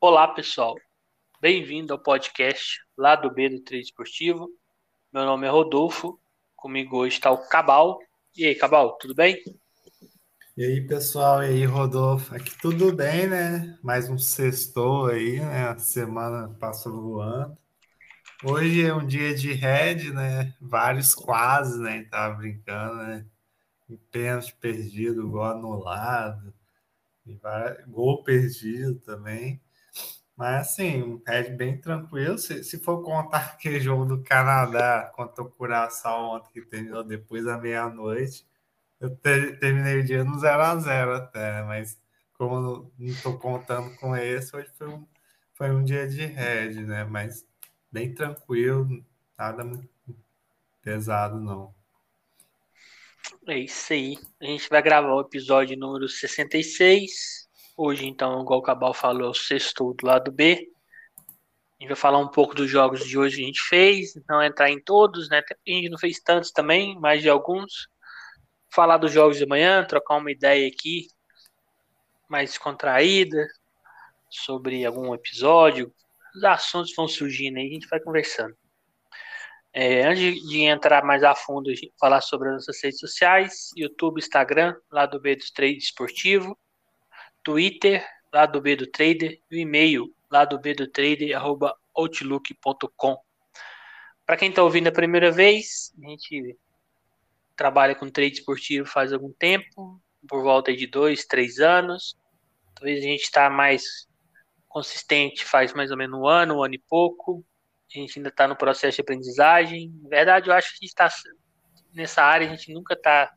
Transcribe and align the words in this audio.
Olá, 0.00 0.28
pessoal. 0.28 0.76
Bem-vindo 1.40 1.92
ao 1.92 1.98
podcast 1.98 2.78
lá 2.96 3.16
do 3.16 3.34
B 3.34 3.48
do 3.48 3.60
Trade 3.64 3.82
Esportivo. 3.82 4.48
Meu 5.12 5.24
nome 5.24 5.44
é 5.44 5.50
Rodolfo. 5.50 6.20
Comigo 6.54 6.98
hoje 6.98 7.16
está 7.16 7.32
o 7.32 7.48
Cabal. 7.48 7.98
E 8.36 8.46
aí, 8.46 8.54
Cabal, 8.54 8.96
tudo 8.98 9.12
bem? 9.12 9.42
E 10.56 10.64
aí, 10.64 10.86
pessoal, 10.86 11.42
e 11.42 11.46
aí, 11.46 11.64
Rodolfo? 11.64 12.32
Aqui 12.32 12.56
tudo 12.62 12.92
bem, 12.92 13.26
né? 13.26 13.76
Mais 13.82 14.08
um 14.08 14.16
sextou 14.16 15.06
aí, 15.06 15.40
né? 15.40 15.68
A 15.68 15.78
semana 15.80 16.48
passou 16.60 16.92
voando. 16.92 17.58
Hoje 18.44 18.86
é 18.86 18.94
um 18.94 19.04
dia 19.04 19.34
de 19.34 19.52
red, 19.52 20.12
né? 20.12 20.54
Vários 20.60 21.12
quase, 21.12 21.76
né? 21.82 22.04
Tava 22.04 22.36
brincando, 22.36 22.98
né? 22.98 23.26
Pênalti 24.12 24.54
perdido, 24.60 25.28
gol 25.28 25.42
anulado, 25.42 26.54
gol 27.88 28.22
perdido 28.22 28.94
também. 29.00 29.60
Mas 30.38 30.68
assim, 30.68 31.02
um 31.02 31.22
red 31.26 31.50
bem 31.56 31.76
tranquilo. 31.76 32.38
Se, 32.38 32.62
se 32.62 32.78
for 32.78 33.02
contar 33.02 33.38
aquele 33.58 33.80
jogo 33.80 34.04
do 34.04 34.22
Canadá 34.22 35.10
contra 35.16 35.42
o 35.42 35.50
Curaçao 35.50 36.36
ontem 36.36 36.52
que 36.52 36.62
terminou 36.62 37.02
depois 37.02 37.44
da 37.44 37.58
meia-noite, 37.58 38.46
eu 39.00 39.10
ter, 39.16 39.58
terminei 39.58 39.98
o 39.98 40.04
dia 40.04 40.22
no 40.22 40.36
0x0 40.36 41.16
até, 41.16 41.62
mas 41.64 41.98
como 42.34 42.92
não 42.96 43.08
estou 43.08 43.36
contando 43.36 43.96
com 43.96 44.16
esse, 44.16 44.54
hoje 44.54 44.70
foi 44.78 44.88
um, 44.88 45.06
foi 45.54 45.70
um 45.72 45.82
dia 45.82 46.06
de 46.06 46.24
red, 46.24 46.84
né? 46.84 47.02
Mas 47.02 47.44
bem 47.90 48.14
tranquilo, 48.14 49.04
nada 49.36 49.64
muito 49.64 49.88
pesado, 50.80 51.40
não. 51.40 51.74
É 53.48 53.58
isso 53.58 53.92
aí. 53.92 54.16
A 54.40 54.44
gente 54.44 54.68
vai 54.68 54.80
gravar 54.82 55.14
o 55.14 55.20
episódio 55.20 55.76
número 55.76 56.08
66. 56.08 57.47
Hoje, 57.80 58.08
então, 58.08 58.42
igual 58.42 58.58
o 58.58 58.62
Cabal 58.62 58.92
falou, 58.92 59.28
é 59.28 59.30
o 59.30 59.34
sexto 59.34 59.94
do 59.94 60.04
lado 60.04 60.32
B. 60.32 60.68
A 61.78 61.80
gente 61.80 61.90
vai 61.90 61.96
falar 61.96 62.18
um 62.18 62.26
pouco 62.26 62.52
dos 62.52 62.68
jogos 62.68 63.06
de 63.06 63.16
hoje 63.16 63.36
que 63.36 63.42
a 63.44 63.46
gente 63.46 63.60
fez, 63.60 64.14
não 64.28 64.42
entrar 64.42 64.68
em 64.68 64.82
todos, 64.82 65.28
né? 65.28 65.38
A 65.38 65.70
gente 65.70 65.88
não 65.88 65.96
fez 65.96 66.18
tantos 66.18 66.50
também, 66.50 66.98
mais 66.98 67.22
de 67.22 67.28
alguns. 67.28 67.88
Falar 68.74 68.96
dos 68.96 69.12
jogos 69.12 69.38
de 69.38 69.46
manhã, 69.46 69.84
trocar 69.84 70.16
uma 70.16 70.32
ideia 70.32 70.66
aqui 70.66 71.06
mais 72.28 72.50
descontraída 72.50 73.46
sobre 74.28 74.84
algum 74.84 75.14
episódio, 75.14 75.94
os 76.34 76.42
assuntos 76.42 76.92
vão 76.96 77.06
surgindo 77.06 77.58
aí, 77.58 77.68
a 77.68 77.74
gente 77.74 77.86
vai 77.86 78.00
conversando. 78.00 78.56
É, 79.72 80.04
antes 80.04 80.34
de 80.48 80.62
entrar 80.62 81.04
mais 81.04 81.22
a 81.22 81.32
fundo, 81.32 81.70
falar 82.00 82.22
sobre 82.22 82.48
as 82.48 82.54
nossas 82.54 82.82
redes 82.82 82.98
sociais, 82.98 83.70
YouTube, 83.76 84.18
Instagram, 84.18 84.74
lá 84.90 85.06
do 85.06 85.20
B 85.20 85.36
do 85.36 85.44
Trade 85.54 85.78
Esportivo, 85.78 86.58
Twitter, 87.42 88.06
lá 88.32 88.46
do 88.46 88.60
B 88.60 88.76
do 88.76 88.86
Trader, 88.86 89.40
e 89.50 89.56
o 89.56 89.58
e-mail, 89.58 90.14
lá 90.30 90.44
do 90.44 90.58
B 90.58 90.74
do 90.74 90.86
Trader, 90.86 91.36
arroba 91.36 91.76
outlook.com. 91.94 93.16
Para 94.26 94.36
quem 94.36 94.50
está 94.50 94.62
ouvindo 94.62 94.88
a 94.88 94.92
primeira 94.92 95.30
vez, 95.30 95.92
a 96.02 96.08
gente 96.08 96.56
trabalha 97.56 97.94
com 97.94 98.08
trade 98.08 98.34
esportivo 98.34 98.86
faz 98.86 99.12
algum 99.12 99.32
tempo, 99.32 100.00
por 100.28 100.42
volta 100.42 100.74
de 100.74 100.86
dois, 100.86 101.24
três 101.24 101.58
anos. 101.58 102.16
Talvez 102.74 103.00
a 103.00 103.06
gente 103.06 103.22
está 103.22 103.50
mais 103.50 104.08
consistente 104.68 105.44
faz 105.44 105.72
mais 105.72 105.90
ou 105.90 105.96
menos 105.96 106.20
um 106.20 106.26
ano, 106.26 106.58
um 106.58 106.62
ano 106.62 106.74
e 106.74 106.78
pouco. 106.78 107.44
A 107.92 107.98
gente 107.98 108.18
ainda 108.18 108.28
está 108.28 108.46
no 108.46 108.54
processo 108.54 108.96
de 108.96 109.00
aprendizagem. 109.00 109.90
Na 110.02 110.08
verdade, 110.08 110.48
eu 110.48 110.54
acho 110.54 110.68
que 110.68 110.74
a 110.74 110.86
gente 110.86 110.90
está 110.90 111.08
nessa 111.92 112.22
área, 112.22 112.46
a 112.46 112.50
gente 112.50 112.72
nunca 112.72 112.94
está 112.94 113.32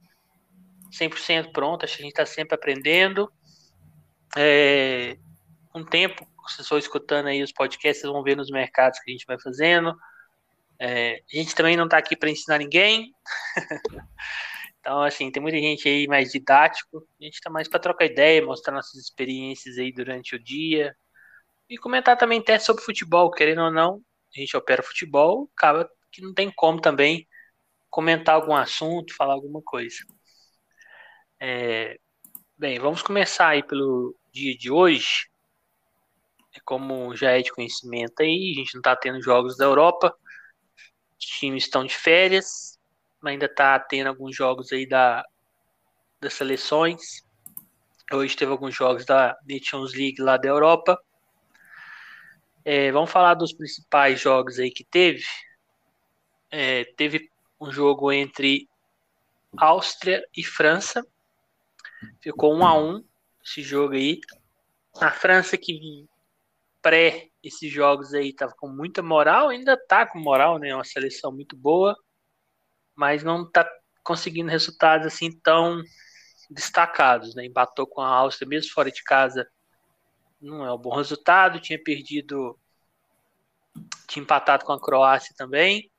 100% 0.92 1.52
pronto, 1.52 1.86
acho 1.86 1.96
que 1.96 2.04
a 2.04 2.06
gente 2.06 2.12
está 2.12 2.26
sempre 2.26 2.56
aprendendo. 2.56 3.32
É, 4.38 5.18
um 5.76 5.84
tempo, 5.84 6.28
vocês 6.44 6.62
estão 6.62 6.78
escutando 6.78 7.28
aí 7.28 7.44
os 7.44 7.52
podcasts, 7.52 8.02
vocês 8.02 8.12
vão 8.12 8.24
ver 8.24 8.36
nos 8.36 8.50
mercados 8.50 9.00
que 9.00 9.12
a 9.12 9.14
gente 9.14 9.26
vai 9.26 9.40
fazendo. 9.40 9.96
É, 10.80 11.22
a 11.32 11.38
gente 11.38 11.54
também 11.54 11.78
não 11.78 11.86
está 11.86 11.98
aqui 11.98 12.16
para 12.16 12.30
ensinar 12.30 12.58
ninguém. 12.58 13.14
então, 14.80 15.02
assim, 15.04 15.32
tem 15.32 15.42
muita 15.42 15.58
gente 15.58 15.88
aí 15.88 16.08
mais 16.08 16.32
didático. 16.32 17.08
A 17.20 17.24
gente 17.24 17.36
está 17.36 17.50
mais 17.50 17.68
para 17.68 17.80
trocar 17.80 18.06
ideia, 18.06 18.46
mostrar 18.46 18.74
nossas 18.74 18.96
experiências 18.96 19.78
aí 19.78 19.92
durante 19.92 20.36
o 20.36 20.44
dia, 20.44 20.96
e 21.72 21.78
comentar 21.78 22.18
também 22.18 22.40
até 22.40 22.60
sobre 22.60 22.84
futebol, 22.84 23.32
querendo 23.32 23.62
ou 23.62 23.72
não, 23.72 24.02
a 24.36 24.40
gente 24.40 24.58
opera 24.58 24.84
futebol, 24.84 25.50
acaba 25.56 25.90
que 26.12 26.22
não 26.22 26.34
tem 26.34 26.52
como 26.52 26.82
também 26.82 27.26
comentar 27.90 28.36
algum 28.36 28.54
assunto, 28.54 29.16
falar 29.16 29.34
alguma 29.34 29.62
coisa. 29.62 29.98
É, 31.40 31.98
bem, 32.62 32.78
vamos 32.78 33.02
começar 33.02 33.48
aí 33.48 33.64
pelo 33.64 34.16
dia 34.32 34.56
de 34.56 34.70
hoje. 34.70 35.28
É 36.56 36.60
como 36.64 37.16
já 37.16 37.32
é 37.32 37.42
de 37.42 37.52
conhecimento 37.52 38.22
aí, 38.22 38.52
a 38.52 38.60
gente 38.60 38.76
não 38.76 38.82
está 38.82 38.96
tendo 38.96 39.20
jogos 39.20 39.58
da 39.58 39.66
Europa, 39.66 40.16
os 41.20 41.26
times 41.26 41.64
estão 41.64 41.84
de 41.84 41.96
férias, 41.96 42.80
mas 43.20 43.32
ainda 43.32 43.48
está 43.48 43.80
tendo 43.80 44.10
alguns 44.10 44.36
jogos 44.36 44.72
aí 44.72 44.88
da, 44.88 45.26
das 46.20 46.36
seleções. 46.36 47.26
Hoje 48.14 48.38
teve 48.38 48.52
alguns 48.52 48.76
jogos 48.76 49.06
da 49.08 49.36
Nations 49.50 49.96
League 49.96 50.22
lá 50.22 50.38
da 50.38 50.48
Europa. 50.48 51.02
É, 52.64 52.92
vamos 52.92 53.10
falar 53.10 53.34
dos 53.34 53.54
principais 53.54 54.20
jogos 54.22 54.60
aí 54.60 54.70
que 54.70 54.84
teve. 54.84 55.24
É, 56.52 56.86
teve 56.96 57.28
um 57.60 57.72
jogo 57.72 58.12
entre 58.12 58.70
Áustria 59.58 60.24
e 60.38 60.44
França. 60.44 61.04
Ficou 62.22 62.56
um 62.56 62.66
a 62.66 62.78
um 62.78 63.04
esse 63.44 63.62
jogo 63.62 63.94
aí. 63.94 64.20
A 65.00 65.12
França 65.12 65.58
que 65.58 66.08
pré 66.82 67.30
esses 67.44 67.72
jogos 67.72 68.14
aí 68.14 68.34
tava 68.34 68.54
com 68.58 68.68
muita 68.68 69.02
moral, 69.02 69.50
ainda 69.50 69.78
tá 69.88 70.06
com 70.06 70.20
moral, 70.20 70.58
né? 70.58 70.74
Uma 70.74 70.84
seleção 70.84 71.32
muito 71.32 71.56
boa, 71.56 71.96
mas 72.96 73.24
não 73.24 73.50
tá 73.50 73.70
conseguindo 74.04 74.50
resultados 74.50 75.08
assim 75.08 75.32
tão 75.42 75.82
destacados, 76.50 77.36
né? 77.36 77.46
Empatou 77.46 77.88
com 77.88 78.02
a 78.02 78.08
Áustria 78.08 78.48
mesmo 78.48 78.72
fora 78.74 78.92
de 78.92 79.04
casa 79.04 79.48
não 80.42 80.66
é 80.66 80.74
um 80.74 80.78
bom 80.78 80.96
resultado. 80.96 81.60
Tinha 81.60 81.82
perdido, 81.82 82.60
tinha 84.08 84.24
empatado 84.24 84.66
com 84.66 84.74
a 84.74 84.82
Croácia 84.82 85.34
também. 85.38 85.90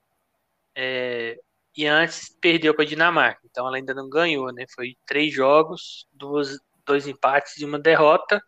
É, 0.74 1.40
e 1.76 1.86
antes 1.86 2.28
perdeu 2.40 2.74
para 2.74 2.84
a 2.84 2.86
Dinamarca. 2.86 3.40
Então 3.44 3.66
ela 3.66 3.76
ainda 3.76 3.94
não 3.94 4.08
ganhou, 4.08 4.52
né? 4.52 4.66
Foi 4.74 4.96
três 5.06 5.32
jogos, 5.32 6.06
duas, 6.12 6.58
dois 6.84 7.06
empates 7.06 7.56
e 7.58 7.64
uma 7.64 7.78
derrota. 7.78 8.42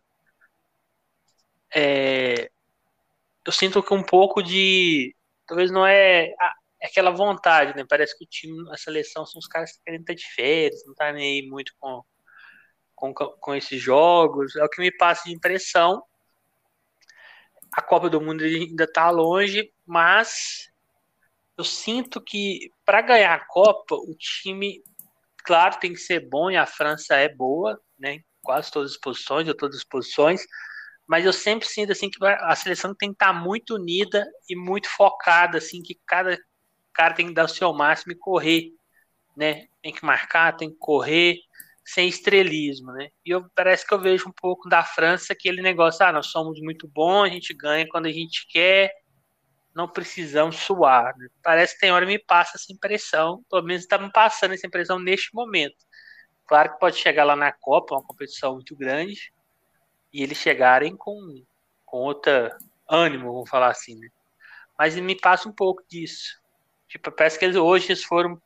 É, 1.73 2.49
eu 3.45 3.51
sinto 3.51 3.83
que 3.83 3.93
um 3.93 4.03
pouco 4.03 4.41
de. 4.41 5.15
Talvez 5.47 5.71
não 5.71 5.85
é, 5.85 6.27
é 6.27 6.35
aquela 6.83 7.11
vontade, 7.11 7.75
né? 7.75 7.85
Parece 7.87 8.17
que 8.17 8.25
o 8.25 8.27
time, 8.27 8.69
a 8.71 8.77
seleção 8.77 9.25
são 9.25 9.39
os 9.39 9.47
caras 9.47 9.73
que 9.73 9.83
querem 9.83 10.01
estar 10.01 10.13
de 10.13 10.25
férias, 10.33 10.83
não 10.85 10.95
tá 10.95 11.11
nem 11.11 11.41
aí 11.41 11.47
muito 11.47 11.73
com 11.79 12.03
com, 12.95 13.13
com 13.13 13.53
esses 13.53 13.81
jogos, 13.81 14.55
é 14.55 14.63
o 14.63 14.69
que 14.69 14.81
me 14.81 14.91
passa 14.91 15.27
de 15.27 15.35
impressão. 15.35 16.01
A 17.71 17.81
Copa 17.81 18.09
do 18.09 18.21
Mundo 18.21 18.43
ainda 18.43 18.85
está 18.85 19.09
longe, 19.09 19.71
mas 19.85 20.71
eu 21.57 21.63
sinto 21.63 22.21
que 22.21 22.71
para 22.85 23.01
ganhar 23.01 23.33
a 23.33 23.45
Copa, 23.45 23.95
o 23.95 24.15
time, 24.17 24.81
claro, 25.45 25.79
tem 25.79 25.93
que 25.93 25.99
ser 25.99 26.27
bom 26.29 26.51
e 26.51 26.57
a 26.57 26.65
França 26.65 27.15
é 27.15 27.29
boa, 27.29 27.79
né? 27.97 28.19
Quase 28.43 28.71
todas 28.71 28.91
as 28.91 28.97
posições, 28.97 29.47
ou 29.47 29.55
todas 29.55 29.77
as 29.77 29.83
posições, 29.83 30.45
mas 31.07 31.25
eu 31.25 31.33
sempre 31.33 31.67
sinto 31.67 31.91
assim 31.91 32.09
que 32.09 32.23
a 32.23 32.55
seleção 32.55 32.93
tem 32.93 33.09
que 33.09 33.15
estar 33.15 33.33
tá 33.33 33.39
muito 33.39 33.75
unida 33.75 34.25
e 34.49 34.55
muito 34.55 34.89
focada, 34.89 35.57
assim, 35.57 35.81
que 35.81 35.99
cada 36.05 36.37
cara 36.93 37.13
tem 37.13 37.27
que 37.27 37.33
dar 37.33 37.45
o 37.45 37.49
seu 37.49 37.71
máximo 37.73 38.13
e 38.13 38.17
correr, 38.17 38.71
né? 39.35 39.67
Tem 39.81 39.93
que 39.93 40.05
marcar, 40.05 40.55
tem 40.55 40.69
que 40.69 40.77
correr, 40.77 41.37
sem 41.85 42.07
estrelismo, 42.07 42.91
né? 42.93 43.09
E 43.25 43.29
eu, 43.29 43.45
parece 43.55 43.85
que 43.85 43.93
eu 43.93 43.99
vejo 43.99 44.27
um 44.27 44.33
pouco 44.33 44.67
da 44.67 44.83
França 44.83 45.33
aquele 45.33 45.61
negócio, 45.61 46.05
ah, 46.05 46.11
nós 46.11 46.27
somos 46.27 46.59
muito 46.59 46.87
bons, 46.87 47.23
a 47.25 47.29
gente 47.29 47.53
ganha 47.53 47.87
quando 47.87 48.07
a 48.07 48.11
gente 48.11 48.47
quer, 48.49 48.91
não 49.75 49.89
precisamos 49.89 50.55
suar. 50.55 51.15
Né? 51.17 51.27
Parece 51.43 51.73
que 51.73 51.81
tem 51.81 51.91
hora 51.91 52.05
me 52.05 52.17
passa 52.17 52.55
essa 52.55 52.71
impressão, 52.71 53.43
pelo 53.49 53.63
menos 53.63 53.83
está 53.83 53.97
me 53.97 54.11
passando 54.11 54.53
essa 54.53 54.65
impressão 54.65 54.97
neste 54.97 55.35
momento. 55.35 55.75
Claro 56.47 56.73
que 56.73 56.79
pode 56.79 56.95
chegar 56.95 57.25
lá 57.25 57.35
na 57.35 57.51
Copa, 57.51 57.95
uma 57.95 58.03
competição 58.03 58.53
muito 58.53 58.75
grande, 58.75 59.33
e 60.13 60.23
eles 60.23 60.37
chegarem 60.37 60.95
com, 60.95 61.43
com 61.85 61.97
outra 61.97 62.57
ânimo, 62.87 63.33
vamos 63.33 63.49
falar 63.49 63.69
assim, 63.69 63.99
né? 63.99 64.07
Mas 64.77 64.95
me 64.95 65.19
passa 65.19 65.49
um 65.49 65.53
pouco 65.53 65.83
disso. 65.89 66.39
Tipo, 66.87 67.11
parece 67.11 67.37
que 67.37 67.45
eles, 67.45 67.57
hoje 67.57 67.87
eles 67.87 68.03
foram 68.03 68.41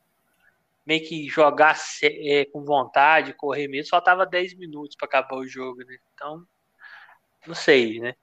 meio 0.84 1.06
que 1.06 1.28
jogar 1.28 1.76
é, 2.02 2.46
com 2.46 2.64
vontade, 2.64 3.34
correr 3.34 3.68
mesmo, 3.68 3.90
faltava 3.90 4.26
10 4.26 4.54
minutos 4.54 4.96
para 4.96 5.06
acabar 5.06 5.36
o 5.36 5.46
jogo, 5.46 5.84
né? 5.84 5.96
Então, 6.14 6.44
não 7.46 7.54
sei, 7.54 8.00
né? 8.00 8.14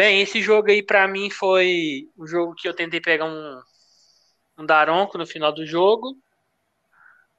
Bem, 0.00 0.22
esse 0.22 0.40
jogo 0.40 0.70
aí 0.70 0.82
para 0.82 1.06
mim 1.06 1.28
foi 1.28 2.08
o 2.16 2.26
jogo 2.26 2.54
que 2.54 2.66
eu 2.66 2.72
tentei 2.72 3.02
pegar 3.02 3.26
um, 3.26 3.60
um 4.56 4.64
daronco 4.64 5.18
no 5.18 5.26
final 5.26 5.52
do 5.52 5.66
jogo. 5.66 6.16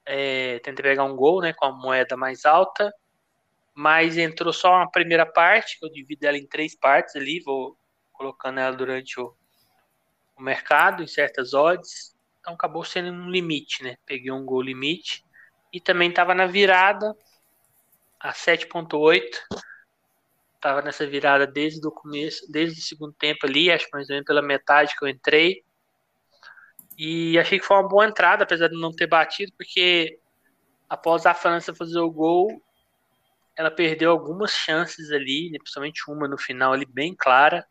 É, 0.06 0.60
tentei 0.60 0.84
pegar 0.84 1.04
um 1.06 1.16
gol, 1.16 1.42
né, 1.42 1.54
com 1.54 1.66
a 1.66 1.72
moeda 1.72 2.16
mais 2.16 2.46
alta, 2.46 2.94
mas 3.74 4.16
entrou 4.16 4.54
só 4.54 4.76
uma 4.76 4.92
primeira 4.92 5.26
parte, 5.26 5.80
eu 5.82 5.90
divido 5.90 6.28
ela 6.28 6.38
em 6.38 6.46
três 6.46 6.76
partes 6.76 7.16
ali, 7.16 7.40
vou 7.40 7.76
colocando 8.14 8.60
ela 8.60 8.76
durante 8.78 9.20
o, 9.20 9.36
o 10.38 10.44
mercado, 10.44 11.02
em 11.02 11.08
certas 11.08 11.56
odds. 11.56 12.16
Então 12.42 12.54
acabou 12.54 12.86
sendo 12.86 13.10
um 13.12 13.32
limite, 13.32 13.84
né? 13.84 13.98
Peguei 14.06 14.32
um 14.32 14.46
gol 14.46 14.62
limite. 14.62 15.26
E 15.74 15.82
também 15.82 16.12
estava 16.12 16.36
na 16.36 16.46
virada, 16.46 17.18
a 18.20 18.32
7.8. 18.32 19.20
Tava 20.62 20.84
nessa 20.84 21.08
virada 21.08 21.48
desde 21.48 21.86
o 21.88 21.92
começo, 21.92 22.50
desde 22.52 22.80
o 22.80 22.84
segundo 22.84 23.14
tempo 23.14 23.48
ali, 23.48 23.72
acho 23.72 23.86
que 23.86 23.94
mais 23.94 24.08
ou 24.10 24.14
menos 24.14 24.28
pela 24.28 24.44
metade 24.44 24.96
que 24.96 25.04
eu 25.04 25.10
entrei. 25.10 25.64
E 26.96 27.40
achei 27.40 27.60
que 27.60 27.66
foi 27.66 27.78
uma 27.78 27.90
boa 27.90 28.06
entrada, 28.06 28.44
apesar 28.44 28.68
de 28.68 28.80
não 28.80 28.92
ter 28.92 29.08
batido, 29.08 29.52
porque 29.58 30.20
após 30.88 31.26
a 31.26 31.34
França 31.34 31.74
fazer 31.74 32.00
o 32.00 32.12
gol, 32.12 32.48
ela 33.58 33.72
perdeu 33.72 34.12
algumas 34.12 34.52
chances 34.52 35.12
ali, 35.12 35.50
né, 35.50 35.58
principalmente 35.58 36.04
uma 36.08 36.28
no 36.28 36.38
final 36.38 36.74
ali 36.74 36.86
bem 36.86 37.16
clara. 37.16 37.66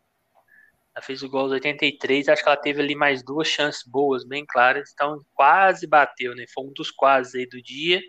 Ela 0.93 1.01
fez 1.01 1.23
o 1.23 1.29
gol 1.29 1.41
aos 1.41 1.51
83, 1.51 2.27
acho 2.27 2.43
que 2.43 2.49
ela 2.49 2.57
teve 2.57 2.81
ali 2.81 2.95
mais 2.95 3.23
duas 3.23 3.47
chances 3.47 3.83
boas, 3.87 4.25
bem 4.25 4.45
claras, 4.45 4.91
então 4.93 5.23
quase 5.33 5.87
bateu, 5.87 6.35
né? 6.35 6.45
Foi 6.53 6.65
um 6.65 6.73
dos 6.73 6.91
quase 6.91 7.39
aí 7.39 7.45
do 7.47 7.61
dia, 7.61 8.01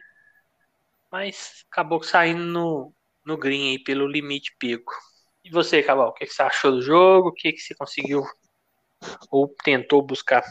mas 1.10 1.64
acabou 1.70 2.02
saindo 2.02 2.42
no, 2.42 2.92
no 3.24 3.36
green 3.36 3.70
aí 3.70 3.82
pelo 3.82 4.06
limite 4.06 4.54
pico. 4.58 4.92
E 5.44 5.50
você, 5.50 5.82
Cabal, 5.82 6.08
o 6.08 6.12
que, 6.12 6.26
que 6.26 6.32
você 6.32 6.42
achou 6.42 6.72
do 6.72 6.82
jogo? 6.82 7.28
O 7.28 7.32
que, 7.32 7.52
que 7.52 7.60
você 7.60 7.74
conseguiu 7.74 8.22
ou 9.30 9.54
tentou 9.64 10.02
buscar? 10.02 10.44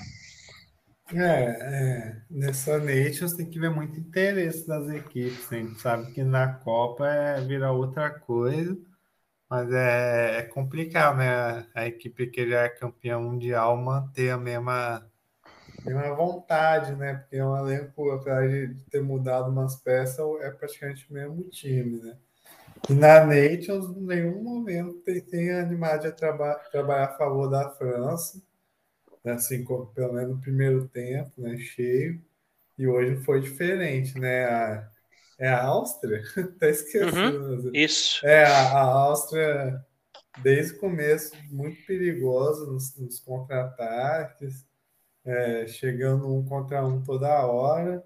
É, 1.13 1.19
é, 1.19 2.21
nessa 2.29 2.77
Nations 2.79 3.33
tem 3.33 3.50
que 3.50 3.59
ver 3.59 3.69
muito 3.69 4.00
interesse 4.00 4.65
das 4.68 4.89
equipes. 4.89 5.51
A 5.51 5.56
gente 5.57 5.79
sabe 5.81 6.12
que 6.13 6.23
na 6.23 6.53
Copa 6.53 7.06
é 7.07 7.41
virar 7.41 7.73
outra 7.73 8.09
coisa, 8.09 8.77
mas 9.50 9.71
é, 9.74 10.39
é 10.39 10.44
complicado, 10.44 11.17
né? 11.17 11.67
A 11.75 11.88
equipe 11.88 12.27
que 12.27 12.50
já 12.50 12.62
é 12.63 12.69
campeã 12.69 13.19
mundial 13.19 13.77
manter 13.77 14.31
a 14.31 14.38
mesma, 14.38 15.06
mesma 15.85 16.15
vontade, 16.15 16.95
né? 16.95 17.15
Porque 17.15 17.38
é 17.38 17.45
um 17.45 17.57
elenco, 17.57 18.12
apesar 18.12 18.47
de 18.47 18.75
ter 18.91 19.01
mudado 19.01 19.50
umas 19.51 19.75
peças, 19.77 20.19
é 20.41 20.51
praticamente 20.51 21.09
o 21.09 21.13
mesmo 21.13 21.44
time, 21.50 22.01
né? 22.01 22.17
E 22.89 22.94
na 22.94 23.25
Nations, 23.25 23.95
em 23.95 24.06
nenhum 24.06 24.44
momento 24.44 24.94
tem, 25.06 25.22
tem 25.22 25.51
animado 25.51 26.07
a 26.07 26.12
traba, 26.12 26.56
trabalhar 26.72 27.06
a 27.06 27.18
favor 27.18 27.50
da 27.50 27.69
França 27.69 28.42
né, 29.24 29.33
assim, 29.33 29.63
pelo 29.94 30.13
menos 30.13 30.36
no 30.36 30.42
primeiro 30.42 30.88
tempo, 30.88 31.42
né, 31.42 31.57
cheio, 31.57 32.22
e 32.78 32.88
hoje 32.88 33.24
foi 33.24 33.42
diferente, 33.42 34.18
né? 34.19 34.45
A, 34.45 34.92
é 35.39 35.48
a 35.48 35.63
Áustria? 35.66 36.24
Até 36.38 36.69
esqueci. 36.69 37.04
Uhum, 37.04 37.72
isso. 37.74 38.25
É, 38.25 38.45
a, 38.45 38.72
a, 38.72 38.81
Áustria, 38.81 39.86
desde 40.42 40.74
o 40.74 40.80
começo, 40.80 41.36
muito 41.50 41.84
perigosa 41.86 42.66
nos, 42.66 42.95
nos 42.98 43.19
contra-ataques, 43.19 44.66
é, 45.25 45.68
chegando 45.68 46.34
um 46.34 46.44
contra 46.45 46.86
um 46.86 47.04
toda 47.04 47.45
hora, 47.45 48.04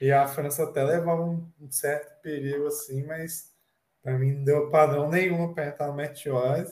e 0.00 0.10
a 0.10 0.26
França 0.26 0.64
até 0.64 0.82
levava 0.82 1.22
um, 1.22 1.50
um 1.60 1.70
certo 1.70 2.20
perigo 2.20 2.66
assim, 2.66 3.04
mas 3.06 3.53
para 4.04 4.18
mim 4.18 4.34
não 4.34 4.44
deu 4.44 4.70
padrão 4.70 5.08
nenhum 5.08 5.54
para 5.54 5.68
entrar 5.68 5.86
no 5.88 5.94
Meteors. 5.94 6.70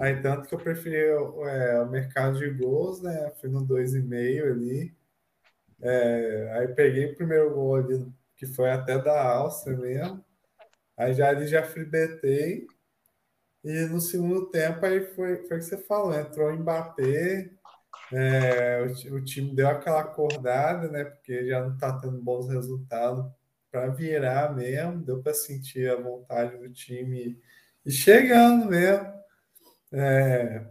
Aí 0.00 0.20
tanto 0.22 0.48
que 0.48 0.54
eu 0.54 0.58
preferi 0.58 0.96
é, 0.96 1.80
o 1.82 1.90
mercado 1.90 2.38
de 2.38 2.48
gols, 2.50 3.02
né? 3.02 3.30
Fui 3.38 3.50
no 3.50 3.60
2,5 3.60 4.50
ali. 4.50 4.96
É, 5.82 6.52
aí 6.54 6.68
peguei 6.68 7.12
o 7.12 7.14
primeiro 7.14 7.54
gol 7.54 7.76
ali, 7.76 8.10
que 8.34 8.46
foi 8.46 8.70
até 8.70 8.98
da 8.98 9.22
Áustria 9.34 9.76
mesmo. 9.76 10.24
Aí 10.96 11.12
já 11.12 11.28
ali 11.28 11.46
já 11.46 11.62
fribetei. 11.62 12.66
E 13.62 13.86
no 13.86 14.00
segundo 14.00 14.46
tempo 14.50 14.86
aí 14.86 15.04
foi, 15.14 15.46
foi 15.46 15.58
o 15.58 15.60
que 15.60 15.66
você 15.66 15.76
falou, 15.76 16.14
entrou 16.14 16.52
em 16.52 16.62
bater. 16.62 17.52
É, 18.12 18.82
o, 19.10 19.16
o, 19.16 19.24
time 19.24 19.54
deu 19.54 19.68
aquela 19.68 20.00
acordada, 20.00 20.88
né? 20.88 21.04
Porque 21.04 21.46
já 21.46 21.60
não 21.60 21.74
está 21.74 21.98
tendo 21.98 22.22
bons 22.22 22.48
resultados 22.48 23.26
para 23.76 23.88
virar 23.88 24.54
mesmo, 24.54 25.04
deu 25.04 25.22
para 25.22 25.34
sentir 25.34 25.90
a 25.90 26.00
vontade 26.00 26.56
do 26.56 26.72
time 26.72 27.38
e 27.84 27.90
chegando 27.90 28.70
mesmo. 28.70 29.12
É, 29.92 30.66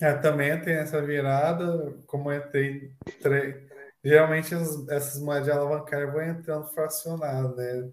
é, 0.00 0.12
também 0.14 0.60
tem 0.62 0.74
essa 0.74 1.02
virada, 1.02 1.92
como 2.06 2.32
entrei, 2.32 2.94
tre... 3.20 3.68
geralmente 4.04 4.54
essas, 4.54 4.88
essas 4.88 5.20
moedas 5.20 5.48
alavancar 5.48 6.12
vão 6.12 6.22
entrando 6.22 6.68
fracionado, 6.68 7.56
né? 7.56 7.90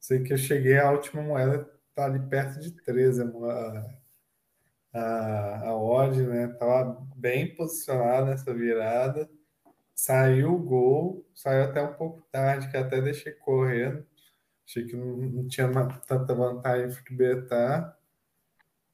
Sei 0.00 0.22
que 0.22 0.32
eu 0.32 0.38
cheguei, 0.38 0.78
a 0.78 0.90
última 0.90 1.22
moeda 1.22 1.70
tá 1.94 2.06
ali 2.06 2.20
perto 2.20 2.60
de 2.60 2.72
13, 2.84 3.22
a, 3.22 4.98
a, 4.98 5.68
a 5.68 5.76
odd, 5.76 6.22
né? 6.22 6.48
Tava 6.58 7.06
bem 7.16 7.54
posicionada 7.54 8.30
nessa 8.30 8.54
virada. 8.54 9.28
Saiu 9.94 10.54
o 10.54 10.58
gol, 10.58 11.26
saiu 11.34 11.64
até 11.64 11.82
um 11.82 11.94
pouco 11.94 12.22
tarde, 12.32 12.70
que 12.70 12.76
até 12.76 13.00
deixei 13.00 13.32
correndo. 13.32 14.04
Achei 14.66 14.84
que 14.86 14.96
não, 14.96 15.16
não 15.16 15.48
tinha 15.48 15.68
tanta 16.06 16.34
vantagem 16.34 16.88
de 16.88 17.16
betar. 17.16 17.96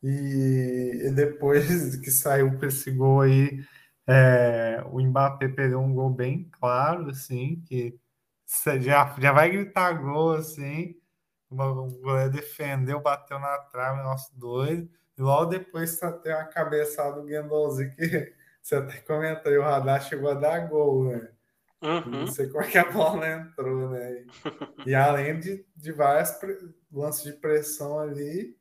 E, 0.02 1.06
e 1.06 1.10
depois 1.12 1.96
que 2.00 2.10
saiu 2.10 2.56
para 2.58 2.68
esse 2.68 2.90
gol 2.90 3.22
aí, 3.22 3.64
é, 4.06 4.82
o 4.86 5.00
Mbappé 5.00 5.48
perdeu 5.48 5.80
um 5.80 5.94
gol 5.94 6.10
bem 6.10 6.48
claro, 6.52 7.10
assim, 7.10 7.62
que 7.66 7.98
já, 8.80 9.14
já 9.18 9.32
vai 9.32 9.50
gritar 9.50 9.92
gol, 9.92 10.32
assim. 10.34 10.96
O 11.50 11.56
goleiro 11.56 12.30
defendeu, 12.30 13.00
bateu 13.00 13.38
na 13.38 13.58
trave, 13.72 14.02
nosso 14.02 14.36
doido. 14.38 14.88
E 15.18 15.22
logo 15.22 15.46
depois 15.46 15.98
tem 16.22 16.34
uma 16.34 16.44
cabeçada 16.46 17.20
do 17.20 17.26
Guendouzi 17.26 17.90
que 17.94 18.34
você 18.62 18.76
até 18.76 18.98
comentou, 18.98 19.52
o 19.52 19.62
radar 19.62 20.02
chegou 20.02 20.30
a 20.30 20.34
dar 20.34 20.68
gol, 20.68 21.04
né? 21.04 21.30
Uhum. 21.82 22.10
Não 22.10 22.26
sei 22.26 22.48
como 22.48 22.62
é 22.62 22.70
que 22.70 22.78
a 22.78 22.90
bola 22.90 23.26
entrou, 23.26 23.90
né? 23.90 24.24
E, 24.86 24.90
e 24.90 24.94
além 24.94 25.38
de, 25.38 25.64
de 25.74 25.92
vários 25.92 26.30
lances 26.92 27.24
de 27.24 27.32
pressão 27.32 27.98
ali, 27.98 28.56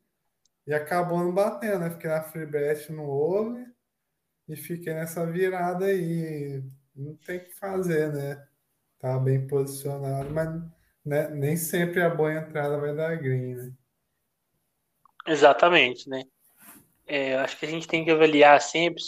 e 0.66 0.74
acabou 0.74 1.20
não 1.20 1.34
batendo, 1.34 1.80
né? 1.80 1.90
Fiquei 1.90 2.10
na 2.10 2.24
free 2.24 2.46
bet 2.46 2.92
no 2.92 3.10
over 3.10 3.66
e 4.48 4.56
fiquei 4.56 4.94
nessa 4.94 5.26
virada 5.26 5.86
aí. 5.86 6.64
Não 6.96 7.16
tem 7.16 7.38
o 7.38 7.46
que 7.46 7.56
fazer, 7.56 8.14
né? 8.14 8.48
Tá 9.00 9.18
bem 9.18 9.48
posicionado, 9.48 10.30
mas 10.30 10.50
né, 11.04 11.30
nem 11.30 11.58
sempre 11.58 12.02
a 12.02 12.10
boa 12.10 12.34
entrada 12.34 12.78
vai 12.78 12.96
dar 12.96 13.16
green, 13.16 13.56
né? 13.56 13.74
Exatamente, 15.26 16.10
né? 16.10 16.24
É, 17.08 17.34
eu 17.34 17.40
acho 17.40 17.58
que 17.58 17.66
a 17.66 17.70
gente 17.70 17.88
tem 17.88 18.06
que 18.06 18.12
avaliar 18.12 18.62
sempre, 18.62 19.02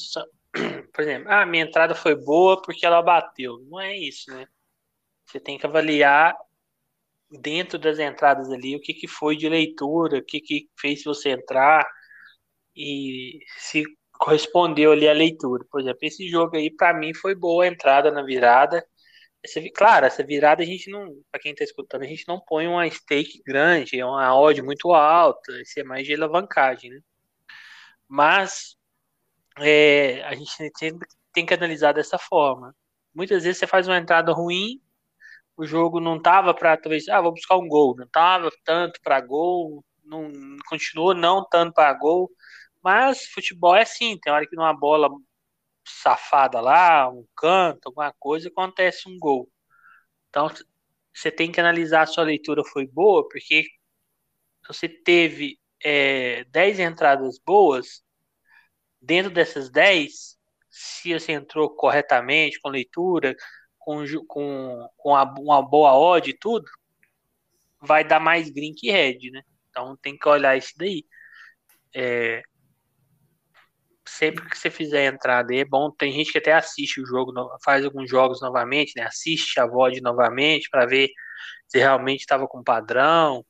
por 0.93 1.01
exemplo, 1.03 1.31
ah, 1.31 1.45
minha 1.45 1.63
entrada 1.63 1.95
foi 1.95 2.15
boa 2.15 2.61
porque 2.61 2.85
ela 2.85 3.01
bateu. 3.01 3.59
Não 3.69 3.79
é 3.79 3.97
isso, 3.97 4.31
né? 4.31 4.47
Você 5.25 5.39
tem 5.39 5.57
que 5.57 5.65
avaliar 5.65 6.35
dentro 7.31 7.79
das 7.79 7.99
entradas 7.99 8.51
ali, 8.51 8.75
o 8.75 8.81
que, 8.81 8.93
que 8.93 9.07
foi 9.07 9.37
de 9.37 9.47
leitura, 9.49 10.19
o 10.19 10.23
que, 10.23 10.41
que 10.41 10.69
fez 10.79 11.03
você 11.03 11.29
entrar 11.29 11.85
e 12.75 13.39
se 13.57 13.83
correspondeu 14.13 14.91
ali 14.91 15.07
à 15.07 15.13
leitura. 15.13 15.65
Por 15.71 15.81
exemplo, 15.81 15.99
esse 16.03 16.27
jogo 16.29 16.57
aí, 16.57 16.69
para 16.69 16.93
mim, 16.93 17.13
foi 17.13 17.35
boa 17.35 17.63
a 17.65 17.67
entrada 17.67 18.11
na 18.11 18.23
virada. 18.23 18.85
Essa, 19.43 19.61
claro, 19.75 20.05
essa 20.05 20.23
virada 20.23 20.61
a 20.63 20.65
gente 20.65 20.89
não, 20.91 21.15
para 21.31 21.41
quem 21.41 21.53
está 21.53 21.63
escutando, 21.63 22.03
a 22.03 22.07
gente 22.07 22.27
não 22.27 22.39
põe 22.39 22.67
uma 22.67 22.89
stake 22.89 23.41
grande, 23.45 23.99
é 23.99 24.05
uma 24.05 24.37
odd 24.39 24.61
muito 24.61 24.91
alta, 24.93 25.51
isso 25.61 25.79
é 25.79 25.83
mais 25.83 26.05
de 26.05 26.13
alavancagem, 26.13 26.91
né? 26.91 26.99
Mas 28.07 28.77
é, 29.57 30.23
a 30.23 30.35
gente 30.35 30.51
tem, 30.79 30.97
tem 31.33 31.45
que 31.45 31.53
analisar 31.53 31.93
dessa 31.93 32.17
forma. 32.17 32.75
Muitas 33.13 33.43
vezes 33.43 33.59
você 33.59 33.67
faz 33.67 33.87
uma 33.87 33.97
entrada 33.97 34.31
ruim, 34.33 34.81
o 35.57 35.65
jogo 35.65 35.99
não 35.99 36.21
tava 36.21 36.53
para 36.53 36.77
talvez, 36.77 37.07
ah, 37.09 37.21
vou 37.21 37.33
buscar 37.33 37.57
um 37.57 37.67
gol, 37.67 37.95
não 37.95 38.07
tava 38.07 38.49
tanto 38.63 38.99
para 39.03 39.21
gol, 39.21 39.83
não 40.03 40.31
continuou 40.67 41.13
não 41.13 41.45
tanto 41.49 41.73
para 41.73 41.93
gol, 41.93 42.29
mas 42.83 43.25
futebol 43.27 43.75
é 43.75 43.83
assim, 43.83 44.17
tem 44.19 44.33
hora 44.33 44.47
que 44.47 44.55
numa 44.55 44.73
bola 44.73 45.09
safada 45.85 46.59
lá, 46.61 47.09
um 47.09 47.25
canto, 47.35 47.87
alguma 47.87 48.13
coisa, 48.19 48.49
acontece 48.49 49.09
um 49.09 49.17
gol. 49.19 49.49
Então 50.29 50.49
você 51.13 51.31
tem 51.31 51.51
que 51.51 51.59
analisar 51.59 52.03
a 52.03 52.05
sua 52.07 52.23
leitura 52.23 52.63
foi 52.63 52.87
boa, 52.87 53.27
porque 53.27 53.65
você 54.67 54.87
teve 54.89 55.59
é, 55.83 56.43
10 56.45 56.79
entradas 56.79 57.39
boas, 57.45 58.03
dentro 59.01 59.31
dessas 59.31 59.69
10, 59.69 60.37
se 60.69 61.13
você 61.13 61.33
entrou 61.33 61.69
corretamente 61.69 62.59
com 62.59 62.69
leitura, 62.69 63.35
com, 63.77 64.03
com, 64.27 64.89
com 64.97 65.09
uma 65.09 65.61
boa 65.61 65.97
odd 65.97 66.29
e 66.29 66.37
tudo, 66.37 66.65
vai 67.81 68.03
dar 68.03 68.19
mais 68.19 68.49
green 68.49 68.73
que 68.73 68.91
red, 68.91 69.31
né? 69.31 69.41
Então 69.69 69.97
tem 69.97 70.17
que 70.17 70.27
olhar 70.29 70.55
isso 70.57 70.73
daí. 70.77 71.05
É, 71.93 72.43
sempre 74.07 74.47
que 74.49 74.57
você 74.57 74.69
fizer 74.69 75.07
a 75.07 75.13
entrada 75.13 75.55
é 75.55 75.65
bom. 75.65 75.89
Tem 75.91 76.11
gente 76.11 76.31
que 76.31 76.37
até 76.37 76.53
assiste 76.53 77.01
o 77.01 77.05
jogo, 77.05 77.33
faz 77.63 77.83
alguns 77.83 78.09
jogos 78.09 78.41
novamente, 78.41 78.93
né? 78.95 79.03
Assiste 79.03 79.59
a 79.59 79.65
VOD 79.65 80.01
novamente 80.01 80.69
para 80.69 80.85
ver 80.85 81.09
se 81.67 81.79
realmente 81.79 82.21
estava 82.21 82.47
com 82.47 82.63
padrão. 82.63 83.45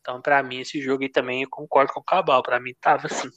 Então, 0.00 0.20
para 0.20 0.42
mim, 0.42 0.60
esse 0.60 0.80
jogo 0.82 1.04
aí 1.04 1.08
também 1.08 1.42
eu 1.42 1.48
concordo 1.50 1.92
com 1.92 2.00
o 2.00 2.04
Cabal. 2.04 2.42
Para 2.42 2.60
mim, 2.60 2.74
tava 2.80 3.06
assim. 3.06 3.30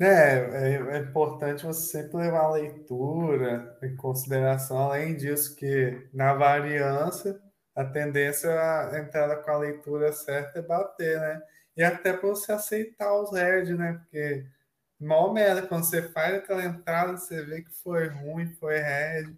É, 0.00 0.06
é, 0.06 0.96
é, 0.96 0.98
importante 0.98 1.64
você 1.64 1.98
sempre 1.98 2.16
levar 2.16 2.40
a 2.46 2.50
leitura 2.52 3.78
em 3.80 3.94
consideração, 3.94 4.76
além 4.78 5.16
disso, 5.16 5.54
que 5.54 6.08
na 6.12 6.34
variância 6.34 7.40
a 7.76 7.84
tendência 7.84 8.50
a 8.50 8.98
entrada 8.98 9.36
com 9.36 9.50
a 9.52 9.58
leitura 9.58 10.12
certa 10.12 10.58
é 10.58 10.62
bater, 10.62 11.20
né? 11.20 11.42
E 11.76 11.82
até 11.84 12.12
para 12.12 12.28
você 12.28 12.52
aceitar 12.52 13.14
os 13.20 13.32
heads, 13.32 13.76
né? 13.78 13.94
Porque 13.94 14.44
mal 15.00 15.32
merda, 15.32 15.62
quando 15.66 15.84
você 15.84 16.02
faz 16.10 16.34
aquela 16.36 16.64
entrada, 16.64 17.16
você 17.16 17.44
vê 17.44 17.62
que 17.62 17.72
foi 17.82 18.08
ruim, 18.08 18.52
foi 18.54 18.78
head, 18.78 19.36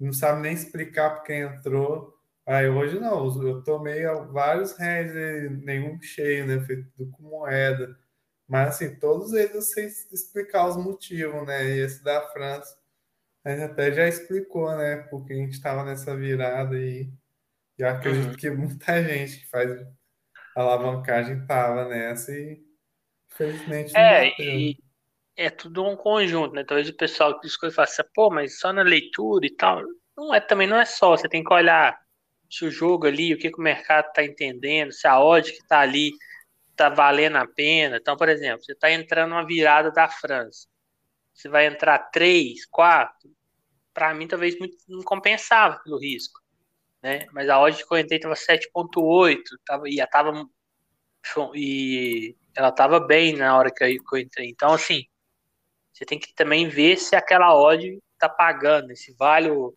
não 0.00 0.12
sabe 0.12 0.42
nem 0.42 0.54
explicar 0.54 1.16
por 1.16 1.24
quem 1.24 1.42
entrou. 1.42 2.14
Aí 2.46 2.68
hoje 2.68 2.98
não, 3.00 3.26
eu 3.42 3.62
tomei 3.64 4.04
vários 4.32 4.76
heads, 4.78 5.14
nenhum 5.64 6.00
cheio, 6.02 6.46
né? 6.46 6.60
Feito 6.66 6.90
tudo 6.96 7.10
com 7.12 7.22
moeda. 7.24 7.96
Mas 8.48 8.68
assim, 8.68 8.98
todos 8.98 9.32
eles 9.32 9.70
sei 9.72 9.86
explicar 9.86 10.68
os 10.68 10.76
motivos, 10.76 11.46
né? 11.46 11.64
E 11.64 11.80
esse 11.80 12.02
da 12.04 12.20
França, 12.28 12.76
a 13.44 13.50
gente 13.50 13.62
até 13.62 13.92
já 13.92 14.06
explicou, 14.06 14.74
né? 14.76 14.96
Porque 15.10 15.32
a 15.32 15.36
gente 15.36 15.52
estava 15.52 15.84
nessa 15.84 16.14
virada 16.16 16.76
aí. 16.76 17.10
E 17.78 17.82
eu 17.82 17.88
acredito 17.88 18.30
uhum. 18.30 18.36
que 18.36 18.50
muita 18.50 19.02
gente 19.02 19.40
que 19.40 19.46
faz 19.48 19.70
alavancagem 20.54 21.40
estava 21.40 21.88
nessa 21.88 22.32
e 22.32 22.62
infelizmente 23.32 23.92
não 23.92 24.00
é. 24.00 24.28
E 24.38 24.78
é 25.36 25.50
tudo 25.50 25.84
um 25.84 25.96
conjunto, 25.96 26.54
né? 26.54 26.64
Talvez 26.64 26.88
o 26.88 26.96
pessoal 26.96 27.34
que 27.34 27.46
discute 27.46 27.74
faça, 27.74 28.02
assim, 28.02 28.10
pô, 28.14 28.30
mas 28.30 28.58
só 28.58 28.72
na 28.72 28.82
leitura 28.82 29.44
e 29.46 29.50
tal. 29.50 29.82
Não 30.16 30.32
é 30.32 30.40
também 30.40 30.68
não 30.68 30.78
é 30.78 30.84
só, 30.84 31.16
você 31.16 31.28
tem 31.28 31.42
que 31.42 31.52
olhar 31.52 31.98
se 32.48 32.64
o 32.64 32.70
jogo 32.70 33.06
ali, 33.06 33.34
o 33.34 33.38
que, 33.38 33.50
que 33.50 33.58
o 33.58 33.62
mercado 33.62 34.06
está 34.08 34.22
entendendo, 34.22 34.92
se 34.92 35.08
a 35.08 35.20
odd 35.20 35.50
que 35.50 35.58
está 35.58 35.80
ali 35.80 36.12
está 36.74 36.88
valendo 36.88 37.36
a 37.36 37.46
pena. 37.46 37.96
Então, 37.96 38.16
por 38.16 38.28
exemplo, 38.28 38.64
você 38.64 38.72
está 38.72 38.90
entrando 38.90 39.32
uma 39.32 39.46
virada 39.46 39.90
da 39.90 40.08
França. 40.08 40.68
Você 41.32 41.48
vai 41.48 41.66
entrar 41.66 41.98
3, 42.10 42.66
4. 42.66 43.30
Para 43.92 44.12
mim, 44.14 44.28
talvez 44.28 44.58
muito, 44.58 44.76
não 44.88 45.02
compensava 45.02 45.80
pelo 45.82 45.98
risco. 45.98 46.40
Né? 47.02 47.26
Mas 47.32 47.48
a 47.48 47.60
odd 47.60 47.76
que 47.76 47.92
eu 47.94 47.98
entrei 47.98 48.18
estava 48.18 48.34
7,8. 48.34 49.42
Tava, 49.64 49.88
e, 49.88 50.06
tava, 50.06 50.48
e 51.54 52.36
ela 52.54 52.68
estava 52.68 53.00
bem 53.00 53.36
na 53.36 53.56
hora 53.56 53.70
que 53.72 53.84
eu, 53.84 54.18
entrei. 54.18 54.48
Então, 54.48 54.72
assim, 54.72 55.04
você 55.92 56.04
tem 56.04 56.18
que 56.18 56.34
também 56.34 56.68
ver 56.68 56.96
se 56.98 57.16
aquela 57.16 57.54
odd 57.56 58.00
está 58.12 58.28
pagando, 58.28 58.96
se 58.96 59.14
vale 59.14 59.50
o, 59.50 59.74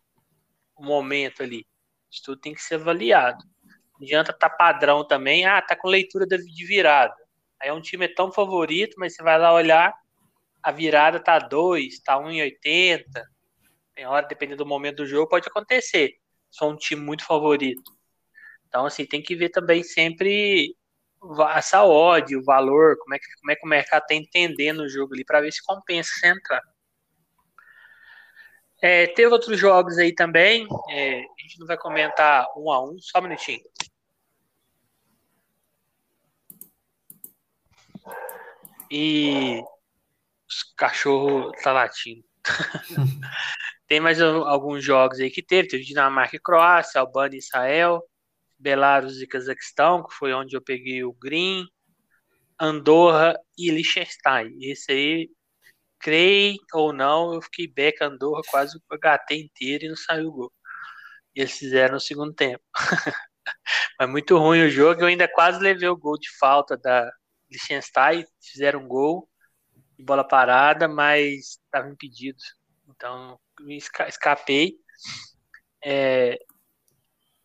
o 0.76 0.84
momento 0.84 1.42
ali. 1.42 1.66
Isso 2.10 2.22
tudo 2.24 2.40
tem 2.40 2.54
que 2.54 2.62
ser 2.62 2.76
avaliado. 2.76 3.44
Adianta 4.00 4.32
tá 4.32 4.48
padrão 4.48 5.04
também, 5.06 5.44
ah, 5.44 5.60
tá 5.60 5.74
com 5.74 5.88
leitura 5.88 6.26
de 6.26 6.66
virada. 6.66 7.14
Aí 7.60 7.68
é 7.68 7.72
um 7.72 7.80
time 7.80 8.04
é 8.04 8.14
tão 8.14 8.30
favorito, 8.30 8.94
mas 8.98 9.14
você 9.14 9.22
vai 9.22 9.38
lá 9.38 9.52
olhar, 9.52 9.92
a 10.62 10.70
virada 10.70 11.18
tá 11.18 11.38
2, 11.38 11.98
tá 12.00 12.16
1,80. 12.18 13.04
Tem 13.94 14.06
hora, 14.06 14.26
dependendo 14.26 14.62
do 14.62 14.68
momento 14.68 14.98
do 14.98 15.06
jogo, 15.06 15.28
pode 15.28 15.48
acontecer. 15.48 16.14
Só 16.50 16.68
um 16.68 16.76
time 16.76 17.02
muito 17.02 17.24
favorito. 17.24 17.92
Então, 18.68 18.86
assim, 18.86 19.04
tem 19.04 19.20
que 19.20 19.34
ver 19.34 19.48
também 19.48 19.82
sempre 19.82 20.76
essa 21.54 21.84
odd, 21.84 22.36
o 22.36 22.44
valor, 22.44 22.96
como 22.98 23.14
é 23.14 23.18
que, 23.18 23.26
como 23.40 23.50
é 23.50 23.56
que 23.56 23.66
o 23.66 23.68
mercado 23.68 24.06
tá 24.06 24.14
entendendo 24.14 24.80
o 24.80 24.88
jogo 24.88 25.14
ali, 25.14 25.24
para 25.24 25.40
ver 25.40 25.52
se 25.52 25.62
compensa 25.64 26.10
você 26.14 26.28
entrar. 26.28 26.62
É, 28.80 29.08
teve 29.08 29.32
outros 29.32 29.58
jogos 29.58 29.98
aí 29.98 30.14
também. 30.14 30.66
É, 30.90 31.18
a 31.18 31.42
gente 31.42 31.58
não 31.58 31.66
vai 31.66 31.76
comentar 31.76 32.46
um 32.56 32.70
a 32.70 32.84
um, 32.84 32.96
só 33.00 33.18
um 33.18 33.22
minutinho. 33.22 33.60
E 38.90 39.62
os 40.48 40.62
cachorros 40.76 41.52
tá 41.62 41.72
latindo. 41.72 42.24
Tem 43.86 44.00
mais 44.00 44.20
alguns 44.20 44.84
jogos 44.84 45.18
aí 45.18 45.30
que 45.30 45.42
teve. 45.42 45.68
Teve 45.68 45.84
Dinamarca 45.84 46.36
e 46.36 46.40
Croácia, 46.40 47.00
Albânia 47.00 47.36
e 47.36 47.38
Israel, 47.38 48.02
Belarus 48.58 49.20
e 49.20 49.26
Cazaquistão, 49.26 50.04
que 50.06 50.14
foi 50.14 50.32
onde 50.32 50.56
eu 50.56 50.62
peguei 50.62 51.04
o 51.04 51.12
Green, 51.12 51.66
Andorra 52.60 53.38
e 53.56 53.70
Liechtenstein. 53.70 54.56
Esse 54.60 54.92
aí, 54.92 55.30
creio 55.98 56.58
ou 56.74 56.92
não, 56.92 57.34
eu 57.34 57.42
fiquei 57.42 57.66
back 57.66 58.02
Andorra 58.02 58.42
quase 58.50 58.76
o 58.76 58.96
HT 58.96 59.34
inteiro 59.34 59.84
e 59.84 59.88
não 59.88 59.96
saiu 59.96 60.28
o 60.28 60.32
gol. 60.32 60.52
E 61.34 61.40
eles 61.40 61.56
fizeram 61.56 61.94
no 61.94 62.00
segundo 62.00 62.34
tempo. 62.34 62.62
Mas 63.98 64.10
muito 64.10 64.36
ruim 64.36 64.66
o 64.66 64.70
jogo. 64.70 65.00
Eu 65.00 65.06
ainda 65.06 65.28
quase 65.28 65.60
levei 65.60 65.88
o 65.88 65.96
gol 65.96 66.18
de 66.18 66.28
falta 66.38 66.76
da, 66.76 67.10
Liechtenstein 67.50 68.24
fizeram 68.40 68.80
um 68.80 68.88
gol 68.88 69.28
de 69.96 70.04
bola 70.04 70.26
parada, 70.26 70.86
mas 70.86 71.58
estava 71.64 71.88
impedido. 71.88 72.38
Então, 72.88 73.38
escapei. 74.06 74.76
É, 75.84 76.38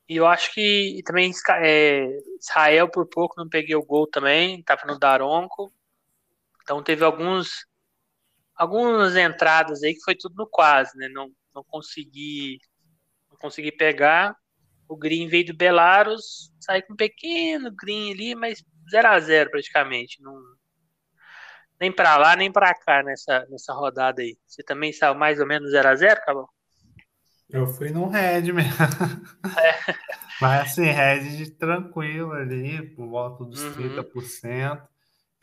e 0.07 0.17
eu 0.17 0.27
acho 0.27 0.53
que 0.53 1.01
também 1.05 1.31
é, 1.61 2.07
Israel 2.39 2.89
por 2.89 3.07
pouco 3.07 3.35
não 3.37 3.47
peguei 3.47 3.75
o 3.75 3.85
gol 3.85 4.07
também, 4.07 4.59
estava 4.59 4.85
no 4.85 4.99
Daronco. 4.99 5.73
Então 6.61 6.83
teve 6.83 7.03
alguns 7.03 7.65
algumas 8.55 9.15
entradas 9.15 9.81
aí 9.83 9.93
que 9.93 10.03
foi 10.03 10.15
tudo 10.15 10.35
no 10.35 10.47
quase, 10.47 10.97
né? 10.97 11.07
Não, 11.09 11.31
não 11.55 11.63
consegui 11.63 12.59
não 13.31 13.37
consegui 13.37 13.71
pegar. 13.71 14.35
O 14.87 14.97
Green 14.97 15.27
veio 15.27 15.47
do 15.47 15.55
Belarus, 15.55 16.53
sai 16.59 16.81
com 16.81 16.93
um 16.93 16.97
pequeno 16.97 17.71
Green 17.71 18.11
ali, 18.11 18.35
mas 18.35 18.63
0 18.89 19.07
a 19.07 19.19
0 19.19 19.49
praticamente. 19.49 20.21
Não, 20.21 20.35
nem 21.79 21.91
para 21.91 22.17
lá, 22.17 22.35
nem 22.35 22.51
para 22.51 22.73
cá 22.73 23.03
nessa, 23.03 23.45
nessa 23.49 23.73
rodada 23.73 24.21
aí. 24.21 24.37
Você 24.47 24.63
também 24.63 24.93
saiu 24.93 25.15
mais 25.15 25.39
ou 25.39 25.45
menos 25.45 25.71
0 25.71 25.89
a 25.89 25.95
0 25.95 26.21
Cabal? 26.25 26.49
Eu 27.49 27.67
fui 27.67 27.91
num 27.91 28.07
red 28.07 28.51
mesmo. 28.51 28.73
É. 29.57 29.93
Mas 30.41 30.71
assim, 30.71 30.85
red 30.85 31.51
tranquilo 31.51 32.31
ali, 32.31 32.81
por 32.95 33.07
volta 33.07 33.45
dos 33.45 33.61
uhum. 33.61 33.73
30%. 33.73 34.87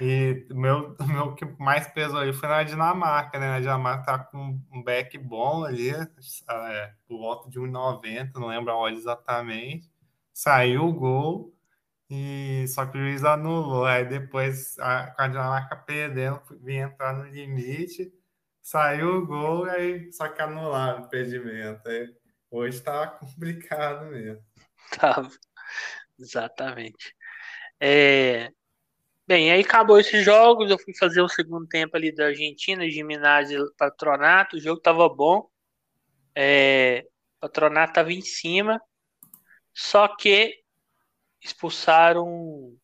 E 0.02 0.46
o 0.50 0.56
meu, 0.56 0.96
meu 1.06 1.34
que 1.34 1.44
mais 1.58 1.86
pesou 1.88 2.18
ali 2.18 2.32
foi 2.32 2.48
na 2.48 2.62
Dinamarca, 2.62 3.38
né? 3.38 3.50
A 3.50 3.60
Dinamarca 3.60 4.04
tá 4.04 4.18
com 4.18 4.58
um 4.72 4.82
back 4.82 5.16
bom 5.18 5.64
ali, 5.64 5.90
é, 5.90 6.92
por 7.06 7.18
volta 7.18 7.50
de 7.50 7.60
1,90, 7.60 8.30
não 8.34 8.48
lembro 8.48 8.72
a 8.72 8.76
hora 8.76 8.94
exatamente. 8.94 9.90
Saiu 10.32 10.86
o 10.86 10.92
gol. 10.92 11.54
E 12.10 12.66
só 12.66 12.84
que 12.86 12.98
o 12.98 13.00
juiz 13.00 13.22
anulou. 13.22 13.84
Aí 13.84 14.04
depois, 14.04 14.76
a, 14.80 15.12
com 15.12 15.22
a 15.22 15.28
Dinamarca 15.28 15.76
perdendo, 15.76 16.42
vinha 16.60 16.86
entrar 16.86 17.12
no 17.14 17.24
limite, 17.24 18.12
saiu 18.60 19.18
o 19.18 19.26
gol, 19.26 19.64
aí 19.66 20.12
só 20.12 20.28
que 20.28 20.42
anularam 20.42 21.02
o 21.02 21.06
impedimento. 21.06 21.88
Aí, 21.88 22.12
hoje 22.50 22.80
tá 22.80 23.06
complicado 23.20 24.06
mesmo. 24.06 24.44
Tava, 24.98 25.30
exatamente. 26.18 27.14
É... 27.78 28.50
Bem, 29.24 29.52
aí 29.52 29.60
acabou 29.60 30.00
esses 30.00 30.24
jogos. 30.24 30.68
Eu 30.68 30.78
fui 30.80 30.92
fazer 30.96 31.22
o 31.22 31.28
segundo 31.28 31.68
tempo 31.68 31.96
ali 31.96 32.12
da 32.12 32.26
Argentina, 32.26 32.88
de 32.88 33.04
Minas 33.04 33.48
Patronato. 33.78 34.56
O 34.56 34.60
jogo 34.60 34.80
tava 34.80 35.08
bom. 35.08 35.48
É... 36.34 37.06
Patronato 37.38 37.92
tava 37.92 38.12
em 38.12 38.20
cima. 38.20 38.82
Só 39.72 40.08
que 40.16 40.59
expulsaram 41.40 42.76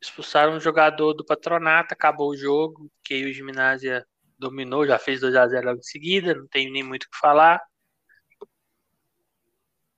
expulsaram 0.00 0.54
um 0.54 0.60
jogador 0.60 1.14
do 1.14 1.24
patronato, 1.24 1.94
acabou 1.94 2.30
o 2.30 2.36
jogo, 2.36 2.90
que 3.02 3.24
o 3.24 3.32
Gimnasia 3.32 4.06
dominou, 4.38 4.86
já 4.86 4.98
fez 4.98 5.20
2 5.20 5.34
a 5.34 5.48
0 5.48 5.66
logo 5.66 5.78
em 5.78 5.82
seguida, 5.82 6.34
não 6.34 6.46
tem 6.48 6.70
nem 6.70 6.82
muito 6.82 7.04
o 7.04 7.10
que 7.10 7.18
falar. 7.18 7.60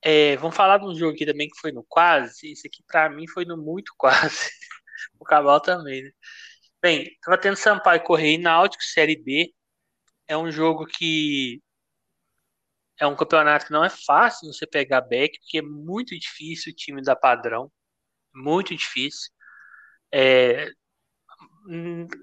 É, 0.01 0.37
vamos 0.37 0.55
falar 0.55 0.77
de 0.77 0.85
um 0.85 0.95
jogo 0.95 1.13
aqui 1.13 1.25
também 1.25 1.49
que 1.49 1.59
foi 1.59 1.71
no 1.71 1.83
quase. 1.83 2.51
Esse 2.51 2.67
aqui 2.67 2.81
para 2.87 3.09
mim 3.09 3.27
foi 3.27 3.45
no 3.45 3.57
muito 3.57 3.93
quase. 3.97 4.49
o 5.19 5.25
Cabal 5.25 5.59
também, 5.61 6.03
né? 6.03 6.11
Bem, 6.81 7.17
tava 7.21 7.37
tendo 7.37 7.57
Sampaio 7.57 8.03
Correia 8.03 8.35
e 8.35 8.37
Náutico, 8.37 8.83
Série 8.83 9.17
B. 9.17 9.53
É 10.27 10.37
um 10.37 10.51
jogo 10.51 10.85
que 10.85 11.61
é 12.99 13.07
um 13.07 13.15
campeonato 13.15 13.65
que 13.65 13.71
não 13.71 13.83
é 13.83 13.89
fácil 13.89 14.51
você 14.51 14.67
pegar 14.67 15.01
back, 15.01 15.39
porque 15.39 15.59
é 15.59 15.61
muito 15.61 16.17
difícil 16.17 16.71
o 16.71 16.75
time 16.75 17.01
dar 17.01 17.15
padrão. 17.15 17.71
Muito 18.33 18.75
difícil. 18.75 19.31
É, 20.13 20.69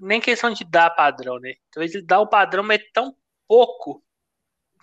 nem 0.01 0.21
questão 0.21 0.51
de 0.53 0.65
dar 0.65 0.91
padrão, 0.91 1.39
né? 1.41 1.55
Talvez 1.73 1.95
ele 1.95 2.05
dá 2.05 2.21
o 2.21 2.29
padrão, 2.29 2.63
mas 2.63 2.81
é 2.81 2.85
tão 2.93 3.17
pouco 3.49 4.05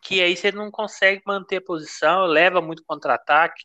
que 0.02 0.22
aí 0.22 0.36
você 0.36 0.52
não 0.52 0.72
consegue 0.72 1.22
manter 1.26 1.58
a 1.58 1.62
posição, 1.62 2.26
leva 2.26 2.62
muito 2.62 2.84
contra-ataque. 2.86 3.64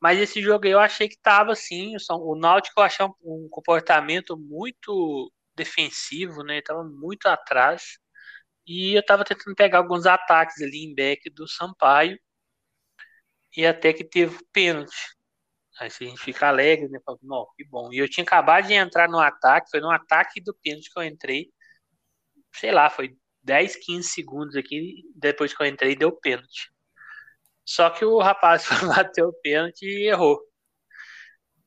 Mas 0.00 0.18
esse 0.18 0.42
jogo 0.42 0.66
eu 0.66 0.78
achei 0.78 1.08
que 1.08 1.18
tava 1.18 1.52
assim. 1.52 1.94
O 2.10 2.36
Náutico 2.36 2.80
eu 2.80 2.84
achei 2.84 3.06
um, 3.22 3.48
comportamento 3.50 4.36
muito 4.36 5.32
defensivo, 5.56 6.42
né? 6.42 6.60
Tava 6.62 6.84
muito 6.84 7.26
atrás. 7.26 7.98
E 8.66 8.94
eu 8.94 9.00
estava 9.00 9.24
tentando 9.24 9.54
pegar 9.54 9.78
alguns 9.78 10.06
ataques 10.06 10.60
ali 10.62 10.84
em 10.84 10.94
back 10.94 11.28
do 11.30 11.46
Sampaio. 11.48 12.18
E 13.56 13.66
até 13.66 13.92
que 13.92 14.04
teve 14.04 14.38
pênalti. 14.52 15.14
Aí 15.80 15.88
a 15.88 16.04
gente 16.04 16.18
fica 16.20 16.48
alegre, 16.48 16.88
né? 16.88 17.00
Fala, 17.04 17.18
não, 17.22 17.46
que 17.56 17.64
bom. 17.64 17.92
E 17.92 17.98
eu 17.98 18.08
tinha 18.08 18.24
acabado 18.24 18.66
de 18.66 18.74
entrar 18.74 19.08
no 19.08 19.18
ataque, 19.18 19.70
foi 19.70 19.80
no 19.80 19.90
ataque 19.90 20.40
do 20.40 20.54
pênalti 20.54 20.90
que 20.92 20.98
eu 20.98 21.04
entrei. 21.04 21.50
Sei 22.54 22.72
lá, 22.72 22.88
foi 22.90 23.16
10, 23.42 23.76
15 23.76 24.08
segundos 24.08 24.56
aqui, 24.56 25.02
depois 25.14 25.54
que 25.54 25.62
eu 25.62 25.66
entrei, 25.66 25.96
deu 25.96 26.12
pênalti. 26.12 26.70
Só 27.64 27.90
que 27.90 28.04
o 28.04 28.18
rapaz 28.20 28.66
bateu 28.88 29.28
o 29.28 29.32
pênalti 29.42 29.84
e 29.86 30.08
errou. 30.08 30.40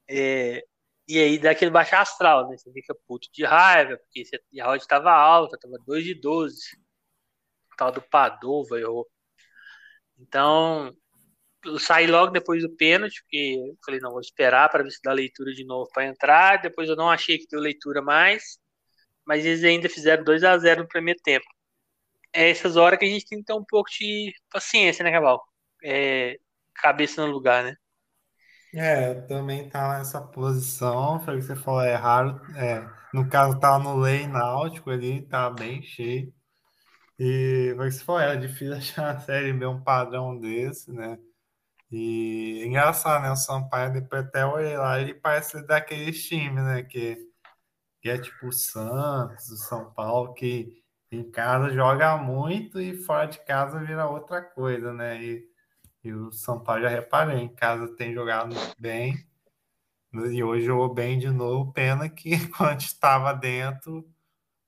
É, 0.09 0.63
e 1.07 1.19
aí 1.19 1.39
dá 1.39 1.51
aquele 1.51 1.71
baixo 1.71 1.95
astral, 1.95 2.49
né? 2.49 2.57
Você 2.57 2.71
fica 2.71 2.95
puto 3.07 3.29
de 3.33 3.45
raiva, 3.45 3.97
porque 3.97 4.23
a 4.61 4.69
odd 4.71 4.81
estava 4.81 5.11
alta, 5.11 5.57
tava 5.59 5.77
2 5.85 6.03
de 6.03 6.15
12. 6.15 6.57
Tal 7.77 7.91
do 7.91 8.01
Padova 8.01 8.79
errou. 8.79 9.07
Então, 10.19 10.93
eu 11.65 11.79
saí 11.79 12.07
logo 12.07 12.31
depois 12.31 12.63
do 12.63 12.75
pênalti, 12.75 13.21
porque 13.23 13.55
eu 13.69 13.77
falei, 13.85 13.99
não, 13.99 14.11
vou 14.11 14.21
esperar 14.21 14.69
para 14.69 14.83
ver 14.83 14.91
se 14.91 14.99
dá 15.03 15.13
leitura 15.13 15.53
de 15.53 15.65
novo 15.65 15.89
para 15.93 16.05
entrar. 16.05 16.61
Depois 16.61 16.89
eu 16.89 16.95
não 16.95 17.09
achei 17.09 17.37
que 17.37 17.47
deu 17.49 17.59
leitura 17.59 18.01
mais, 18.01 18.59
mas 19.25 19.45
eles 19.45 19.63
ainda 19.63 19.89
fizeram 19.89 20.23
2 20.23 20.43
a 20.43 20.57
0 20.57 20.83
no 20.83 20.87
primeiro 20.87 21.19
tempo. 21.23 21.45
É 22.33 22.49
essas 22.49 22.75
horas 22.77 22.99
que 22.99 23.05
a 23.05 23.09
gente 23.09 23.27
tem 23.27 23.39
que 23.39 23.45
ter 23.45 23.53
um 23.53 23.65
pouco 23.65 23.89
de 23.91 24.33
paciência, 24.51 25.03
né, 25.03 25.11
Cabal? 25.11 25.43
É, 25.83 26.37
cabeça 26.75 27.25
no 27.25 27.31
lugar, 27.31 27.63
né? 27.63 27.75
É, 28.73 29.15
também 29.21 29.69
tá 29.69 29.97
nessa 29.97 30.21
posição, 30.21 31.19
foi 31.21 31.35
o 31.35 31.39
que 31.39 31.45
você 31.45 31.55
falou, 31.55 31.81
é 31.81 31.95
raro. 31.95 32.39
É, 32.55 32.85
no 33.13 33.27
caso, 33.29 33.59
tá 33.59 33.79
no 33.79 33.97
lei 33.97 34.27
náutico 34.27 34.89
ali, 34.89 35.21
tá 35.27 35.49
bem 35.49 35.81
cheio. 35.81 36.31
E 37.19 37.75
foi 38.05 38.23
é 38.23 38.35
difícil 38.35 38.73
achar 38.75 39.15
a 39.15 39.19
série 39.19 39.53
B 39.53 39.65
um 39.65 39.81
padrão 39.81 40.39
desse, 40.39 40.91
né? 40.91 41.17
E 41.91 42.63
engraçado, 42.65 43.23
né? 43.23 43.31
O 43.31 43.35
Sampaio, 43.35 43.93
depois 43.93 44.25
até 44.25 44.45
olhei 44.45 44.77
lá, 44.77 44.99
ele 44.99 45.13
parece 45.13 45.65
daqueles 45.65 46.23
times, 46.27 46.63
né? 46.63 46.83
Que, 46.83 47.17
que 48.01 48.09
é 48.09 48.17
tipo 48.19 48.47
o 48.47 48.51
Santos, 48.51 49.49
o 49.49 49.57
São 49.57 49.93
Paulo, 49.93 50.33
que 50.33 50.83
em 51.11 51.29
casa 51.31 51.71
joga 51.71 52.17
muito 52.17 52.81
e 52.81 52.95
fora 53.03 53.27
de 53.27 53.39
casa 53.45 53.79
vira 53.79 54.07
outra 54.09 54.41
coisa, 54.41 54.93
né? 54.93 55.23
E, 55.23 55.49
e 56.03 56.13
o 56.13 56.31
São 56.31 56.61
Paulo 56.63 56.81
já 56.83 56.89
reparei, 56.89 57.39
em 57.39 57.49
casa 57.55 57.95
tem 57.95 58.13
jogado 58.13 58.55
bem. 58.79 59.15
E 60.13 60.43
hoje 60.43 60.65
jogou 60.65 60.93
bem 60.93 61.19
de 61.19 61.29
novo. 61.29 61.71
Pena 61.73 62.09
que 62.09 62.47
quando 62.57 62.81
estava 62.81 63.33
dentro, 63.33 64.07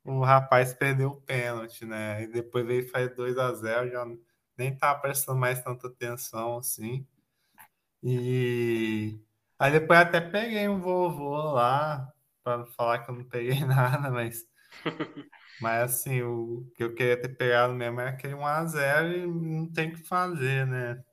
o 0.09 0.23
rapaz 0.23 0.73
perdeu 0.73 1.09
o 1.11 1.21
pênalti, 1.21 1.85
né? 1.85 2.23
E 2.23 2.27
depois 2.27 2.67
ele 2.67 2.87
faz 2.87 3.13
2 3.15 3.37
a 3.37 3.53
0 3.53 3.91
já 3.91 4.05
nem 4.57 4.75
tá 4.75 4.93
prestando 4.95 5.39
mais 5.39 5.63
tanta 5.63 5.87
atenção 5.87 6.57
assim. 6.57 7.05
E 8.03 9.19
aí 9.57 9.71
depois 9.71 9.99
até 9.99 10.21
peguei 10.21 10.67
um 10.67 10.79
vovô 10.79 11.35
lá, 11.51 12.11
para 12.43 12.65
falar 12.67 12.99
que 12.99 13.11
eu 13.11 13.15
não 13.15 13.23
peguei 13.25 13.59
nada, 13.65 14.09
mas. 14.09 14.47
mas 15.61 15.91
assim, 15.91 16.21
o 16.21 16.69
que 16.75 16.83
eu 16.83 16.95
queria 16.95 17.19
ter 17.19 17.29
pegado 17.29 17.73
mesmo 17.73 18.01
é 18.01 18.09
aquele 18.09 18.33
1x0 18.35 19.11
e 19.13 19.27
não 19.27 19.71
tem 19.71 19.89
o 19.89 19.95
que 19.95 20.03
fazer, 20.07 20.65
né? 20.67 21.03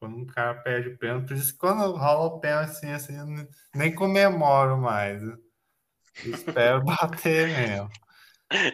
Quando 0.00 0.16
um 0.16 0.26
cara 0.26 0.54
perde 0.62 0.90
o 0.90 0.98
pênalti, 0.98 1.26
por 1.28 1.36
isso 1.36 1.52
que 1.52 1.58
quando 1.58 1.96
rola 1.96 2.26
o 2.26 2.40
pênalti 2.40 2.70
assim, 2.70 2.90
assim, 2.92 3.48
nem 3.74 3.94
comemoro 3.94 4.78
mais. 4.78 5.22
Espero 6.24 6.82
bater 6.84 7.48
mesmo. 7.48 7.90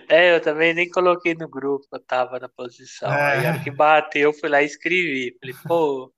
É, 0.08 0.36
eu 0.36 0.40
também 0.40 0.72
nem 0.72 0.88
coloquei 0.88 1.34
no 1.34 1.48
grupo, 1.48 1.86
eu 1.92 2.00
tava 2.00 2.38
na 2.38 2.48
posição. 2.48 3.12
É. 3.12 3.32
Aí 3.32 3.46
a 3.46 3.50
hora 3.50 3.64
que 3.64 3.70
bateu, 3.70 4.30
eu 4.30 4.32
fui 4.32 4.48
lá 4.48 4.62
e 4.62 4.66
escrevi. 4.66 5.36
Falei, 5.40 5.56
pô, 5.66 6.14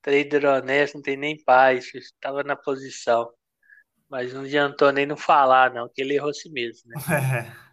trader 0.00 0.44
honesto, 0.44 0.94
não 0.94 1.02
tem 1.02 1.16
nem 1.16 1.42
paz, 1.42 1.90
tava 2.20 2.42
na 2.44 2.54
posição. 2.54 3.32
Mas 4.08 4.32
não 4.32 4.42
adiantou 4.42 4.92
nem 4.92 5.06
não 5.06 5.16
falar, 5.16 5.72
não, 5.72 5.88
que 5.88 6.00
ele 6.00 6.14
errou 6.14 6.32
si 6.32 6.50
mesmo, 6.50 6.88
né? 6.90 6.96
É. 7.60 7.64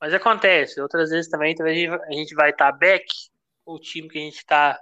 Mas 0.00 0.14
acontece, 0.14 0.80
outras 0.80 1.10
vezes 1.10 1.28
também, 1.28 1.56
talvez 1.56 1.92
a 1.92 2.12
gente 2.12 2.32
vai 2.32 2.50
estar 2.50 2.70
tá 2.70 2.78
back, 2.78 3.04
o 3.66 3.80
time 3.80 4.08
que 4.08 4.16
a 4.16 4.20
gente 4.20 4.36
está 4.36 4.78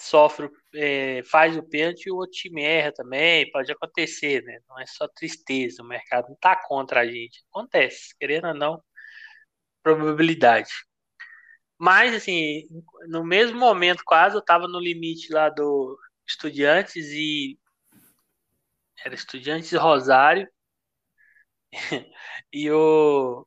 sofre, 0.00 0.50
é, 0.74 1.22
faz 1.24 1.56
o 1.56 1.62
pênalti 1.62 2.06
e 2.06 2.12
o 2.12 2.16
outro 2.16 2.32
time 2.32 2.62
erra 2.62 2.92
também, 2.92 3.50
pode 3.50 3.70
acontecer, 3.72 4.42
né? 4.44 4.58
Não 4.68 4.78
é 4.78 4.86
só 4.86 5.08
tristeza, 5.08 5.82
o 5.82 5.86
mercado 5.86 6.28
não 6.28 6.36
tá 6.36 6.56
contra 6.56 7.00
a 7.00 7.06
gente. 7.06 7.44
Acontece, 7.50 8.14
querendo 8.18 8.48
ou 8.48 8.54
não, 8.54 8.82
probabilidade. 9.82 10.70
Mas, 11.78 12.14
assim, 12.14 12.64
no 13.08 13.24
mesmo 13.24 13.58
momento, 13.58 14.02
quase, 14.04 14.36
eu 14.36 14.42
tava 14.44 14.66
no 14.68 14.80
limite 14.80 15.32
lá 15.32 15.48
do 15.48 15.98
Estudiantes 16.26 17.06
e. 17.12 17.58
Era 19.04 19.14
Estudiantes 19.14 19.72
e 19.72 19.76
Rosário. 19.76 20.48
e 22.52 22.70
o 22.70 23.46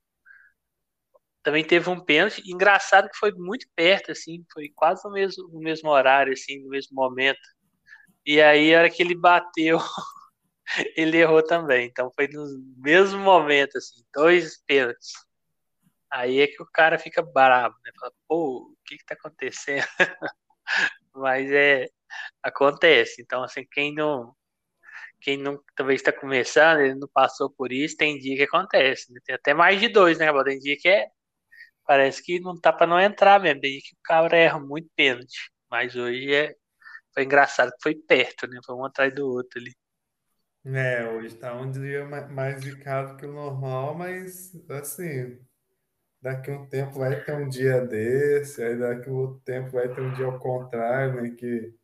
também 1.44 1.64
teve 1.66 1.90
um 1.90 2.00
pênalti. 2.00 2.42
Engraçado 2.46 3.10
que 3.10 3.18
foi 3.18 3.32
muito 3.34 3.68
perto, 3.76 4.12
assim, 4.12 4.46
foi 4.54 4.70
quase 4.76 5.04
no 5.06 5.12
mesmo, 5.14 5.48
no 5.50 5.60
mesmo 5.60 5.90
horário, 5.90 6.34
assim, 6.34 6.62
no 6.64 6.70
mesmo 6.70 6.96
momento. 6.96 7.40
E 8.26 8.42
aí, 8.42 8.74
a 8.76 8.80
hora 8.80 8.90
que 8.90 9.02
ele 9.04 9.16
bateu, 9.16 9.80
ele 10.98 11.18
errou 11.18 11.44
também. 11.44 11.88
Então 11.88 12.12
foi 12.16 12.28
no 12.28 12.46
mesmo 12.78 13.20
momento, 13.20 13.78
assim, 13.78 14.02
dois 14.14 14.58
pênaltis. 14.66 15.12
Aí 16.10 16.42
é 16.42 16.48
que 16.48 16.62
o 16.62 16.68
cara 16.72 17.00
fica 17.00 17.22
bravo, 17.22 17.76
né? 17.86 17.92
Fala, 18.00 18.14
pô, 18.28 18.74
o 18.74 18.78
que 18.86 18.98
que 18.98 19.06
tá 19.06 19.16
acontecendo? 19.16 19.86
Mas 21.16 21.52
é, 21.52 21.88
acontece. 22.44 23.22
Então, 23.22 23.44
assim, 23.44 23.66
quem 23.72 23.94
não, 23.96 24.36
quem 25.22 25.38
não 25.38 25.62
talvez 25.76 26.02
está 26.02 26.12
começando, 26.14 26.82
ele 26.82 26.96
não 26.96 27.08
passou 27.14 27.50
por 27.50 27.72
isso, 27.72 27.98
tem 27.98 28.20
dia 28.20 28.38
que 28.38 28.44
acontece. 28.44 29.12
Né? 29.14 29.22
Tem 29.26 29.36
até 29.36 29.54
mais 29.54 29.80
de 29.80 29.90
dois, 29.90 30.20
né, 30.20 30.28
Tem 30.44 30.60
dia 30.60 30.78
que 30.80 30.90
é 30.90 31.10
parece 31.92 32.24
que 32.24 32.40
não 32.40 32.58
tá 32.58 32.72
para 32.72 32.88
não 32.88 32.98
entrar 32.98 33.38
mesmo. 33.42 33.60
Daí 33.60 33.82
que 33.82 33.94
o 33.96 34.00
cara 34.02 34.38
erra 34.38 34.58
muito 34.58 34.90
pênalti. 34.96 35.52
Mas 35.70 35.94
hoje 35.94 36.34
é, 36.34 36.56
foi 37.14 37.26
engraçado 37.26 37.70
que 37.72 37.84
foi 37.84 37.96
perto, 37.96 38.48
né? 38.48 38.62
Foi 38.66 38.76
um 38.76 38.86
atrás 38.86 39.14
do 39.14 39.28
outro 39.28 39.60
ali. 39.60 39.74
É, 40.64 41.06
hoje 41.10 41.36
tá 41.36 41.54
um 41.54 41.70
dia 41.70 42.06
mais 42.06 42.62
zicado 42.62 43.18
que 43.18 43.26
o 43.26 43.34
normal, 43.34 43.94
mas 43.94 44.54
assim, 44.70 45.38
daqui 46.22 46.50
um 46.50 46.66
tempo 46.70 46.98
vai 47.00 47.22
ter 47.26 47.34
um 47.34 47.50
dia 47.50 47.82
desse, 47.82 48.64
aí 48.64 48.78
daqui 48.78 49.10
a 49.10 49.12
outro 49.12 49.42
tempo 49.44 49.72
vai 49.72 49.94
ter 49.94 50.00
um 50.00 50.14
dia 50.14 50.28
ao 50.28 50.40
contrário, 50.40 51.22
né? 51.22 51.32
Que, 51.32 51.76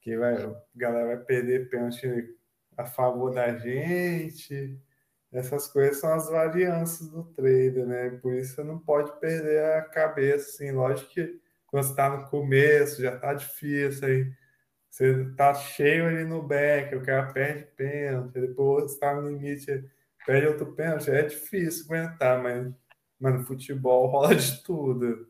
que 0.00 0.16
vai, 0.16 0.42
a 0.42 0.60
galera 0.74 1.06
vai 1.06 1.24
perder 1.24 1.68
pênalti 1.68 2.36
a 2.76 2.84
favor 2.84 3.32
da 3.32 3.56
gente. 3.56 4.76
Essas 5.32 5.68
coisas 5.68 5.98
são 5.98 6.12
as 6.12 6.28
variâncias 6.28 7.08
do 7.08 7.22
trader, 7.24 7.86
né? 7.86 8.10
Por 8.20 8.34
isso 8.34 8.56
você 8.56 8.64
não 8.64 8.78
pode 8.78 9.12
perder 9.20 9.62
a 9.74 9.82
cabeça, 9.82 10.50
assim. 10.50 10.72
Lógico 10.72 11.10
que 11.10 11.40
quando 11.68 11.84
você 11.84 11.90
está 11.90 12.10
no 12.10 12.28
começo, 12.28 13.00
já 13.00 13.14
está 13.14 13.32
difícil, 13.32 14.08
aí 14.08 14.32
você 14.90 15.22
está 15.22 15.54
cheio 15.54 16.06
ali 16.06 16.24
no 16.24 16.42
back, 16.42 16.94
o 16.96 17.02
cara 17.02 17.32
perde 17.32 17.64
pênalti, 17.76 18.40
depois 18.40 18.92
está 18.92 19.14
no 19.14 19.28
limite, 19.28 19.88
perde 20.26 20.48
outro 20.48 20.72
pênalti, 20.72 21.10
é 21.10 21.22
difícil 21.22 21.86
aguentar, 21.86 22.42
mas, 22.42 22.72
mas 23.20 23.34
no 23.34 23.46
futebol 23.46 24.08
rola 24.10 24.34
de 24.34 24.62
tudo. 24.64 25.28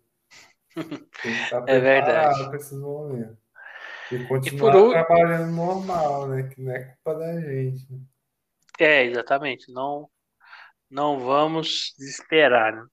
Estar 1.23 1.65
é 1.69 1.79
verdade. 1.79 2.45
para 2.47 2.57
esses 2.57 2.79
momentos. 2.79 3.37
E 4.11 4.25
continuar 4.27 4.75
e 4.75 4.91
trabalhando 4.91 5.53
normal, 5.53 6.29
né? 6.29 6.45
Que 6.45 6.63
não 6.63 6.73
é 6.73 6.85
culpa 6.85 7.15
da 7.19 7.41
gente. 7.41 7.93
Né? 7.93 8.01
É, 8.81 9.05
exatamente. 9.05 9.71
Não, 9.73 10.11
não 10.91 11.21
vamos 11.21 11.95
desesperar. 11.99 12.75
Né? 12.75 12.87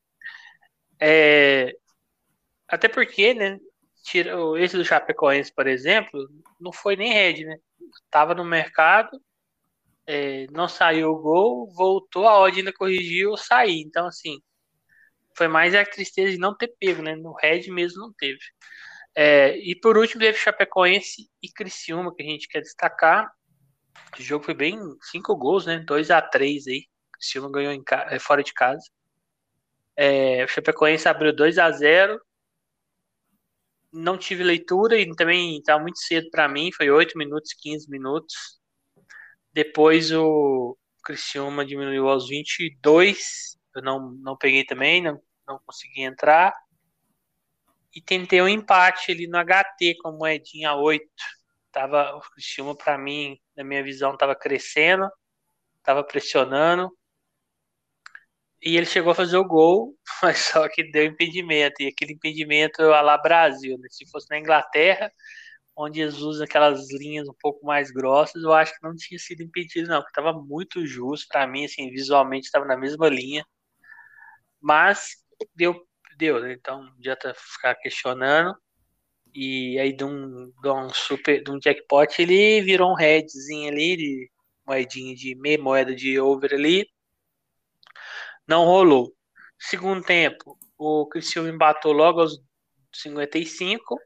É, 1.00 1.74
até 2.68 2.88
porque, 2.90 3.34
né? 3.34 3.60
Esse 4.60 4.78
do 4.78 4.86
Chapecoense, 4.86 5.54
por 5.54 5.68
exemplo, 5.68 6.30
não 6.60 6.72
foi 6.72 6.96
nem 6.96 7.14
rede, 7.14 7.46
né? 7.46 7.58
Tava 8.10 8.34
no 8.36 8.46
mercado, 8.46 9.22
é, 10.08 10.48
não 10.52 10.68
saiu 10.68 11.12
o 11.12 11.22
gol, 11.22 11.72
voltou, 11.74 12.28
a 12.28 12.40
odd 12.40 12.60
ainda 12.60 12.74
corrigiu, 12.74 13.38
sair. 13.38 13.82
Então, 13.82 14.08
assim, 14.08 14.40
foi 15.36 15.48
mais 15.48 15.76
a 15.76 15.86
tristeza 15.86 16.32
de 16.32 16.38
não 16.40 16.56
ter 16.58 16.70
pego, 16.80 17.02
né? 17.02 17.16
No 17.16 17.34
Red 17.34 17.70
mesmo 17.72 18.02
não 18.02 18.14
teve. 18.14 18.40
É, 19.16 19.58
e 19.58 19.76
por 19.80 19.98
último, 19.98 20.22
teve 20.22 20.38
Chapecoense 20.38 21.30
e 21.44 21.50
Criciúma, 21.52 22.14
que 22.16 22.24
a 22.24 22.26
gente 22.26 22.48
quer 22.48 22.62
destacar. 22.62 23.32
O 24.18 24.22
jogo 24.22 24.46
foi 24.46 24.54
bem 24.54 24.80
cinco 25.02 25.36
gols, 25.36 25.66
né? 25.66 25.80
2 25.80 26.12
a 26.12 26.22
3 26.22 26.68
aí. 26.68 26.86
O 27.20 27.24
Silva 27.24 27.50
ganhou 27.52 27.72
em, 27.72 27.84
é, 28.10 28.20
fora 28.20 28.44
de 28.44 28.54
casa. 28.54 28.84
É, 29.96 30.44
o 30.44 30.48
Chapecoense 30.48 31.08
abriu 31.08 31.36
2 31.36 31.58
a 31.58 31.72
0 31.72 32.20
Não 33.92 34.18
tive 34.18 34.44
leitura 34.44 35.00
e 35.00 35.16
também 35.16 35.58
estava 35.58 35.82
muito 35.82 36.00
cedo 36.00 36.30
para 36.30 36.48
mim. 36.48 36.72
Foi 36.72 36.90
8 36.90 37.18
minutos, 37.18 37.54
15 37.54 37.90
minutos. 37.90 38.36
Depois 39.54 40.12
o 40.12 40.78
Criciúma 41.04 41.66
diminuiu 41.66 42.08
aos 42.08 42.28
22. 42.28 43.58
Eu 43.76 43.82
não, 43.82 44.12
não 44.12 44.38
peguei 44.38 44.64
também, 44.66 45.02
não, 45.02 45.22
não 45.48 45.60
consegui 45.66 46.02
entrar. 46.02 46.54
E 47.94 48.02
tentei 48.02 48.42
um 48.42 48.48
empate 48.48 49.12
ali 49.12 49.28
no 49.28 49.38
HT 49.38 49.98
com 50.02 50.12
moedinha 50.12 50.76
8 50.76 51.08
tava, 51.78 52.16
o 52.16 52.22
Criciúma, 52.22 52.76
para 52.76 52.98
mim, 52.98 53.40
na 53.58 53.64
minha 53.64 53.84
visão, 53.84 54.14
estava 54.14 54.36
crescendo, 54.36 55.10
estava 55.80 56.04
pressionando. 56.04 56.92
E 58.62 58.76
ele 58.76 58.86
chegou 58.86 59.12
a 59.12 59.16
fazer 59.16 59.38
o 59.38 59.46
gol, 59.46 59.96
mas 60.24 60.40
só 60.40 60.68
que 60.70 60.84
deu 60.92 61.06
impedimento. 61.06 61.82
E 61.82 61.88
aquele 61.88 62.14
impedimento 62.14 62.82
a 62.82 63.02
lá 63.02 63.18
Brasil, 63.18 63.78
né? 63.80 63.88
Se 63.92 64.10
fosse 64.10 64.28
na 64.30 64.40
Inglaterra, 64.40 65.12
onde 65.76 66.00
Jesus 66.00 66.42
aquelas 66.42 66.92
linhas 66.92 67.28
um 67.30 67.36
pouco 67.40 67.66
mais 67.66 67.92
grossas, 67.92 68.44
eu 68.44 68.54
acho 68.54 68.74
que 68.74 68.84
não 68.88 68.96
tinha 68.96 69.20
sido 69.20 69.44
impedido, 69.44 69.88
não, 69.90 70.02
estava 70.02 70.34
muito 70.34 70.86
justo 70.88 71.28
para 71.30 71.48
mim, 71.48 71.66
assim, 71.66 71.92
visualmente 71.92 72.48
estava 72.48 72.66
na 72.66 72.78
mesma 72.78 73.08
linha. 73.10 73.46
Mas 74.62 75.18
deu, 75.56 75.76
deu, 76.18 76.42
né? 76.42 76.54
Então 76.54 76.84
não 76.84 76.94
adianta 76.94 77.34
ficar 77.36 77.76
questionando. 77.76 78.56
E 79.40 79.78
aí 79.78 79.94
de 79.94 80.04
um, 80.04 80.52
de 80.64 80.68
um 80.68 80.90
super, 80.90 81.44
de 81.44 81.52
um 81.52 81.60
jackpot, 81.62 82.20
ele 82.20 82.60
virou 82.64 82.92
um 82.92 82.96
headzinho 82.96 83.72
ali, 83.72 83.96
de 83.96 84.32
moedinha 84.66 85.14
de 85.14 85.36
meia 85.36 85.62
moeda 85.62 85.94
de 85.94 86.20
over 86.20 86.56
ali. 86.56 86.90
Não 88.48 88.66
rolou. 88.66 89.14
Segundo 89.60 90.04
tempo, 90.04 90.58
o 90.76 91.06
Cristiano 91.06 91.48
embatou 91.50 91.92
logo 91.92 92.22
aos 92.22 92.40
55 92.92 94.00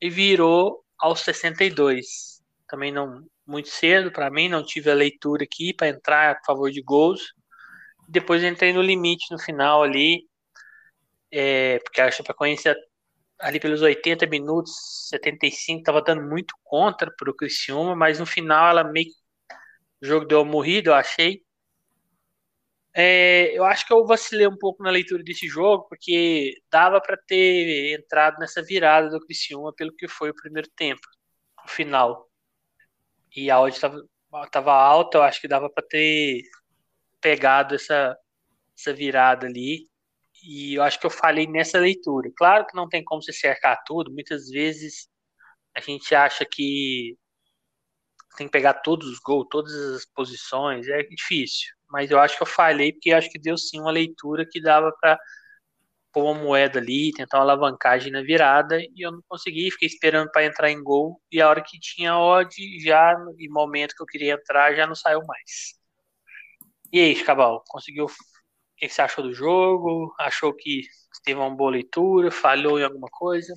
e 0.00 0.10
virou 0.10 0.84
aos 0.98 1.20
62. 1.20 2.42
Também 2.66 2.90
não 2.90 3.24
muito 3.46 3.68
cedo 3.68 4.10
para 4.10 4.32
mim, 4.32 4.48
não 4.48 4.64
tive 4.64 4.90
a 4.90 4.94
leitura 4.94 5.44
aqui 5.44 5.72
para 5.72 5.90
entrar 5.90 6.32
a 6.34 6.44
favor 6.44 6.72
de 6.72 6.82
gols. 6.82 7.20
Depois 8.08 8.42
entrei 8.42 8.72
no 8.72 8.82
limite 8.82 9.30
no 9.30 9.38
final 9.38 9.84
ali, 9.84 10.24
é, 11.30 11.78
porque 11.84 12.00
a 12.00 12.10
Chapecoense 12.10 12.68
ali 13.40 13.58
pelos 13.60 13.82
80 13.82 14.26
minutos, 14.26 14.72
75, 15.08 15.80
estava 15.80 16.02
dando 16.02 16.22
muito 16.22 16.54
contra 16.64 17.10
para 17.16 17.30
o 17.30 17.34
Criciúma, 17.34 17.96
mas 17.96 18.18
no 18.20 18.26
final 18.26 18.70
ela 18.70 18.84
meio 18.84 19.10
o 20.02 20.06
jogo 20.06 20.26
deu 20.26 20.42
uma 20.42 20.50
morrida, 20.52 20.90
eu 20.90 20.94
achei. 20.94 21.42
É, 22.92 23.56
eu 23.56 23.64
acho 23.64 23.86
que 23.86 23.92
eu 23.92 24.04
vacilei 24.06 24.46
um 24.46 24.56
pouco 24.56 24.82
na 24.82 24.90
leitura 24.90 25.22
desse 25.22 25.46
jogo, 25.46 25.86
porque 25.88 26.54
dava 26.70 27.00
para 27.00 27.16
ter 27.16 27.98
entrado 27.98 28.38
nessa 28.38 28.62
virada 28.62 29.08
do 29.10 29.20
Criciúma 29.20 29.72
pelo 29.74 29.94
que 29.94 30.08
foi 30.08 30.30
o 30.30 30.34
primeiro 30.34 30.68
tempo, 30.76 31.00
o 31.64 31.68
final. 31.68 32.28
E 33.34 33.50
a 33.50 33.60
odd 33.60 33.74
estava 33.74 34.02
tava 34.50 34.72
alta, 34.72 35.18
eu 35.18 35.22
acho 35.22 35.40
que 35.40 35.48
dava 35.48 35.68
para 35.70 35.86
ter 35.86 36.42
pegado 37.20 37.74
essa, 37.74 38.16
essa 38.78 38.94
virada 38.94 39.46
ali. 39.46 39.89
E 40.42 40.74
eu 40.74 40.82
acho 40.82 40.98
que 40.98 41.06
eu 41.06 41.10
falei 41.10 41.46
nessa 41.46 41.78
leitura. 41.78 42.30
Claro 42.36 42.66
que 42.66 42.76
não 42.76 42.88
tem 42.88 43.04
como 43.04 43.22
se 43.22 43.32
cercar 43.32 43.82
tudo, 43.86 44.12
muitas 44.12 44.48
vezes 44.48 45.08
a 45.76 45.80
gente 45.80 46.14
acha 46.14 46.44
que 46.44 47.16
tem 48.36 48.46
que 48.46 48.52
pegar 48.52 48.74
todos 48.74 49.08
os 49.08 49.18
gols, 49.18 49.46
todas 49.50 49.72
as 49.74 50.04
posições, 50.06 50.88
é 50.88 51.02
difícil. 51.02 51.68
Mas 51.88 52.10
eu 52.10 52.18
acho 52.18 52.36
que 52.36 52.42
eu 52.42 52.46
falhei 52.46 52.92
porque 52.92 53.12
acho 53.12 53.30
que 53.30 53.38
deu 53.38 53.56
sim 53.58 53.80
uma 53.80 53.90
leitura 53.90 54.46
que 54.50 54.60
dava 54.60 54.92
para 55.00 55.18
pôr 56.12 56.24
uma 56.24 56.34
moeda 56.34 56.78
ali, 56.78 57.12
tentar 57.12 57.38
uma 57.38 57.44
alavancagem 57.44 58.12
na 58.12 58.22
virada 58.22 58.80
e 58.80 59.04
eu 59.04 59.12
não 59.12 59.22
consegui, 59.28 59.70
fiquei 59.70 59.88
esperando 59.88 60.30
para 60.30 60.44
entrar 60.44 60.70
em 60.70 60.82
gol 60.82 61.20
e 61.30 61.40
a 61.40 61.48
hora 61.48 61.62
que 61.62 61.78
tinha 61.78 62.16
odd, 62.18 62.50
já 62.80 63.16
no 63.18 63.34
momento 63.50 63.94
que 63.94 64.02
eu 64.02 64.06
queria 64.06 64.34
entrar, 64.34 64.74
já 64.74 64.86
não 64.86 64.94
saiu 64.94 65.20
mais. 65.26 65.78
E 66.92 66.98
aí, 67.00 67.22
Cabal, 67.24 67.62
conseguiu 67.68 68.06
que 68.88 68.94
você 68.94 69.02
achou 69.02 69.24
do 69.24 69.32
jogo? 69.34 70.14
Achou 70.18 70.54
que 70.54 70.82
teve 71.24 71.38
uma 71.40 71.54
boa 71.54 71.70
leitura? 71.72 72.30
Falhou 72.30 72.78
em 72.78 72.84
alguma 72.84 73.08
coisa? 73.10 73.54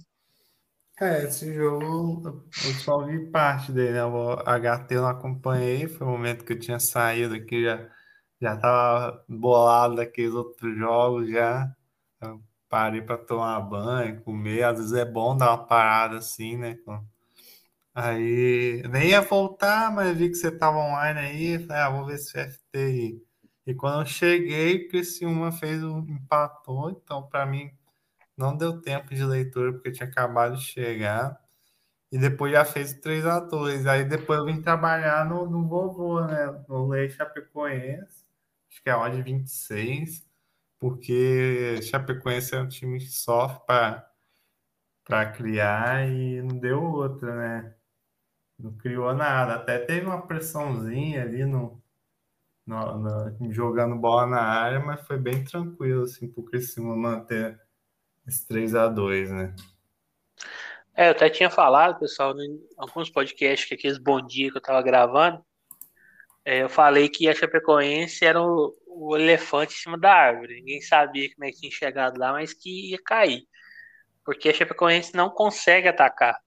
É, 1.01 1.23
esse 1.25 1.53
jogo 1.53 2.47
eu 2.62 2.73
só 2.75 3.03
vi 3.05 3.29
parte 3.31 3.71
dele, 3.71 3.93
né? 3.93 4.05
O 4.05 4.33
HT 4.47 4.95
eu 4.95 5.01
não 5.01 5.09
acompanhei, 5.09 5.88
foi 5.88 6.05
o 6.07 6.09
momento 6.12 6.45
que 6.45 6.53
eu 6.53 6.59
tinha 6.59 6.79
saído 6.79 7.33
aqui, 7.36 7.63
já, 7.63 7.89
já 8.41 8.57
tava 8.57 9.25
bolado 9.27 9.95
daqueles 9.95 10.33
outros 10.33 10.77
jogos, 10.77 11.29
já 11.29 11.67
eu 12.21 12.41
parei 12.69 13.01
para 13.01 13.17
tomar 13.17 13.59
banho, 13.62 14.21
comer, 14.23 14.63
às 14.63 14.77
vezes 14.79 14.93
é 14.93 15.05
bom 15.05 15.36
dar 15.38 15.51
uma 15.51 15.65
parada 15.67 16.17
assim, 16.19 16.57
né? 16.57 16.77
Aí 17.95 18.81
nem 18.89 19.09
ia 19.09 19.21
voltar, 19.21 19.91
mas 19.93 20.17
vi 20.17 20.29
que 20.29 20.36
você 20.36 20.51
tava 20.51 20.77
online 20.77 21.19
aí, 21.19 21.59
falei, 21.67 21.81
ah, 21.83 21.89
vou 21.89 22.05
ver 22.05 22.17
se 22.17 22.36
o 22.38 22.39
FT 22.41 22.77
aí. 22.77 23.21
E 23.65 23.73
quando 23.73 24.02
eu 24.02 24.06
cheguei, 24.06 24.88
Criciúma 24.88 25.52
fez 25.52 25.84
um 25.84 25.99
empatou, 25.99 26.89
então 26.91 27.23
para 27.28 27.45
mim 27.45 27.71
não 28.38 28.56
deu 28.58 28.82
tempo 28.82 29.13
de 29.15 29.23
leitura 29.23 29.73
porque 29.73 29.89
eu 29.89 29.93
tinha 29.93 30.10
acabado 30.10 30.58
de 30.58 30.63
chegar. 30.63 31.39
E 32.12 32.17
depois 32.17 32.52
já 32.54 32.65
fez 32.65 32.93
3 32.93 33.26
a 33.26 33.39
2 33.39 33.88
Aí 33.88 34.06
depois 34.06 34.39
eu 34.39 34.45
vim 34.45 34.62
trabalhar 34.62 35.26
no, 35.28 35.49
no 35.49 35.67
vovô, 35.67 36.21
né? 36.21 36.63
No 36.69 36.88
Lei 36.88 37.10
Chapecoense. 37.10 38.26
Acho 38.69 38.84
que 38.84 38.89
é 38.89 38.95
onde 38.95 39.21
26. 39.21 40.26
Porque 40.80 41.82
Chapecoense 41.84 42.56
é 42.56 42.62
um 42.62 42.67
time 42.67 42.99
que 42.99 43.10
sofre 43.12 43.65
para 45.06 45.26
criar 45.34 46.08
e 46.10 46.41
não 46.41 46.60
deu 46.60 46.84
outra, 46.84 47.36
né? 47.36 47.76
Não 48.60 48.73
criou 48.78 49.13
nada. 49.13 49.56
Até 49.56 49.80
teve 49.80 50.06
uma 50.06 50.26
pressãozinha 50.26 51.23
ali 51.23 51.45
no, 51.45 51.83
no, 52.65 52.97
no, 52.97 53.54
jogando 53.54 53.95
bola 53.95 54.26
na 54.26 54.41
área, 54.41 54.80
mas 54.80 55.06
foi 55.06 55.17
bem 55.17 55.43
tranquilo, 55.43 56.04
assim, 56.04 56.32
pro 56.32 56.43
Criciúma 56.43 56.95
manter 56.95 57.60
esse 58.28 58.47
3 58.47 58.76
a 58.76 58.88
2 58.88 59.32
né? 59.32 59.56
É, 60.95 61.08
eu 61.08 61.12
até 61.12 61.30
tinha 61.30 61.49
falado, 61.49 61.99
pessoal, 61.99 62.39
em 62.39 62.60
alguns 62.78 63.10
podcasts, 63.10 63.67
que 63.67 63.73
aqueles 63.73 63.97
bom 63.97 64.21
dia 64.26 64.52
que 64.52 64.58
eu 64.58 64.62
tava 64.62 64.82
gravando, 64.82 65.43
é, 66.45 66.62
eu 66.62 66.69
falei 66.69 67.10
que 67.10 67.28
a 67.28 67.34
Chapecoense 67.34 68.23
era 68.26 68.41
o, 68.41 68.73
o, 68.86 69.15
elefante 69.17 69.73
em 69.73 69.78
cima 69.78 69.97
da 69.97 70.13
árvore. 70.13 70.56
Ninguém 70.56 70.82
sabia 70.82 71.34
como 71.34 71.45
é 71.45 71.52
que 71.52 71.60
tinha 71.60 71.71
chegado 71.71 72.19
lá, 72.19 72.34
mas 72.34 72.54
que 72.54 72.91
ia 72.91 72.99
cair. 73.04 73.47
Porque 74.26 74.49
a 74.49 74.54
Chapecoense 74.54 75.15
não 75.15 75.30
consegue 75.30 75.88
atacar. 75.88 76.38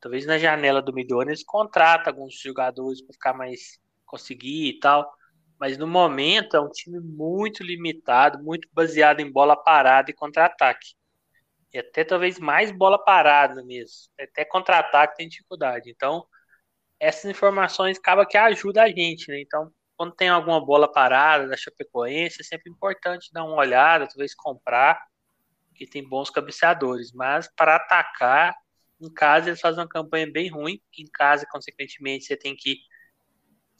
Talvez 0.00 0.24
na 0.24 0.38
janela 0.38 0.80
do 0.80 0.92
Midone 0.94 1.30
eles 1.30 1.44
contratam 1.44 2.12
alguns 2.12 2.40
jogadores 2.40 3.02
para 3.02 3.12
ficar 3.12 3.34
mais 3.34 3.78
conseguir 4.06 4.70
e 4.70 4.80
tal 4.80 5.10
mas 5.60 5.76
no 5.76 5.86
momento 5.86 6.56
é 6.56 6.60
um 6.60 6.70
time 6.70 6.98
muito 6.98 7.62
limitado, 7.62 8.42
muito 8.42 8.66
baseado 8.72 9.20
em 9.20 9.30
bola 9.30 9.54
parada 9.54 10.10
e 10.10 10.14
contra-ataque. 10.14 10.94
E 11.70 11.78
até 11.78 12.02
talvez 12.02 12.38
mais 12.38 12.72
bola 12.72 12.98
parada 12.98 13.62
mesmo. 13.62 14.10
Até 14.18 14.42
contra-ataque 14.42 15.16
tem 15.16 15.28
dificuldade. 15.28 15.90
Então, 15.90 16.26
essas 16.98 17.30
informações 17.30 17.98
acaba 17.98 18.24
que 18.24 18.38
ajuda 18.38 18.84
a 18.84 18.88
gente, 18.88 19.30
né? 19.30 19.38
Então, 19.38 19.70
quando 19.98 20.14
tem 20.14 20.30
alguma 20.30 20.64
bola 20.64 20.90
parada 20.90 21.46
da 21.46 21.56
Chapecoense, 21.58 22.40
é 22.40 22.44
sempre 22.44 22.70
importante 22.72 23.30
dar 23.30 23.44
uma 23.44 23.56
olhada, 23.56 24.08
talvez 24.08 24.34
comprar, 24.34 24.98
que 25.74 25.86
tem 25.86 26.02
bons 26.02 26.30
cabeceadores. 26.30 27.12
Mas 27.12 27.50
para 27.54 27.76
atacar, 27.76 28.56
em 28.98 29.12
casa 29.12 29.50
eles 29.50 29.60
fazem 29.60 29.80
uma 29.80 29.88
campanha 29.88 30.30
bem 30.32 30.48
ruim. 30.48 30.80
Em 30.98 31.04
casa, 31.04 31.46
consequentemente, 31.50 32.24
você 32.24 32.36
tem 32.36 32.56
que 32.56 32.78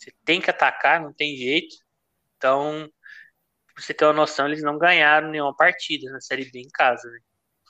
você 0.00 0.12
tem 0.24 0.40
que 0.40 0.50
atacar, 0.50 1.00
não 1.00 1.12
tem 1.12 1.36
jeito. 1.36 1.76
Então, 2.36 2.90
pra 3.74 3.82
você 3.84 3.94
ter 3.94 4.04
uma 4.06 4.14
noção, 4.14 4.46
eles 4.46 4.62
não 4.62 4.78
ganharam 4.78 5.30
nenhuma 5.30 5.54
partida 5.54 6.10
na 6.10 6.20
Série 6.20 6.50
B 6.50 6.60
em 6.60 6.68
casa. 6.70 7.08
Né? 7.10 7.18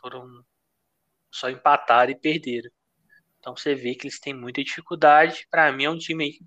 Foram 0.00 0.44
só 1.32 1.48
empataram 1.48 2.12
e 2.12 2.18
perderam. 2.18 2.70
Então 3.38 3.56
você 3.56 3.74
vê 3.74 3.94
que 3.94 4.06
eles 4.06 4.20
têm 4.20 4.34
muita 4.34 4.62
dificuldade. 4.62 5.46
Para 5.50 5.72
mim 5.72 5.84
é 5.84 5.90
um 5.90 5.98
time 5.98 6.38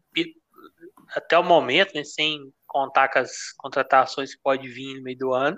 até 1.16 1.38
o 1.38 1.44
momento, 1.44 1.94
né, 1.94 2.04
sem 2.04 2.54
contar 2.68 3.10
com 3.10 3.20
as 3.20 3.52
contratações 3.54 4.36
que 4.36 4.42
pode 4.42 4.68
vir 4.68 4.96
no 4.96 5.04
meio 5.04 5.18
do 5.18 5.34
ano, 5.34 5.58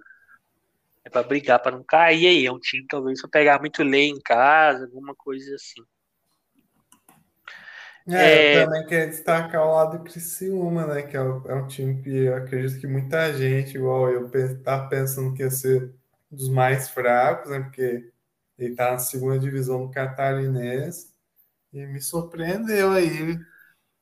é 1.03 1.09
para 1.09 1.23
brigar 1.23 1.61
para 1.61 1.75
não 1.75 1.83
cair 1.83 2.27
aí. 2.27 2.45
É 2.45 2.51
um 2.51 2.59
time 2.59 2.85
talvez 2.87 3.21
para 3.21 3.29
pegar 3.29 3.59
muito 3.59 3.83
lei 3.83 4.09
em 4.09 4.21
casa, 4.21 4.85
alguma 4.85 5.15
coisa 5.15 5.55
assim. 5.55 5.81
É, 8.07 8.13
é... 8.13 8.61
eu 8.61 8.65
também 8.65 8.85
quero 8.85 9.09
destacar 9.09 9.65
o 9.65 9.73
lado 9.73 9.97
do 9.97 10.03
Criciúma, 10.03 10.85
né? 10.85 11.03
Que 11.03 11.17
é, 11.17 11.19
é, 11.19 11.55
um 11.55 11.67
time 11.67 12.01
que 12.01 12.09
eu 12.09 12.35
acredito 12.35 12.79
que 12.79 12.87
muita 12.87 13.33
gente, 13.33 13.77
igual 13.77 14.09
eu, 14.09 14.29
tá 14.63 14.87
pensando 14.87 15.33
que 15.33 15.41
ia 15.41 15.49
ser 15.49 15.93
um 16.31 16.35
dos 16.35 16.49
mais 16.49 16.89
fracos, 16.89 17.49
né? 17.49 17.61
Porque 17.61 18.11
ele 18.57 18.75
tá 18.75 18.91
na 18.91 18.99
segunda 18.99 19.39
divisão 19.39 19.85
do 19.85 19.91
Catarinense. 19.91 21.13
E 21.73 21.85
me 21.85 21.99
surpreendeu 21.99 22.91
aí. 22.91 23.37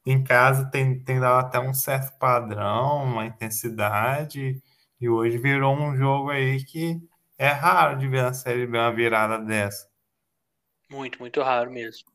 Em 0.06 0.24
casa 0.24 0.70
tem, 0.70 1.00
tem 1.00 1.20
dado 1.20 1.48
até 1.48 1.60
um 1.60 1.74
certo 1.74 2.18
padrão, 2.20 3.06
uma 3.06 3.26
intensidade. 3.26 4.62
E 5.00 5.10
hoje 5.10 5.38
virou 5.38 5.76
um 5.76 5.96
jogo 5.96 6.30
aí 6.30 6.64
que 6.64 7.02
é 7.38 7.48
raro 7.48 7.98
de 7.98 8.08
ver 8.08 8.24
na 8.24 8.34
Série 8.34 8.68
B 8.68 8.78
uma 8.78 8.94
virada 8.94 9.40
dessa. 9.40 9.88
Muito, 10.90 11.20
muito 11.20 11.42
raro 11.42 11.72
mesmo. 11.72 12.13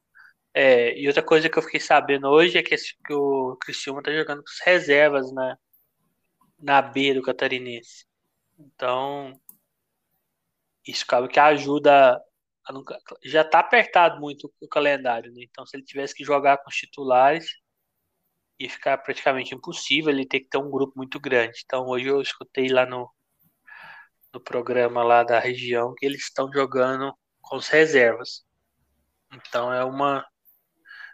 É, 0.55 0.99
e 0.99 1.07
outra 1.07 1.23
coisa 1.23 1.49
que 1.49 1.59
eu 1.59 1.63
fiquei 1.63 1.81
sabendo 1.81 2.29
hoje 2.29 2.59
é 2.59 2.63
que, 2.63 2.75
esse, 2.75 2.95
que 3.05 3.13
o 3.13 3.57
Cristiúma 3.57 4.03
tá 4.03 4.13
jogando 4.13 4.43
com 4.43 4.51
as 4.51 4.67
reservas 4.67 5.33
na, 5.33 5.57
na 6.59 6.83
B 6.83 7.15
do 7.15 7.23
Catarinense. 7.23 8.07
Então, 8.59 9.33
isso 10.87 11.05
acaba 11.05 11.29
que 11.29 11.39
ajuda 11.39 12.21
já 13.25 13.43
está 13.43 13.61
apertado 13.61 14.21
muito 14.21 14.53
o 14.61 14.69
calendário, 14.69 15.33
né? 15.33 15.43
Então, 15.43 15.65
se 15.67 15.77
ele 15.77 15.85
tivesse 15.85 16.15
que 16.15 16.25
jogar 16.25 16.59
com 16.59 16.69
os 16.69 16.77
titulares, 16.77 17.47
ia 18.59 18.69
ficar 18.69 18.99
praticamente 18.99 19.55
impossível 19.55 20.11
ele 20.13 20.27
ter 20.27 20.41
que 20.41 20.49
ter 20.49 20.59
um 20.59 20.71
grupo 20.71 20.93
muito 20.97 21.19
grande. 21.21 21.63
Então, 21.65 21.87
hoje 21.87 22.07
eu 22.07 22.21
escutei 22.21 22.69
lá 22.69 22.85
no, 22.85 23.11
no 24.33 24.41
programa 24.41 25.03
lá 25.03 25.23
da 25.23 25.39
região 25.39 25.95
que 25.97 26.05
eles 26.05 26.23
estão 26.23 26.53
jogando 26.53 27.15
com 27.41 27.57
as 27.57 27.69
reservas. 27.69 28.45
Então, 29.33 29.73
é 29.73 29.85
uma 29.85 30.25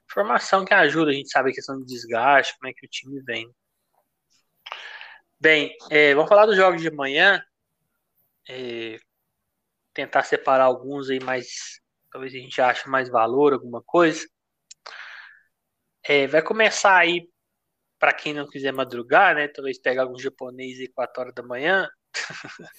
informação 0.09 0.65
que 0.65 0.75
ajuda 0.75 1.11
a 1.11 1.15
gente 1.15 1.31
saber 1.31 1.51
a 1.51 1.55
questão 1.55 1.79
de 1.79 1.87
desgaste, 1.87 2.57
como 2.59 2.71
é 2.71 2.75
que 2.75 2.87
o 2.87 2.91
time 2.91 3.21
vem. 3.23 3.49
Bem, 5.41 5.77
é, 5.91 6.15
vamos 6.15 6.29
falar 6.29 6.47
dos 6.47 6.57
jogos 6.57 6.81
de 6.81 6.91
manhã. 6.91 7.43
É, 8.49 8.99
tentar 9.93 10.23
separar 10.23 10.65
alguns 10.65 11.11
aí 11.11 11.21
mais. 11.21 11.81
Talvez 12.11 12.35
a 12.35 12.39
gente 12.39 12.61
ache 12.61 12.89
mais 12.89 13.09
valor, 13.09 13.53
alguma 13.53 13.83
coisa. 13.83 14.27
É, 16.07 16.27
vai 16.27 16.43
começar 16.43 16.97
aí, 16.97 17.29
para 17.99 18.13
quem 18.13 18.35
não 18.35 18.49
quiser 18.49 18.73
madrugar, 18.73 19.35
né? 19.35 19.49
Talvez 19.49 19.79
pegar 19.79 20.03
algum 20.03 20.19
japonês 20.19 20.79
aí 20.79 20.89
4 20.89 21.23
horas 21.23 21.35
da 21.35 21.43
manhã. 21.43 21.89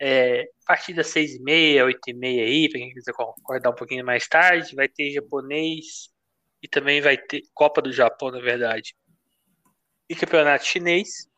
é, 0.00 0.42
a 0.42 0.66
partir 0.66 0.94
das 0.94 1.08
6 1.08 1.36
e 1.36 1.42
meia, 1.42 1.84
8 1.84 2.00
e 2.08 2.14
meia 2.14 2.44
aí, 2.44 2.68
para 2.68 2.80
quem 2.80 2.92
quiser 2.92 3.12
acordar 3.12 3.70
um 3.70 3.74
pouquinho 3.74 4.04
mais 4.04 4.28
tarde, 4.28 4.74
vai 4.74 4.88
ter 4.88 5.10
japonês 5.12 6.14
e 6.62 6.68
também 6.68 7.00
vai 7.00 7.16
ter 7.16 7.42
Copa 7.54 7.80
do 7.82 7.92
Japão, 7.92 8.30
na 8.30 8.40
verdade. 8.40 8.94
E 10.08 10.14
campeonato 10.14 10.64
chinês. 10.64 11.28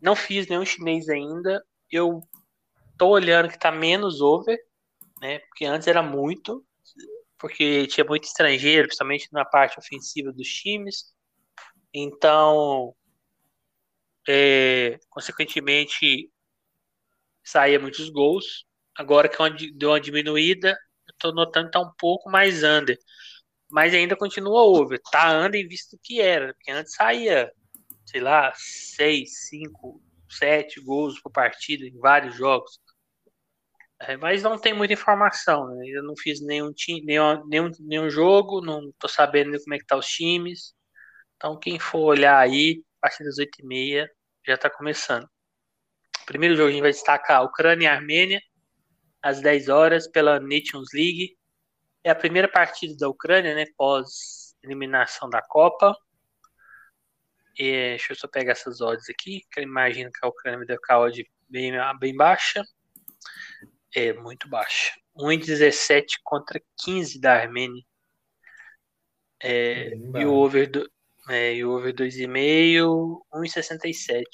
Não 0.00 0.16
fiz 0.16 0.46
nenhum 0.46 0.64
chinês 0.64 1.08
ainda. 1.08 1.64
Eu 1.90 2.20
tô 2.98 3.08
olhando 3.08 3.48
que 3.48 3.58
tá 3.58 3.70
menos 3.70 4.20
over, 4.20 4.58
né? 5.20 5.40
Porque 5.40 5.64
antes 5.64 5.86
era 5.88 6.02
muito, 6.02 6.64
porque 7.38 7.86
tinha 7.86 8.04
muito 8.04 8.24
estrangeiro, 8.24 8.88
principalmente 8.88 9.28
na 9.32 9.44
parte 9.44 9.78
ofensiva 9.78 10.32
dos 10.32 10.48
times. 10.48 11.12
Então, 11.92 12.94
é, 14.28 14.98
consequentemente, 15.10 16.30
saía 17.44 17.78
muitos 17.78 18.08
gols. 18.10 18.64
Agora 18.96 19.28
que 19.28 19.72
deu 19.72 19.90
uma 19.90 20.00
diminuída, 20.00 20.76
eu 21.08 21.14
tô 21.18 21.32
notando 21.32 21.66
que 21.66 21.72
tá 21.72 21.80
um 21.80 21.92
pouco 21.98 22.30
mais 22.30 22.62
under. 22.62 22.98
Mas 23.72 23.94
ainda 23.94 24.14
continua 24.14 24.62
over. 24.62 25.00
Tá 25.10 25.32
under 25.32 25.66
visto 25.66 25.98
que 26.02 26.20
era, 26.20 26.54
porque 26.54 26.70
antes 26.70 26.94
saía 26.94 27.50
sei 28.12 28.20
lá, 28.20 28.52
seis, 28.54 29.48
cinco, 29.48 30.02
sete 30.28 30.80
gols 30.80 31.20
por 31.20 31.32
partida 31.32 31.86
em 31.86 31.98
vários 31.98 32.36
jogos. 32.36 32.78
É, 34.00 34.16
mas 34.16 34.42
não 34.42 34.58
tem 34.58 34.74
muita 34.74 34.94
informação. 34.94 35.66
Né? 35.68 35.86
Eu 35.88 36.02
não 36.02 36.14
fiz 36.16 36.40
nenhum, 36.40 36.72
time, 36.72 37.02
nenhum, 37.02 37.46
nenhum, 37.46 37.70
nenhum 37.80 38.10
jogo, 38.10 38.60
não 38.60 38.90
estou 38.90 39.08
sabendo 39.08 39.58
como 39.62 39.74
é 39.74 39.78
que 39.78 39.86
tá 39.86 39.96
os 39.96 40.06
times. 40.06 40.74
Então, 41.36 41.58
quem 41.58 41.78
for 41.78 42.00
olhar 42.00 42.38
aí, 42.38 42.82
a 42.98 43.08
partir 43.08 43.24
das 43.24 43.38
8h30 43.38 44.06
já 44.46 44.54
está 44.54 44.68
começando. 44.68 45.28
primeiro 46.26 46.56
jogo 46.56 46.68
a 46.68 46.72
gente 46.72 46.82
vai 46.82 46.90
destacar 46.90 47.44
Ucrânia 47.44 47.86
e 47.86 47.88
Armênia, 47.88 48.40
às 49.22 49.40
10 49.40 49.68
horas, 49.68 50.08
pela 50.08 50.40
Nations 50.40 50.88
League. 50.92 51.36
É 52.04 52.10
a 52.10 52.14
primeira 52.14 52.48
partida 52.48 52.96
da 52.96 53.08
Ucrânia, 53.08 53.54
né, 53.54 53.66
pós 53.76 54.42
eliminação 54.62 55.28
da 55.28 55.42
Copa. 55.42 55.94
É, 57.58 57.90
deixa 57.90 58.12
eu 58.12 58.16
só 58.16 58.28
pegar 58.28 58.52
essas 58.52 58.80
odds 58.80 59.10
aqui, 59.10 59.42
que 59.50 59.60
eu 59.60 59.64
imagino 59.64 60.10
que 60.10 60.24
a 60.24 60.28
Ucrânia 60.28 60.64
deve 60.64 60.80
ficar 60.80 61.00
odd 61.00 61.24
bem, 61.48 61.72
bem 61.98 62.16
baixa. 62.16 62.62
É, 63.94 64.12
muito 64.14 64.48
baixa. 64.48 64.94
1,17 65.16 66.20
contra 66.24 66.60
15 66.82 67.20
da 67.20 67.34
Armênia. 67.34 67.82
É, 69.42 69.90
e 69.94 70.24
o 70.24 70.32
over 70.32 70.70
do, 70.70 70.90
é, 71.28 71.54
e 71.54 71.64
o 71.64 71.72
over 71.72 71.92
2,5, 71.92 73.20
1,67. 73.34 74.24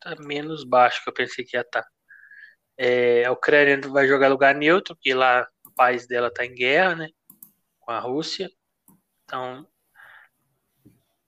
Tá 0.00 0.16
menos 0.18 0.64
baixo 0.64 1.02
que 1.04 1.10
eu 1.10 1.14
pensei 1.14 1.44
que 1.44 1.56
ia 1.56 1.60
estar. 1.60 1.82
Tá. 1.82 1.88
É, 2.78 3.24
a 3.24 3.32
Ucrânia 3.32 3.80
vai 3.88 4.06
jogar 4.06 4.28
lugar 4.28 4.54
neutro, 4.54 4.94
porque 4.96 5.14
lá 5.14 5.46
país 5.76 6.06
dela 6.06 6.28
está 6.28 6.44
em 6.44 6.54
guerra, 6.54 6.96
né? 6.96 7.08
Com 7.80 7.92
a 7.92 8.00
Rússia. 8.00 8.50
Então, 9.24 9.66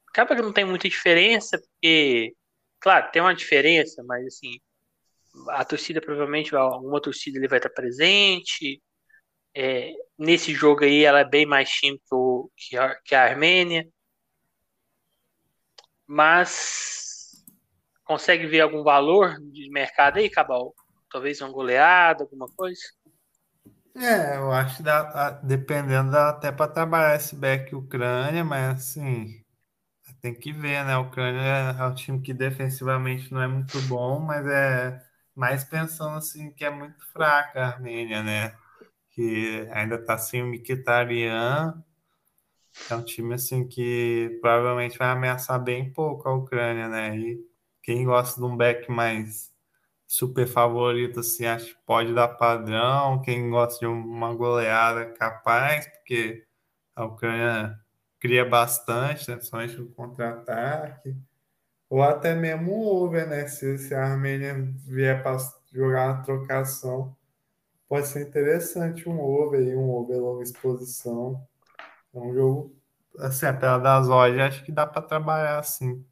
acaba 0.08 0.34
que 0.34 0.42
não 0.42 0.52
tem 0.52 0.64
muita 0.64 0.88
diferença, 0.88 1.58
porque, 1.58 2.34
claro, 2.80 3.10
tem 3.12 3.22
uma 3.22 3.34
diferença, 3.34 4.02
mas 4.04 4.26
assim, 4.26 4.58
a 5.50 5.64
torcida 5.64 6.00
provavelmente, 6.00 6.54
alguma 6.56 7.00
torcida 7.00 7.38
ele 7.38 7.48
vai 7.48 7.58
estar 7.58 7.70
presente. 7.70 8.82
É, 9.54 9.92
nesse 10.18 10.52
jogo 10.54 10.84
aí, 10.84 11.04
ela 11.04 11.20
é 11.20 11.24
bem 11.24 11.46
mais 11.46 11.70
time 11.70 11.98
que, 11.98 12.68
que, 12.70 12.76
a, 12.76 12.94
que 13.04 13.14
a 13.14 13.24
Armênia. 13.24 13.88
Mas 16.06 17.44
consegue 18.04 18.46
ver 18.46 18.60
algum 18.62 18.82
valor 18.82 19.36
de 19.52 19.70
mercado 19.70 20.18
aí, 20.18 20.30
Cabal? 20.30 20.74
Talvez 21.10 21.40
uma 21.40 21.50
goleada, 21.50 22.24
alguma 22.24 22.46
coisa? 22.48 22.80
É, 24.00 24.36
eu 24.36 24.52
acho 24.52 24.76
que 24.78 24.82
dá, 24.82 25.30
dependendo, 25.42 26.10
dá 26.12 26.28
até 26.30 26.52
para 26.52 26.70
trabalhar 26.70 27.16
esse 27.16 27.34
back 27.34 27.74
Ucrânia, 27.74 28.44
mas 28.44 28.76
assim, 28.78 29.42
tem 30.22 30.34
que 30.34 30.52
ver, 30.52 30.84
né? 30.84 30.94
A 30.94 31.00
Ucrânia 31.00 31.40
é 31.78 31.84
um 31.86 31.94
time 31.94 32.20
que 32.22 32.34
defensivamente 32.34 33.32
não 33.32 33.42
é 33.42 33.48
muito 33.48 33.80
bom, 33.82 34.20
mas 34.20 34.46
é 34.46 35.00
mais 35.34 35.64
pensando 35.64 36.16
assim 36.18 36.52
que 36.52 36.64
é 36.64 36.70
muito 36.70 37.04
fraca 37.12 37.60
a 37.64 37.68
Armênia, 37.68 38.22
né? 38.22 38.56
Que 39.10 39.68
ainda 39.72 39.98
tá 40.04 40.18
sem 40.18 40.42
o 40.42 40.46
Mkhitaryan. 40.48 41.82
É 42.90 42.94
um 42.94 43.02
time 43.04 43.34
assim 43.34 43.66
que 43.68 44.38
provavelmente 44.40 44.98
vai 44.98 45.08
ameaçar 45.10 45.62
bem 45.62 45.92
pouco 45.92 46.28
a 46.28 46.34
Ucrânia, 46.34 46.88
né? 46.88 47.16
E 47.18 47.38
quem 47.82 48.04
gosta 48.04 48.40
de 48.40 48.46
um 48.46 48.56
back 48.56 48.90
mais 48.90 49.47
super 50.08 50.46
favorito, 50.46 51.20
assim, 51.20 51.44
acho 51.44 51.66
que 51.66 51.82
pode 51.86 52.14
dar 52.14 52.28
padrão. 52.28 53.20
Quem 53.20 53.50
gosta 53.50 53.80
de 53.80 53.86
uma 53.86 54.34
goleada 54.34 55.06
capaz, 55.12 55.86
porque 55.86 56.46
a 56.96 57.04
Ucrânia 57.04 57.78
cria 58.18 58.44
bastante, 58.44 59.28
né? 59.28 59.36
principalmente 59.36 59.76
no 59.76 59.88
contra-ataque, 59.90 61.14
ou 61.90 62.02
até 62.02 62.34
mesmo 62.34 62.72
o 62.72 63.04
over, 63.04 63.28
né? 63.28 63.46
Se, 63.48 63.78
se 63.78 63.94
a 63.94 64.04
Armênia 64.04 64.54
vier 64.86 65.22
para 65.22 65.36
jogar 65.72 66.08
na 66.16 66.22
trocação, 66.22 67.14
pode 67.88 68.08
ser 68.08 68.26
interessante 68.28 69.08
um 69.08 69.20
over 69.20 69.60
aí, 69.60 69.76
um 69.76 69.90
over 69.90 70.18
longa 70.18 70.42
exposição. 70.42 71.46
É 72.14 72.18
um 72.18 72.34
jogo, 72.34 72.76
assim, 73.18 73.46
a 73.46 73.52
tela 73.54 73.78
das 73.78 74.08
lojas, 74.08 74.40
acho 74.40 74.64
que 74.64 74.72
dá 74.72 74.86
para 74.86 75.02
trabalhar 75.02 75.58
assim. 75.58 76.04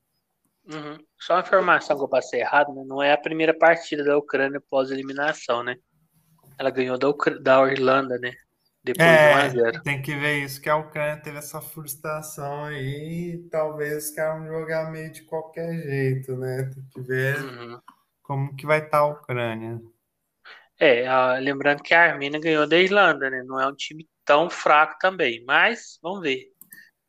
Uhum. 0.67 0.99
Só 1.19 1.35
uma 1.35 1.43
informação 1.43 1.97
que 1.97 2.03
eu 2.03 2.09
passei 2.09 2.41
errado, 2.41 2.75
né? 2.75 2.83
Não 2.87 3.03
é 3.03 3.13
a 3.13 3.19
primeira 3.19 3.57
partida 3.57 4.03
da 4.03 4.19
Ucrânia 4.19 4.61
pós-eliminação, 4.69 5.63
né? 5.63 5.77
Ela 6.59 6.71
ganhou 6.71 6.99
da, 6.99 7.09
Ucr... 7.09 7.41
da 7.41 7.61
Irlanda, 7.71 8.19
né? 8.19 8.33
Depois 8.83 9.09
é, 9.09 9.49
de 9.49 9.59
1x0. 9.59 9.83
Tem 9.83 10.01
que 10.01 10.15
ver 10.15 10.45
isso, 10.45 10.61
que 10.61 10.69
a 10.69 10.77
Ucrânia 10.77 11.21
teve 11.21 11.39
essa 11.39 11.61
frustração 11.61 12.65
aí 12.65 13.35
e 13.35 13.49
talvez 13.51 14.11
queiram 14.13 14.47
jogar 14.47 14.91
meio 14.91 15.11
de 15.11 15.23
qualquer 15.23 15.73
jeito, 15.83 16.37
né? 16.37 16.71
Tem 16.73 16.85
que 16.93 17.01
ver 17.01 17.37
uhum. 17.43 17.81
como 18.23 18.55
que 18.55 18.65
vai 18.65 18.79
estar 18.79 18.91
tá 18.91 18.99
a 18.99 19.07
Ucrânia. 19.07 19.81
É, 20.79 21.09
lembrando 21.41 21.83
que 21.83 21.95
a 21.95 22.13
Armênia 22.13 22.39
ganhou 22.39 22.69
da 22.69 22.77
Irlanda, 22.77 23.31
né? 23.31 23.43
Não 23.45 23.59
é 23.59 23.67
um 23.67 23.75
time 23.75 24.07
tão 24.25 24.51
fraco 24.51 24.97
também, 25.01 25.43
mas 25.45 25.99
vamos 26.03 26.21
ver. 26.21 26.53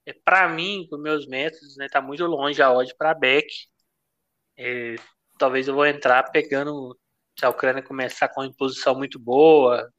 É, 0.08 0.14
para 0.14 0.48
mim, 0.48 0.88
com 0.90 0.98
meus 0.98 1.28
métodos, 1.28 1.76
né, 1.76 1.88
tá 1.90 2.02
muito 2.02 2.26
longe 2.26 2.62
a 2.62 2.72
odd 2.72 2.96
para 2.98 3.14
Beck. 3.14 3.48
É, 4.58 4.96
talvez 5.38 5.68
eu 5.68 5.76
vou 5.76 5.86
entrar 5.86 6.24
pegando 6.32 6.98
se 7.38 7.46
a 7.46 7.50
Ucrânia 7.50 7.84
começar 7.84 8.30
com 8.30 8.42
uma 8.42 8.48
imposição 8.48 8.96
muito 8.96 9.20
boa, 9.20 9.92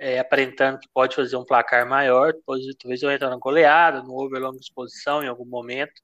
é, 0.00 0.18
aparentando 0.18 0.80
que 0.80 0.88
pode 0.92 1.14
fazer 1.14 1.36
um 1.36 1.44
placar 1.44 1.88
maior, 1.88 2.32
depois, 2.32 2.64
talvez 2.80 3.02
eu 3.02 3.10
entre 3.10 3.28
na 3.28 3.36
goleada, 3.36 4.02
no 4.02 4.14
over 4.14 4.40
longa 4.40 4.58
exposição 4.58 5.22
em 5.22 5.28
algum 5.28 5.46
momento, 5.46 6.02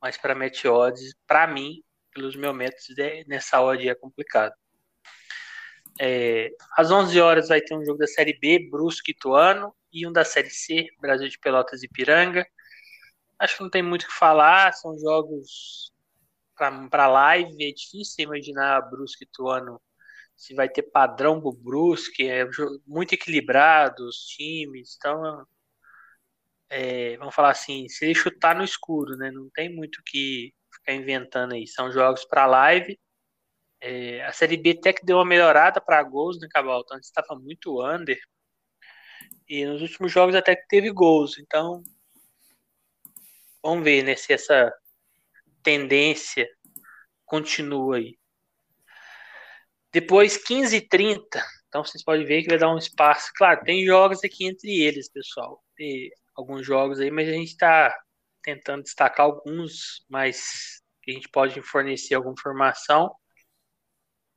mas 0.00 0.16
para 0.16 0.34
match 0.34 0.64
odds, 0.66 1.14
para 1.26 1.46
mim, 1.48 1.82
pelos 2.14 2.36
meus 2.36 2.54
métodos, 2.56 2.96
é, 2.98 3.24
nessa 3.26 3.60
odd 3.60 3.88
é 3.88 3.94
complicado. 3.94 4.54
É, 6.00 6.50
às 6.76 6.90
11 6.90 7.20
horas 7.20 7.48
vai 7.48 7.60
ter 7.60 7.74
um 7.76 7.84
jogo 7.84 7.98
da 7.98 8.06
Série 8.06 8.38
B, 8.38 8.68
Brusque 8.70 9.12
e 9.12 9.14
Ituano, 9.14 9.74
e 10.00 10.06
um 10.06 10.12
da 10.12 10.24
Série 10.24 10.50
C, 10.50 10.88
Brasil 11.00 11.28
de 11.28 11.38
Pelotas 11.38 11.82
e 11.82 11.88
Piranga. 11.88 12.46
Acho 13.38 13.56
que 13.56 13.62
não 13.62 13.70
tem 13.70 13.82
muito 13.82 14.04
o 14.04 14.06
que 14.08 14.14
falar, 14.14 14.72
são 14.74 14.98
jogos 14.98 15.92
para 16.90 17.06
live, 17.08 17.52
é 17.68 17.72
difícil 17.72 18.24
imaginar 18.24 18.80
Brusque 18.90 19.24
e 19.24 19.28
Ituano 19.28 19.80
se 20.36 20.54
vai 20.54 20.68
ter 20.68 20.82
padrão 20.84 21.40
pro 21.40 21.52
Brusque, 21.52 22.28
é 22.28 22.44
muito 22.86 23.14
equilibrado 23.14 24.06
os 24.06 24.16
times, 24.26 24.96
então 24.98 25.46
é, 26.68 27.16
vamos 27.18 27.34
falar 27.34 27.50
assim, 27.50 27.88
se 27.88 28.04
ele 28.04 28.14
chutar 28.14 28.54
no 28.56 28.64
escuro, 28.64 29.16
né, 29.16 29.30
não 29.30 29.48
tem 29.50 29.74
muito 29.74 30.02
que 30.04 30.52
ficar 30.74 30.94
inventando 30.94 31.54
aí, 31.54 31.66
são 31.66 31.90
jogos 31.92 32.24
para 32.24 32.46
live 32.46 32.98
É, 33.80 34.24
a 34.24 34.32
Série 34.32 34.56
B 34.56 34.70
até 34.78 34.92
que 34.92 35.04
deu 35.04 35.18
uma 35.18 35.24
melhorada 35.24 35.80
para 35.80 36.02
gols, 36.02 36.38
né, 36.40 36.48
Cabal? 36.50 36.80
Então, 36.84 36.96
antes 36.96 37.08
estava 37.08 37.38
muito 37.38 37.82
under. 37.84 38.18
E 39.48 39.64
nos 39.64 39.82
últimos 39.82 40.12
jogos 40.12 40.34
até 40.34 40.56
que 40.56 40.66
teve 40.68 40.90
gols. 40.90 41.38
Então, 41.38 41.82
vamos 43.62 43.84
ver 43.84 44.02
né, 44.02 44.16
se 44.16 44.32
essa 44.32 44.72
tendência 45.62 46.48
continua 47.24 47.96
aí. 47.96 48.18
Depois, 49.92 50.36
15 50.36 50.76
e 50.76 50.80
30. 50.80 51.44
Então, 51.68 51.84
vocês 51.84 52.04
podem 52.04 52.26
ver 52.26 52.42
que 52.42 52.48
vai 52.48 52.58
dar 52.58 52.72
um 52.72 52.78
espaço. 52.78 53.30
Claro, 53.34 53.64
tem 53.64 53.84
jogos 53.84 54.22
aqui 54.22 54.46
entre 54.46 54.80
eles, 54.80 55.10
pessoal. 55.10 55.62
Tem 55.76 56.10
alguns 56.34 56.64
jogos 56.64 57.00
aí, 57.00 57.10
mas 57.10 57.28
a 57.28 57.32
gente 57.32 57.48
está 57.48 57.96
tentando 58.42 58.82
destacar 58.82 59.26
alguns, 59.26 60.04
mas 60.08 60.80
a 61.08 61.10
gente 61.10 61.28
pode 61.28 61.60
fornecer 61.62 62.14
alguma 62.14 62.34
informação. 62.34 63.14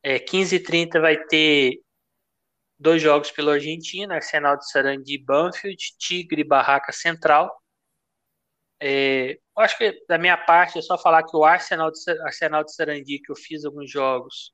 É, 0.01 0.17
15 0.17 0.55
e 0.55 0.59
30 0.59 0.99
vai 0.99 1.17
ter 1.25 1.81
dois 2.79 3.01
jogos 3.01 3.31
pela 3.31 3.53
Argentina, 3.53 4.15
Arsenal 4.15 4.57
de 4.57 4.69
Sarandi 4.71 5.15
e 5.15 5.23
Banfield, 5.23 5.77
Tigre 5.97 6.43
Barraca 6.43 6.91
Central. 6.93 7.51
É, 8.81 9.37
acho 9.57 9.77
que 9.77 10.05
da 10.07 10.17
minha 10.17 10.37
parte 10.37 10.79
é 10.79 10.81
só 10.81 10.97
falar 10.97 11.23
que 11.23 11.35
o 11.35 11.43
Arsenal 11.43 11.91
de, 11.91 11.99
Arsenal 12.21 12.63
de 12.63 12.73
Sarandi, 12.73 13.19
que 13.19 13.31
eu 13.31 13.35
fiz 13.35 13.65
alguns 13.65 13.91
jogos, 13.91 14.53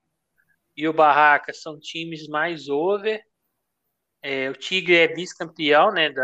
e 0.76 0.88
o 0.88 0.94
Barraca 0.94 1.54
são 1.54 1.80
times 1.80 2.28
mais 2.28 2.68
over. 2.68 3.22
É, 4.22 4.50
o 4.50 4.54
Tigre 4.54 4.96
é 4.96 5.08
vice-campeão 5.08 5.92
né, 5.92 6.10
do 6.10 6.22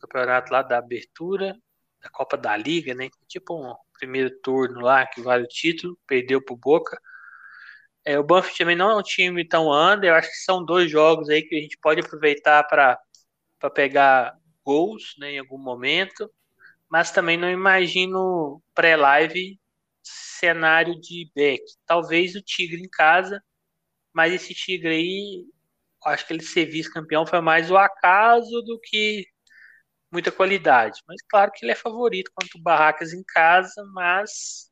campeonato 0.00 0.52
lá 0.52 0.62
da 0.62 0.78
abertura, 0.78 1.56
da 2.02 2.10
Copa 2.10 2.36
da 2.36 2.56
Liga, 2.56 2.94
né? 2.94 3.08
Tipo 3.28 3.54
um 3.54 3.74
primeiro 3.98 4.30
turno 4.40 4.80
lá 4.80 5.06
que 5.06 5.20
vale 5.20 5.44
o 5.44 5.48
título, 5.48 5.96
perdeu 6.06 6.42
pro 6.42 6.56
Boca. 6.56 7.00
É, 8.06 8.18
o 8.20 8.24
Banfield 8.24 8.58
também 8.58 8.76
não 8.76 8.90
é 8.90 8.96
um 8.96 9.02
time 9.02 9.46
tão 9.46 9.68
under, 9.72 10.10
eu 10.10 10.14
acho 10.14 10.30
que 10.30 10.36
são 10.36 10.64
dois 10.64 10.88
jogos 10.90 11.28
aí 11.28 11.42
que 11.42 11.56
a 11.56 11.60
gente 11.60 11.76
pode 11.78 12.00
aproveitar 12.00 12.62
para 12.64 12.98
pegar 13.74 14.36
gols 14.64 15.14
né, 15.18 15.32
em 15.32 15.38
algum 15.40 15.58
momento, 15.58 16.30
mas 16.90 17.10
também 17.12 17.36
não 17.38 17.50
imagino 17.50 18.62
pré-live 18.74 19.60
cenário 20.02 21.00
de 21.00 21.30
back. 21.36 21.62
Talvez 21.86 22.36
o 22.36 22.42
Tigre 22.42 22.80
em 22.82 22.88
casa, 22.90 23.42
mas 24.14 24.32
esse 24.34 24.54
Tigre 24.54 24.90
aí, 24.90 25.44
acho 26.06 26.26
que 26.26 26.32
ele 26.34 26.42
ser 26.44 26.66
vice-campeão 26.66 27.26
foi 27.26 27.40
mais 27.40 27.70
o 27.70 27.76
acaso 27.78 28.62
do 28.62 28.80
que 28.80 29.26
muita 30.12 30.32
qualidade. 30.32 31.00
Mas 31.08 31.22
claro 31.28 31.52
que 31.52 31.64
ele 31.64 31.72
é 31.72 31.76
favorito 31.76 32.30
quanto 32.34 32.60
Barracas 32.62 33.12
em 33.12 33.22
casa, 33.24 33.84
mas 33.94 34.70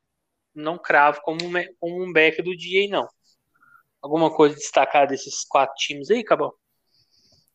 não 0.55 0.79
cravo 0.79 1.21
como, 1.23 1.39
como 1.81 2.05
um 2.05 2.13
back 2.13 2.43
do 2.43 2.57
dia, 2.57 2.89
não. 2.89 3.09
Alguma 4.05 4.31
coisa 4.31 4.55
destacada 4.55 5.07
desses 5.07 5.47
quatro 5.47 5.75
times 5.77 6.11
aí, 6.11 6.23
Cabal? 6.23 6.55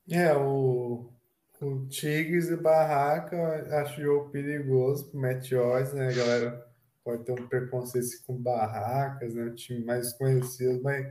É, 0.10 0.36
o, 0.36 1.14
o 1.62 1.88
Tigres 1.88 2.50
e 2.50 2.58
Barraca, 2.58 3.68
acho 3.80 4.02
jogo 4.02 4.32
perigoso 4.32 5.12
pro 5.12 5.22
Joyce, 5.44 5.96
né, 5.96 6.12
galera? 6.12 6.68
Pode 7.04 7.24
ter 7.24 7.34
um 7.34 7.48
preconceito 7.48 8.08
com 8.26 8.36
Barracas, 8.36 9.36
né? 9.36 9.44
O 9.44 9.54
time 9.54 9.86
mais 9.86 10.12
conhecido, 10.14 10.82
mas 10.82 11.06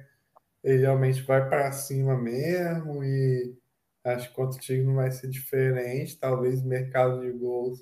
ele 0.64 0.78
realmente 0.78 1.22
vai 1.22 1.48
para 1.48 1.70
cima 1.70 2.16
mesmo 2.16 3.04
e 3.04 3.56
acho 4.02 4.30
que 4.30 4.34
contra 4.34 4.58
o 4.58 4.60
Tigre 4.60 4.84
não 4.84 4.96
vai 4.96 5.12
ser 5.12 5.28
diferente. 5.28 6.18
Talvez 6.18 6.64
mercado 6.64 7.20
de 7.20 7.30
gols 7.30 7.80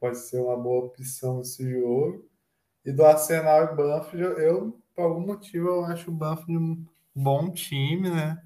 pode 0.00 0.18
ser 0.18 0.40
uma 0.40 0.56
boa 0.56 0.86
opção 0.86 1.38
nesse 1.38 1.70
jogo. 1.70 2.28
E 2.84 2.90
do 2.90 3.04
Arsenal 3.04 3.72
e 3.72 3.76
Banfield, 3.76 4.42
eu 4.42 4.76
por 5.00 5.06
algum 5.06 5.26
motivo, 5.26 5.68
eu 5.68 5.84
acho 5.86 6.10
o 6.10 6.14
Banfield 6.14 6.58
um 6.62 6.86
bom 7.14 7.50
time, 7.50 8.10
né? 8.10 8.42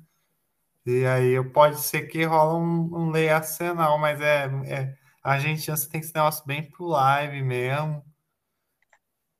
E 0.86 1.04
aí 1.04 1.42
pode 1.50 1.80
ser 1.80 2.02
que 2.02 2.22
rola 2.24 2.56
um, 2.56 3.10
um 3.10 3.12
Arsenal, 3.28 3.98
mas 3.98 4.20
é, 4.20 4.44
é 4.66 4.98
a 5.22 5.32
Argentina 5.32 5.76
tem 5.90 6.00
esse 6.00 6.14
negócio 6.14 6.46
bem 6.46 6.62
pro 6.70 6.86
live 6.86 7.42
mesmo. 7.42 8.04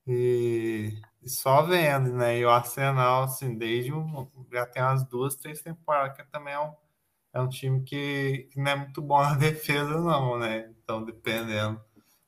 E, 0.06 0.92
e, 1.22 1.28
só 1.28 1.62
vendo, 1.62 2.12
né? 2.14 2.38
E 2.38 2.44
o 2.44 2.50
Arsenal, 2.50 3.24
assim, 3.24 3.56
desde 3.56 3.92
um, 3.92 4.28
já 4.52 4.66
tem 4.66 4.82
umas 4.82 5.04
duas, 5.04 5.36
três 5.36 5.60
temporadas, 5.62 6.16
que 6.16 6.24
também 6.32 6.54
é 6.54 6.60
um, 6.60 6.74
é 7.32 7.40
um 7.40 7.48
time 7.48 7.84
que, 7.84 8.48
que 8.50 8.58
não 8.58 8.72
é 8.72 8.76
muito 8.76 9.00
bom 9.00 9.20
na 9.22 9.34
defesa, 9.38 10.00
não, 10.00 10.36
né? 10.36 10.68
Então, 10.82 11.04
dependendo, 11.04 11.80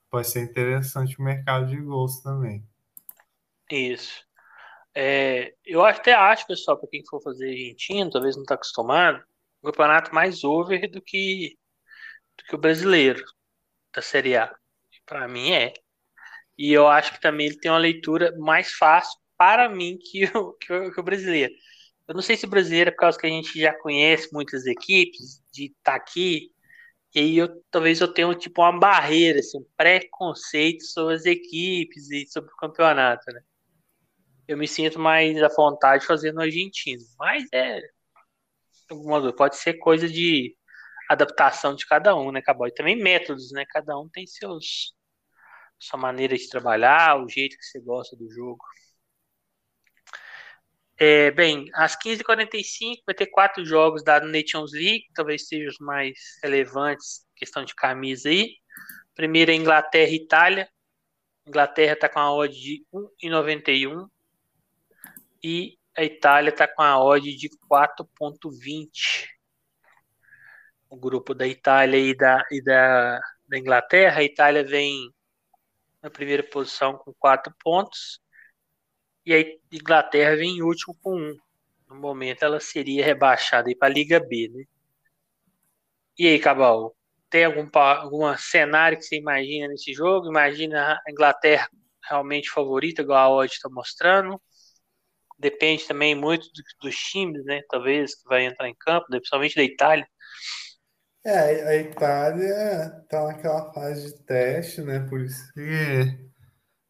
pode 0.08 0.28
ser 0.28 0.44
interessante 0.44 1.18
o 1.18 1.22
mercado 1.22 1.66
de 1.66 1.76
gols 1.76 2.20
também. 2.20 2.64
Isso. 3.68 4.25
É, 4.98 5.54
eu 5.62 5.84
até 5.84 6.14
acho, 6.14 6.46
pessoal, 6.46 6.78
para 6.78 6.88
quem 6.88 7.04
for 7.06 7.22
fazer 7.22 7.50
argentino, 7.50 8.10
talvez 8.10 8.34
não 8.34 8.44
está 8.44 8.54
acostumado, 8.54 9.22
o 9.60 9.66
campeonato 9.66 10.14
mais 10.14 10.42
over 10.42 10.90
do 10.90 11.02
que, 11.02 11.58
do 12.38 12.44
que 12.44 12.54
o 12.54 12.58
brasileiro 12.58 13.22
da 13.94 14.00
Série 14.02 14.36
A. 14.36 14.54
Para 15.04 15.28
mim 15.28 15.52
é. 15.52 15.74
E 16.58 16.72
eu 16.72 16.88
acho 16.88 17.12
que 17.12 17.20
também 17.20 17.46
ele 17.48 17.58
tem 17.58 17.70
uma 17.70 17.78
leitura 17.78 18.34
mais 18.38 18.72
fácil 18.72 19.18
para 19.36 19.68
mim 19.68 19.98
que 19.98 20.24
o, 20.34 20.54
que 20.54 20.72
o, 20.72 20.92
que 20.92 21.00
o 21.00 21.02
brasileiro. 21.02 21.54
Eu 22.08 22.14
não 22.14 22.22
sei 22.22 22.36
se 22.36 22.46
o 22.46 22.50
brasileiro 22.50 22.88
é 22.90 22.92
por 22.92 23.00
causa 23.00 23.18
que 23.18 23.26
a 23.26 23.30
gente 23.30 23.60
já 23.60 23.74
conhece 23.74 24.32
muitas 24.32 24.66
equipes, 24.66 25.42
de 25.52 25.66
estar 25.66 25.92
tá 25.92 25.96
aqui, 25.96 26.52
e 27.14 27.20
aí 27.20 27.36
eu, 27.38 27.48
talvez 27.70 28.00
eu 28.00 28.12
tenha 28.12 28.34
tipo 28.34 28.62
uma 28.62 28.78
barreira, 28.78 29.40
assim, 29.40 29.58
um 29.58 29.66
preconceito 29.76 30.84
sobre 30.84 31.14
as 31.16 31.26
equipes 31.26 32.10
e 32.10 32.26
sobre 32.28 32.52
o 32.52 32.56
campeonato, 32.56 33.24
né? 33.32 33.42
Eu 34.48 34.56
me 34.56 34.68
sinto 34.68 34.98
mais 34.98 35.42
à 35.42 35.48
vontade 35.48 36.06
fazendo 36.06 36.40
argentino. 36.40 37.02
Mas 37.18 37.44
é. 37.52 37.80
Pode 39.36 39.56
ser 39.56 39.74
coisa 39.74 40.08
de 40.08 40.56
adaptação 41.08 41.74
de 41.74 41.86
cada 41.86 42.14
um, 42.14 42.30
né, 42.30 42.40
Cabal? 42.40 42.68
E 42.68 42.74
também 42.74 42.96
métodos, 42.96 43.50
né? 43.52 43.64
Cada 43.68 43.98
um 43.98 44.08
tem 44.08 44.26
seus 44.26 44.94
sua 45.78 45.98
maneira 45.98 46.36
de 46.36 46.48
trabalhar, 46.48 47.22
o 47.22 47.28
jeito 47.28 47.56
que 47.56 47.64
você 47.64 47.80
gosta 47.80 48.16
do 48.16 48.30
jogo. 48.30 48.64
É, 50.98 51.30
bem, 51.30 51.68
às 51.74 51.94
15h45 51.96 53.02
vai 53.04 53.14
ter 53.14 53.26
quatro 53.26 53.64
jogos 53.64 54.02
da 54.02 54.18
Nations 54.20 54.72
League, 54.72 55.04
talvez 55.14 55.46
sejam 55.46 55.68
os 55.68 55.78
mais 55.78 56.18
relevantes, 56.42 57.26
questão 57.36 57.64
de 57.64 57.74
camisa 57.74 58.30
aí. 58.30 58.54
Primeiro 59.14 59.50
é 59.50 59.54
Inglaterra 59.54 60.10
e 60.10 60.16
Itália. 60.16 60.68
Inglaterra 61.46 61.92
está 61.92 62.08
com 62.08 62.18
a 62.18 62.34
odd 62.34 62.58
de 62.58 62.86
1,91 63.22 64.08
e 65.46 65.78
a 65.96 66.02
Itália 66.02 66.50
está 66.50 66.66
com 66.66 66.82
a 66.82 67.00
odd 67.00 67.36
de 67.36 67.48
4,20. 67.70 69.28
O 70.90 70.96
grupo 70.96 71.32
da 71.34 71.46
Itália 71.46 71.98
e 71.98 72.16
da, 72.16 72.44
e 72.50 72.60
da, 72.60 73.20
da 73.46 73.56
Inglaterra, 73.56 74.18
a 74.18 74.24
Itália 74.24 74.64
vem 74.64 75.08
na 76.02 76.10
primeira 76.10 76.42
posição 76.42 76.98
com 76.98 77.14
4 77.14 77.54
pontos 77.62 78.20
e 79.24 79.32
a 79.32 79.40
Inglaterra 79.72 80.34
vem 80.34 80.56
em 80.56 80.62
último 80.62 80.96
com 81.00 81.14
1. 81.14 81.36
No 81.90 81.94
momento 81.94 82.44
ela 82.44 82.58
seria 82.58 83.04
rebaixada 83.04 83.70
para 83.78 83.86
a 83.86 83.94
Liga 83.94 84.18
B, 84.18 84.50
né? 84.52 84.64
E 86.18 86.26
aí, 86.26 86.40
Cabal, 86.40 86.96
tem 87.30 87.44
algum, 87.44 87.68
algum 87.72 88.36
cenário 88.36 88.98
que 88.98 89.04
você 89.04 89.16
imagina 89.16 89.68
nesse 89.68 89.92
jogo? 89.92 90.26
Imagina 90.28 91.00
a 91.06 91.10
Inglaterra 91.10 91.70
realmente 92.02 92.50
favorita, 92.50 93.02
igual 93.02 93.18
a 93.18 93.36
odd 93.36 93.52
está 93.52 93.68
mostrando? 93.68 94.40
Depende 95.38 95.86
também 95.86 96.14
muito 96.14 96.48
dos 96.80 96.96
times, 96.96 97.44
né? 97.44 97.62
Talvez 97.68 98.14
que 98.14 98.28
vai 98.28 98.46
entrar 98.46 98.68
em 98.68 98.74
campo, 98.74 99.06
né? 99.10 99.18
principalmente 99.18 99.56
da 99.56 99.62
Itália. 99.62 100.06
É, 101.24 101.68
a 101.68 101.76
Itália 101.76 103.04
tá 103.08 103.26
naquela 103.26 103.72
fase 103.72 104.14
de 104.14 104.24
teste, 104.24 104.80
né? 104.82 105.00
Por 105.08 105.20
isso 105.20 105.52
que 105.52 106.26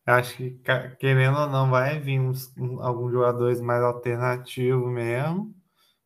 acho 0.06 0.37
que, 0.37 0.61
querendo 0.98 1.38
ou 1.38 1.48
não, 1.48 1.70
vai 1.70 1.98
vir 1.98 2.20
uns, 2.20 2.52
alguns 2.80 3.12
jogadores 3.12 3.61
mais 3.61 3.82
alternativos 3.82 4.92
mesmo. 4.92 5.54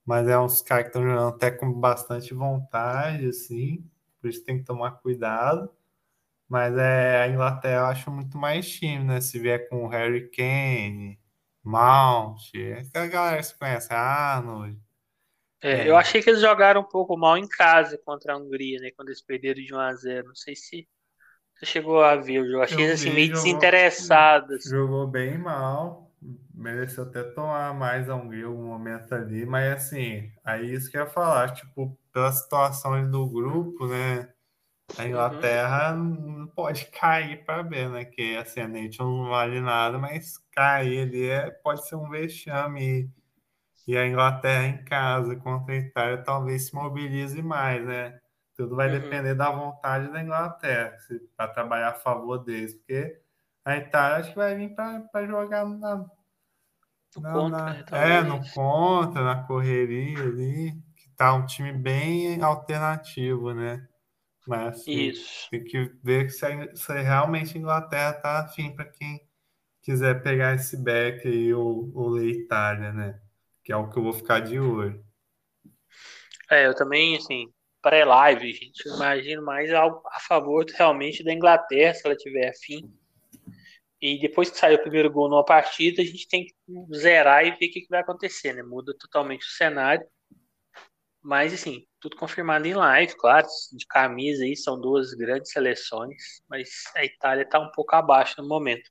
Mas 0.07 0.29
é 0.29 0.39
uns 0.39 0.63
caras 0.63 0.85
que 0.85 0.89
estão 0.91 1.03
jogando 1.03 1.35
até 1.35 1.51
com 1.51 1.73
bastante 1.73 2.35
vontade, 2.35 3.27
assim. 3.29 3.85
Por 4.21 4.31
isso 4.31 4.45
tem 4.45 4.59
que 4.59 4.65
tomar 4.65 4.93
cuidado. 5.03 5.71
Mas 6.49 6.77
é, 6.77 7.23
a 7.23 7.29
Inglaterra 7.29 7.83
eu 7.83 7.87
acho 7.87 8.11
muito 8.11 8.39
mais 8.39 8.69
time, 8.71 9.05
né? 9.05 9.21
Se 9.21 9.39
vier 9.39 9.69
com 9.69 9.85
o 9.85 9.89
Harry 9.89 10.31
Kane, 10.31 11.20
Mount, 11.63 12.41
a 12.95 13.07
galera 13.07 13.43
se 13.43 13.57
conhece, 13.59 13.93
Arnold. 13.93 14.79
É, 15.63 15.83
é. 15.83 15.89
Eu 15.89 15.97
achei 15.97 16.23
que 16.23 16.31
eles 16.31 16.41
jogaram 16.41 16.81
um 16.81 16.89
pouco 16.89 17.17
mal 17.17 17.37
em 17.37 17.47
casa 17.47 17.99
contra 17.99 18.33
a 18.33 18.37
Hungria, 18.37 18.81
né? 18.81 18.91
Quando 18.97 19.09
eles 19.09 19.21
perderam 19.21 19.63
de 19.63 19.75
1 19.75 19.79
a 19.79 19.95
0 19.95 20.29
Não 20.29 20.35
sei 20.35 20.57
se 20.57 20.89
você 21.55 21.67
chegou 21.67 22.03
a 22.03 22.17
ver 22.17 22.41
o 22.41 22.51
jogo. 22.51 22.63
Achei 22.63 22.85
eles 22.85 23.01
assim, 23.01 23.11
meio 23.11 23.33
desinteressados. 23.33 24.65
Jogou 24.65 25.07
bem 25.07 25.37
mal. 25.37 26.11
Mereceu 26.55 27.05
até 27.05 27.23
tomar 27.23 27.75
mais 27.75 28.09
a 28.09 28.15
Hungria 28.15 28.47
algum 28.47 28.67
momento 28.67 29.15
ali. 29.15 29.45
Mas 29.45 29.73
assim, 29.75 30.31
aí 30.45 30.73
isso 30.73 30.91
que 30.91 30.97
eu 30.97 31.03
ia 31.03 31.07
falar, 31.07 31.53
tipo, 31.53 31.99
pela 32.13 32.33
situação 32.33 33.11
do 33.11 33.29
grupo, 33.29 33.87
né? 33.87 34.00
A 35.01 35.09
Inglaterra 35.09 35.95
uhum. 35.95 36.39
não 36.39 36.47
pode 36.49 36.87
cair 36.87 37.45
para 37.45 37.63
ver, 37.63 37.89
né? 37.89 38.05
Que 38.05 38.37
assim, 38.37 38.61
a 38.61 38.69
Nation 38.69 39.05
não 39.05 39.29
vale 39.31 39.61
nada, 39.61 39.99
mas 39.99 40.39
cair 40.53 41.03
ali 41.03 41.29
é, 41.29 41.51
pode 41.51 41.87
ser 41.87 41.97
um 41.97 42.09
vexame. 42.09 43.11
E, 43.87 43.93
e 43.93 43.97
a 43.97 44.07
Inglaterra 44.07 44.67
em 44.67 44.85
casa 44.85 45.35
contra 45.37 45.75
a 45.75 45.79
Itália 45.79 46.23
talvez 46.23 46.67
se 46.67 46.75
mobilize 46.75 47.41
mais, 47.43 47.85
né? 47.85 48.21
Tudo 48.55 48.77
vai 48.77 48.89
uhum. 48.89 49.01
depender 49.01 49.35
da 49.35 49.51
vontade 49.51 50.13
da 50.13 50.23
Inglaterra 50.23 50.97
para 51.37 51.49
trabalhar 51.49 51.89
a 51.89 51.95
favor 51.95 52.39
deles, 52.39 52.75
porque 52.75 53.19
a 53.65 53.77
Itália 53.77 54.19
acho 54.19 54.31
que 54.31 54.37
vai 54.37 54.55
vir 54.55 54.75
para 54.75 55.27
jogar 55.27 55.65
na, 55.65 55.97
no 55.97 57.23
na, 57.23 57.33
contra, 57.33 57.59
na, 57.59 57.73
né, 57.73 57.85
é, 57.93 58.23
no 58.23 58.41
contra, 58.53 59.25
na 59.25 59.43
correria 59.45 60.21
ali, 60.21 60.73
que 60.95 61.09
tá 61.17 61.33
um 61.35 61.47
time 61.47 61.73
bem 61.73 62.43
alternativo, 62.43 63.55
né? 63.55 63.89
Mas 64.51 64.81
assim, 64.81 65.11
Isso. 65.11 65.49
tem 65.49 65.63
que 65.63 65.93
ver 66.03 66.29
se, 66.29 66.45
se 66.75 66.93
realmente 66.93 67.57
a 67.57 67.61
Inglaterra 67.61 68.15
tá 68.15 68.41
afim 68.41 68.75
para 68.75 68.85
quem 68.85 69.21
quiser 69.81 70.25
pegar 70.25 70.57
esse 70.57 70.77
back 70.77 71.27
aí, 71.27 71.55
ou, 71.55 71.93
ou 71.95 72.09
ler 72.09 72.31
Itália, 72.31 72.93
né? 72.93 73.21
Que 73.63 73.73
é 73.73 73.77
o 73.77 73.89
que 73.89 73.97
eu 73.97 74.03
vou 74.03 74.13
ficar 74.13 74.41
de 74.41 74.59
olho. 74.59 75.05
É, 76.51 76.67
eu 76.67 76.75
também, 76.75 77.17
assim, 77.17 77.47
pré-live, 77.81 78.53
gente. 78.53 78.85
Eu 78.85 78.97
imagino 78.97 79.45
mais 79.45 79.73
a 79.73 79.89
favor 80.27 80.67
realmente 80.69 81.23
da 81.23 81.33
Inglaterra, 81.33 81.95
se 81.95 82.05
ela 82.05 82.17
tiver 82.17 82.49
afim. 82.49 82.93
E 84.03 84.19
depois 84.19 84.51
que 84.51 84.59
sair 84.59 84.75
o 84.75 84.83
primeiro 84.83 85.13
gol 85.13 85.31
numa 85.31 85.45
partida, 85.45 86.03
a 86.03 86.05
gente 86.05 86.27
tem 86.27 86.45
que 86.45 86.55
zerar 86.93 87.47
e 87.47 87.53
ver 87.53 87.67
o 87.67 87.71
que, 87.71 87.87
vai 87.89 88.01
acontecer, 88.01 88.53
né? 88.53 88.65
Muda 88.65 88.93
totalmente 88.99 89.47
o 89.47 89.51
cenário. 89.51 90.05
Mas, 91.23 91.53
assim, 91.53 91.87
tudo 92.01 92.17
confirmado 92.17 92.67
em 92.67 92.75
live, 92.75 93.15
claro. 93.17 93.47
De 93.73 93.87
camisa 93.87 94.45
aí, 94.45 94.57
são 94.57 94.81
duas 94.81 95.13
grandes 95.13 95.53
seleções. 95.53 96.43
Mas 96.49 96.69
a 96.97 97.05
Itália 97.05 97.43
está 97.43 97.59
um 97.59 97.71
pouco 97.73 97.95
abaixo 97.95 98.41
no 98.41 98.49
momento. 98.49 98.91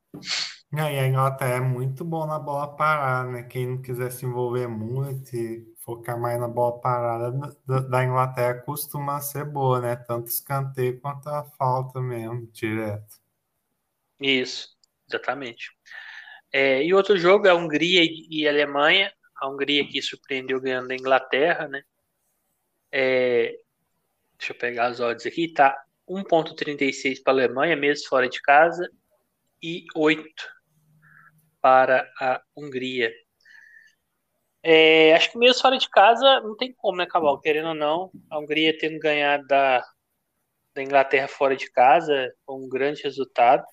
E 0.71 0.79
a 0.79 1.07
Inglaterra 1.07 1.55
é 1.55 1.59
muito 1.59 2.05
bom 2.05 2.27
na 2.27 2.37
bola 2.37 2.75
parada, 2.75 3.31
né? 3.31 3.43
Quem 3.43 3.65
não 3.65 3.81
quiser 3.81 4.11
se 4.11 4.23
envolver 4.23 4.67
muito 4.67 5.35
e 5.35 5.65
focar 5.83 6.19
mais 6.19 6.39
na 6.39 6.47
bola 6.47 6.79
parada 6.79 7.31
da, 7.65 8.03
Inglaterra 8.03 8.61
costuma 8.61 9.19
ser 9.19 9.45
boa, 9.45 9.81
né? 9.81 9.95
Tanto 9.95 10.27
escanteio 10.27 10.99
quanto 11.01 11.27
a 11.27 11.43
falta 11.43 11.99
mesmo, 11.99 12.45
direto. 12.51 13.17
Isso, 14.21 14.69
exatamente. 15.07 15.71
É, 16.53 16.83
e 16.83 16.93
outro 16.93 17.17
jogo 17.17 17.47
é 17.47 17.49
a 17.49 17.55
Hungria 17.55 18.01
e 18.03 18.47
Alemanha. 18.47 19.11
A 19.41 19.49
Hungria 19.49 19.87
que 19.87 20.01
surpreendeu 20.03 20.61
ganhando 20.61 20.91
a 20.91 20.95
Inglaterra, 20.95 21.67
né? 21.67 21.81
É, 22.91 23.55
deixa 24.37 24.53
eu 24.53 24.57
pegar 24.57 24.87
as 24.87 24.99
odds 24.99 25.25
aqui, 25.25 25.53
tá? 25.53 25.75
1.36 26.07 27.21
para 27.21 27.33
a 27.33 27.35
Alemanha, 27.35 27.75
mesmo 27.75 28.07
fora 28.07 28.27
de 28.27 28.41
casa, 28.41 28.89
e 29.61 29.85
8 29.95 30.45
para 31.61 32.09
a 32.19 32.41
Hungria. 32.55 33.11
É, 34.63 35.13
acho 35.13 35.31
que 35.31 35.37
mesmo 35.37 35.61
fora 35.61 35.77
de 35.77 35.89
casa 35.89 36.41
não 36.41 36.55
tem 36.55 36.73
como, 36.73 36.97
né, 36.97 37.05
Cabal? 37.05 37.39
Querendo 37.39 37.69
ou 37.69 37.75
não, 37.75 38.11
a 38.29 38.39
Hungria 38.39 38.77
tendo 38.77 38.99
ganhado 38.99 39.45
da, 39.47 39.85
da 40.73 40.83
Inglaterra 40.83 41.27
fora 41.27 41.55
de 41.55 41.69
casa 41.71 42.33
foi 42.45 42.55
um 42.55 42.67
grande 42.67 43.03
resultado, 43.03 43.63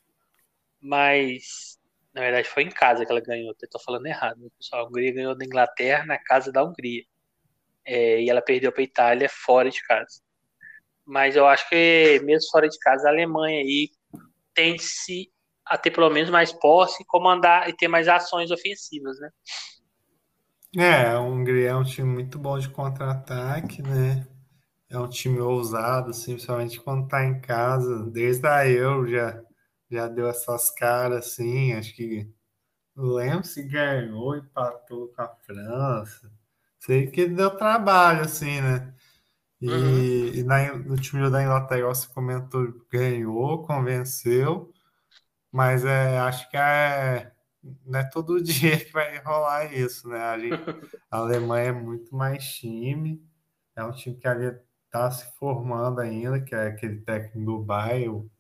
mas 0.80 1.78
na 2.12 2.22
verdade 2.22 2.48
foi 2.48 2.64
em 2.64 2.70
casa 2.70 3.04
que 3.04 3.10
ela 3.10 3.20
ganhou. 3.20 3.54
Eu 3.60 3.68
tô 3.70 3.78
falando 3.80 4.06
errado, 4.06 4.38
né, 4.40 4.48
pessoal? 4.58 4.84
A 4.84 4.88
Hungria 4.88 5.12
ganhou 5.12 5.36
da 5.36 5.44
Inglaterra 5.44 6.04
na 6.04 6.18
casa 6.18 6.52
da 6.52 6.64
Hungria 6.64 7.04
é, 7.86 8.22
e 8.22 8.30
ela 8.30 8.42
perdeu 8.42 8.72
para 8.72 8.82
a 8.82 8.84
Itália 8.84 9.28
fora 9.28 9.70
de 9.70 9.82
casa. 9.82 10.20
Mas 11.06 11.36
eu 11.36 11.46
acho 11.46 11.68
que 11.68 12.20
mesmo 12.24 12.50
fora 12.50 12.68
de 12.68 12.78
casa, 12.78 13.06
a 13.08 13.10
Alemanha 13.10 13.60
aí 13.60 13.90
tende-se 14.54 15.30
a 15.64 15.78
ter 15.78 15.90
pelo 15.90 16.10
menos 16.10 16.30
mais 16.30 16.52
posse, 16.52 17.04
comandar 17.06 17.68
e 17.68 17.72
ter 17.72 17.88
mais 17.88 18.08
ações 18.08 18.50
ofensivas, 18.50 19.18
né? 19.20 19.30
É, 20.76 21.06
a 21.06 21.20
Hungria 21.20 21.70
é 21.70 21.74
um 21.74 21.84
time 21.84 22.08
muito 22.08 22.38
bom 22.38 22.58
de 22.58 22.68
contra-ataque, 22.68 23.82
né? 23.82 24.26
É 24.88 24.98
um 24.98 25.08
time 25.08 25.40
ousado, 25.40 26.10
assim, 26.10 26.32
principalmente 26.34 26.80
quando 26.80 27.08
tá 27.08 27.24
em 27.24 27.40
casa. 27.40 28.04
Desde 28.10 28.46
a 28.46 28.68
Euro 28.68 29.08
já, 29.08 29.42
já 29.90 30.06
deu 30.08 30.28
essas 30.28 30.70
caras, 30.70 31.26
assim. 31.26 31.72
Acho 31.72 31.94
que 31.94 32.30
não 32.94 33.04
lembro 33.14 33.44
se 33.44 33.62
ganhou, 33.62 34.36
empatou 34.36 35.08
com 35.08 35.22
a 35.22 35.28
França. 35.28 36.30
Sei 36.86 37.08
que 37.08 37.26
deu 37.26 37.50
trabalho, 37.50 38.20
assim, 38.20 38.60
né? 38.60 38.94
E, 39.60 39.68
uhum. 39.68 40.28
e 40.34 40.42
na, 40.44 40.72
no 40.78 40.96
time 40.96 41.28
da 41.28 41.42
Inglaterra, 41.42 41.88
você 41.88 42.06
comentou, 42.06 42.72
ganhou, 42.88 43.64
convenceu, 43.64 44.72
mas 45.50 45.84
é, 45.84 46.16
acho 46.20 46.48
que 46.48 46.56
é 46.56 47.32
não 47.84 47.98
é 47.98 48.04
todo 48.04 48.38
dia 48.42 48.78
que 48.78 48.92
vai 48.92 49.18
rolar 49.18 49.74
isso, 49.74 50.08
né? 50.08 50.20
A, 50.20 50.38
gente, 50.38 50.54
a 51.10 51.16
Alemanha 51.16 51.70
é 51.70 51.72
muito 51.72 52.14
mais 52.14 52.44
time, 52.54 53.20
é 53.74 53.82
um 53.82 53.90
time 53.90 54.16
que 54.16 54.28
ali 54.28 54.56
está 54.84 55.10
se 55.10 55.26
formando 55.36 56.00
ainda, 56.00 56.40
que 56.40 56.54
é 56.54 56.68
aquele 56.68 57.00
técnico 57.00 57.44
do 57.44 57.64
Bayern, 57.64 58.30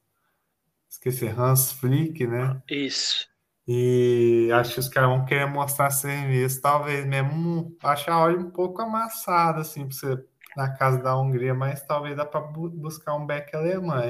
esqueci, 0.88 1.26
Hans 1.26 1.72
Flick, 1.72 2.24
né? 2.28 2.62
Isso. 2.70 3.26
E 3.68 4.48
acho 4.52 4.74
que 4.74 4.80
os 4.80 4.88
caras 4.88 5.10
vão 5.10 5.24
querer 5.24 5.46
mostrar 5.46 5.90
serviço, 5.90 6.60
talvez 6.62 7.04
mesmo 7.04 7.76
achar 7.82 8.22
olho 8.22 8.40
um 8.40 8.50
pouco 8.50 8.80
amassado, 8.80 9.60
assim, 9.60 9.88
para 9.88 9.96
você 9.96 10.24
na 10.56 10.72
casa 10.76 11.02
da 11.02 11.18
Hungria, 11.18 11.52
mas 11.52 11.84
talvez 11.84 12.16
dá 12.16 12.24
para 12.24 12.40
buscar 12.40 13.14
um 13.14 13.26
back 13.26 13.54
alemão. 13.54 14.00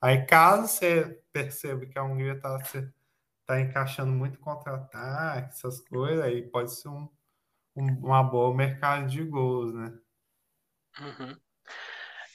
Aí, 0.00 0.26
caso 0.26 0.68
você 0.68 1.22
perceba 1.32 1.86
que 1.86 1.98
a 1.98 2.02
Hungria 2.02 2.34
está 2.34 2.58
tá 3.46 3.60
encaixando 3.60 4.12
muito 4.12 4.38
contra-ataque, 4.40 5.48
essas 5.50 5.80
coisas, 5.80 6.24
aí 6.24 6.42
pode 6.42 6.74
ser 6.74 6.88
um, 6.88 7.08
um, 7.76 7.86
uma 8.04 8.22
boa 8.24 8.54
mercado 8.54 9.06
de 9.08 9.22
gols, 9.22 9.72
né? 9.72 9.96
Uhum. 11.00 11.36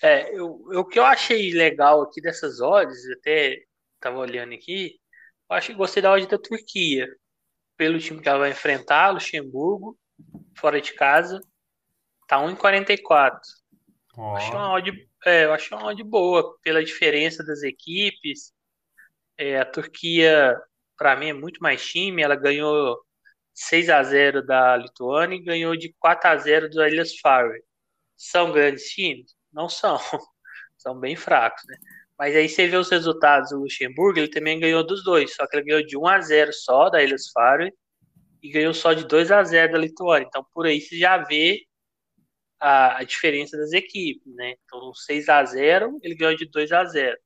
É, 0.01 0.35
eu, 0.35 0.47
o 0.73 0.85
que 0.85 0.97
eu 0.97 1.05
achei 1.05 1.53
legal 1.53 2.01
aqui 2.01 2.21
dessas 2.21 2.61
odds, 2.61 3.09
até 3.11 3.63
estava 3.95 4.17
olhando 4.17 4.53
aqui, 4.53 4.95
eu 4.95 5.00
acho 5.53 5.67
que 5.67 5.73
gostei 5.73 6.01
da 6.01 6.11
odd 6.11 6.27
da 6.27 6.37
Turquia, 6.37 7.07
pelo 7.77 7.99
time 7.99 8.21
que 8.21 8.29
ela 8.29 8.39
vai 8.39 8.51
enfrentar, 8.51 9.11
Luxemburgo, 9.11 9.97
fora 10.55 10.79
de 10.79 10.93
casa, 10.93 11.41
tá 12.27 12.37
1,44. 12.37 13.39
Oh. 14.17 14.35
Achei 14.35 14.51
uma 14.51 14.73
odd, 14.73 15.09
é, 15.25 15.45
eu 15.45 15.53
achei 15.53 15.77
uma 15.77 15.87
odd 15.87 16.03
boa, 16.03 16.57
pela 16.61 16.83
diferença 16.83 17.43
das 17.43 17.63
equipes. 17.63 18.53
É, 19.37 19.59
a 19.59 19.65
Turquia 19.65 20.55
para 20.97 21.15
mim 21.15 21.29
é 21.29 21.33
muito 21.33 21.59
mais 21.61 21.83
time. 21.83 22.21
Ela 22.21 22.35
ganhou 22.35 23.03
6 23.53 23.89
a 23.89 24.03
0 24.03 24.45
da 24.45 24.77
Lituânia 24.77 25.35
e 25.35 25.43
ganhou 25.43 25.75
de 25.75 25.93
4 25.99 26.29
a 26.29 26.37
0 26.37 26.69
do 26.69 26.85
Ilhas 26.85 27.17
Faroe. 27.17 27.63
São 28.15 28.51
grandes 28.51 28.89
times? 28.91 29.35
Não 29.51 29.67
são. 29.67 29.97
São 30.77 30.99
bem 30.99 31.15
fracos, 31.15 31.63
né? 31.67 31.77
Mas 32.21 32.35
aí 32.35 32.47
você 32.47 32.67
vê 32.67 32.77
os 32.77 32.87
resultados 32.87 33.49
do 33.49 33.61
Luxemburgo, 33.61 34.19
ele 34.19 34.27
também 34.27 34.59
ganhou 34.59 34.85
dos 34.85 35.03
dois, 35.03 35.33
só 35.33 35.47
que 35.47 35.57
ele 35.57 35.65
ganhou 35.65 35.83
de 35.83 35.97
1 35.97 36.07
a 36.07 36.21
0 36.21 36.53
só 36.53 36.87
da 36.87 37.01
Ilhas 37.01 37.31
Faroe 37.33 37.73
e 38.43 38.51
ganhou 38.51 38.75
só 38.75 38.93
de 38.93 39.07
2 39.07 39.31
a 39.31 39.43
0 39.43 39.71
da 39.73 39.79
Lituânia. 39.79 40.27
Então 40.27 40.45
por 40.53 40.67
aí 40.67 40.79
você 40.79 40.99
já 40.99 41.17
vê 41.17 41.65
a, 42.59 42.99
a 42.99 43.03
diferença 43.03 43.57
das 43.57 43.71
equipes, 43.73 44.35
né? 44.35 44.53
Então 44.65 44.93
6 44.93 45.29
a 45.29 45.43
0 45.43 45.97
ele 46.03 46.13
ganhou 46.13 46.35
de 46.35 46.45
2 46.45 46.71
a 46.71 46.85
0 46.85 47.17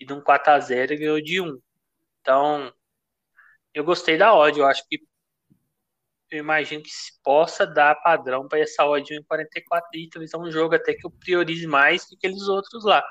e 0.00 0.04
de 0.04 0.12
um 0.12 0.20
4 0.20 0.54
a 0.54 0.58
0 0.58 0.92
ele 0.92 1.00
ganhou 1.00 1.20
de 1.20 1.40
1. 1.40 1.60
Então 2.20 2.74
eu 3.72 3.84
gostei 3.84 4.18
da 4.18 4.34
odd, 4.34 4.58
eu 4.58 4.66
acho 4.66 4.84
que 4.88 4.98
eu 6.32 6.38
imagino 6.40 6.82
que 6.82 6.90
se 6.90 7.12
possa 7.22 7.64
dar 7.64 7.94
padrão 8.02 8.48
para 8.48 8.58
essa 8.58 8.84
odd 8.84 9.14
em 9.14 9.22
44 9.22 9.88
e 9.94 10.08
talvez 10.10 10.34
é 10.34 10.38
um 10.38 10.50
jogo 10.50 10.74
até 10.74 10.94
que 10.94 11.06
eu 11.06 11.12
priorize 11.12 11.66
mais 11.68 12.02
do 12.02 12.18
que 12.18 12.26
aqueles 12.26 12.48
outros 12.48 12.84
lá. 12.84 13.04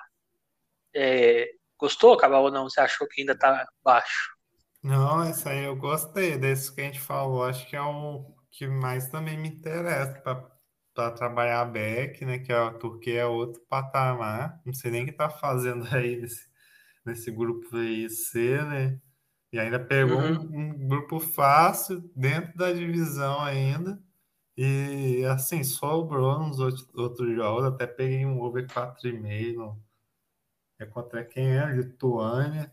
É, 0.95 1.47
gostou, 1.79 2.17
Cabal, 2.17 2.43
ou 2.43 2.51
não? 2.51 2.69
Você 2.69 2.81
achou 2.81 3.07
que 3.07 3.21
ainda 3.21 3.33
está 3.33 3.67
baixo? 3.83 4.39
Não, 4.83 5.23
essa 5.23 5.49
aí 5.49 5.65
eu 5.65 5.75
gostei 5.75 6.37
desse 6.37 6.73
que 6.73 6.81
a 6.81 6.85
gente 6.85 6.99
falou. 6.99 7.43
Acho 7.43 7.67
que 7.67 7.75
é 7.75 7.81
o 7.81 8.33
que 8.51 8.67
mais 8.67 9.09
também 9.09 9.37
me 9.37 9.49
interessa 9.49 10.21
para 10.93 11.11
trabalhar 11.11 11.65
back, 11.65 12.23
né? 12.25 12.39
Que 12.39 12.51
a 12.51 12.71
Turquia 12.71 13.21
é 13.21 13.25
outro 13.25 13.61
patamar. 13.69 14.61
Não 14.65 14.73
sei 14.73 14.91
nem 14.91 15.03
o 15.03 15.05
que 15.05 15.11
está 15.11 15.29
fazendo 15.29 15.85
aí 15.95 16.15
nesse, 16.17 16.47
nesse 17.05 17.31
grupo 17.31 17.75
aí 17.75 18.09
C, 18.09 18.61
né? 18.63 18.99
E 19.51 19.59
ainda 19.59 19.79
pegou 19.79 20.19
uhum. 20.19 20.49
um, 20.51 20.69
um, 20.83 20.87
grupo 20.87 21.19
fácil 21.19 22.01
dentro 22.15 22.55
da 22.55 22.71
divisão 22.71 23.41
ainda. 23.41 23.99
E 24.55 25.23
assim, 25.25 25.63
sobrou 25.63 26.39
nos 26.39 26.59
outros, 26.59 26.87
outros 26.93 27.35
jogos. 27.35 27.65
Até 27.65 27.87
peguei 27.87 28.25
um 28.25 28.41
over 28.41 28.67
4,5. 28.67 29.77
É 30.79 30.85
contra 30.85 31.25
quem 31.25 31.57
é? 31.57 31.65
Lituânia. 31.65 32.71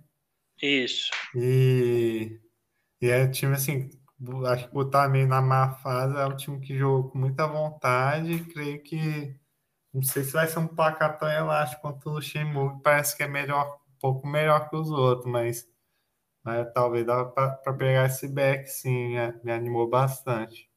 Isso. 0.63 1.11
E, 1.35 2.41
e 3.01 3.09
é 3.09 3.29
time 3.29 3.55
assim, 3.55 3.91
acho 4.47 4.69
que 4.69 4.75
botar 4.75 5.09
meio 5.09 5.27
na 5.27 5.43
má 5.43 5.75
fase, 5.75 6.17
é 6.17 6.27
um 6.27 6.37
time 6.37 6.61
que 6.61 6.79
jogou 6.79 7.11
com 7.11 7.19
muita 7.19 7.47
vontade. 7.47 8.45
Creio 8.45 8.83
que 8.83 9.37
não 9.97 10.03
sei 10.03 10.25
se 10.25 10.33
vai 10.33 10.47
ser 10.47 10.59
um 10.59 10.69
placar 10.69 11.19
tão 11.19 11.27
elástico 11.27 11.81
quanto 11.81 12.11
o 12.11 12.13
Luxemburgo, 12.13 12.83
parece 12.83 13.17
que 13.17 13.23
é 13.23 13.27
melhor, 13.27 13.81
um 13.89 13.99
pouco 13.99 14.27
melhor 14.27 14.69
que 14.69 14.77
os 14.77 14.91
outros, 14.91 15.25
mas, 15.25 15.67
mas 16.45 16.71
talvez 16.75 17.07
dá 17.07 17.25
para 17.25 17.73
pegar 17.73 18.05
esse 18.05 18.29
back, 18.29 18.69
sim, 18.69 19.09
me, 19.09 19.41
me 19.43 19.53
animou 19.53 19.89
bastante. 19.89 20.71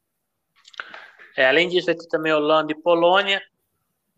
É, 1.35 1.47
além 1.47 1.67
disso, 1.67 1.87
ter 1.87 2.07
também 2.07 2.33
Holanda 2.33 2.71
e 2.71 2.81
Polônia, 2.81 3.41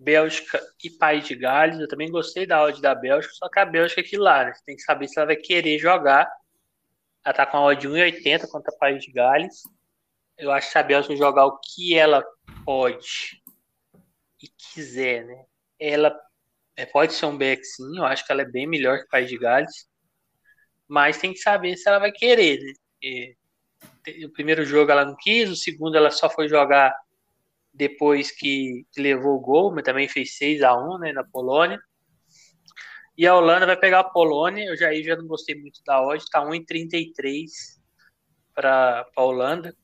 Bélgica 0.01 0.59
e 0.83 0.89
País 0.89 1.25
de 1.27 1.35
Gales. 1.35 1.79
Eu 1.79 1.87
também 1.87 2.09
gostei 2.09 2.45
da 2.47 2.63
odd 2.63 2.81
da 2.81 2.95
Bélgica, 2.95 3.33
só 3.35 3.47
que 3.47 3.59
a 3.59 3.65
Bélgica 3.65 4.01
é 4.01 4.03
aqui 4.03 4.17
lá, 4.17 4.45
né? 4.45 4.53
Você 4.53 4.63
tem 4.65 4.75
que 4.75 4.81
saber 4.81 5.07
se 5.07 5.19
ela 5.19 5.27
vai 5.27 5.35
querer 5.35 5.77
jogar. 5.77 6.27
Ela 7.23 7.33
tá 7.35 7.45
com 7.45 7.57
a 7.57 7.65
odd 7.65 7.87
1,80 7.87 8.47
contra 8.47 8.75
País 8.77 9.03
de 9.03 9.11
Gales. 9.11 9.61
Eu 10.37 10.51
acho 10.51 10.67
que 10.67 10.73
se 10.73 10.79
a 10.79 10.83
Bélgica 10.83 11.15
jogar 11.15 11.45
o 11.45 11.59
que 11.59 11.95
ela 11.95 12.25
pode 12.65 13.41
e 14.41 14.47
quiser, 14.73 15.23
né? 15.23 15.45
Ela 15.79 16.19
é, 16.75 16.85
pode 16.85 17.13
ser 17.13 17.27
um 17.27 17.37
back 17.37 17.63
sim, 17.63 17.97
eu 17.97 18.05
acho 18.05 18.25
que 18.25 18.31
ela 18.31 18.41
é 18.41 18.45
bem 18.45 18.65
melhor 18.65 18.99
que 18.99 19.07
País 19.07 19.29
de 19.29 19.37
Gales. 19.37 19.87
Mas 20.87 21.19
tem 21.19 21.31
que 21.31 21.39
saber 21.39 21.77
se 21.77 21.87
ela 21.87 21.99
vai 21.99 22.11
querer, 22.11 22.59
né? 22.59 23.35
O 24.25 24.31
primeiro 24.31 24.65
jogo 24.65 24.91
ela 24.91 25.05
não 25.05 25.15
quis, 25.15 25.49
o 25.49 25.55
segundo 25.55 25.95
ela 25.95 26.09
só 26.09 26.29
foi 26.29 26.47
jogar 26.47 26.91
depois 27.81 28.29
que, 28.29 28.85
levou 28.95 29.37
o 29.37 29.39
gol, 29.39 29.73
mas 29.73 29.83
também 29.83 30.07
fez 30.07 30.37
6 30.37 30.61
a 30.61 30.71
1 30.71 30.99
né, 30.99 31.11
na 31.13 31.23
Polônia. 31.23 31.81
E 33.17 33.25
a 33.25 33.35
Holanda 33.35 33.65
vai 33.65 33.75
pegar 33.75 34.01
a 34.01 34.03
Polônia, 34.03 34.65
eu 34.65 34.77
já, 34.77 34.93
já 34.93 35.15
não 35.15 35.25
gostei 35.25 35.59
muito 35.59 35.81
da 35.83 35.99
odd, 35.99 36.23
tá 36.29 36.45
1,33 36.45 37.49
para 38.53 39.03
a 39.17 39.23
Holanda. 39.23 39.75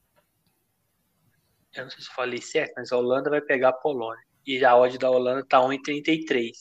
Eu 1.73 1.85
não 1.85 1.89
sei 1.89 2.01
se 2.03 2.13
falei 2.13 2.39
certo, 2.39 2.73
mas 2.77 2.91
a 2.91 2.97
Holanda 2.97 3.31
vai 3.31 3.41
pegar 3.41 3.69
a 3.69 3.73
Polônia. 3.73 4.23
E 4.45 4.63
a 4.63 4.77
odd 4.77 4.95
da 4.99 5.09
Holanda 5.09 5.43
tá 5.43 5.59
1,33. 5.59 6.51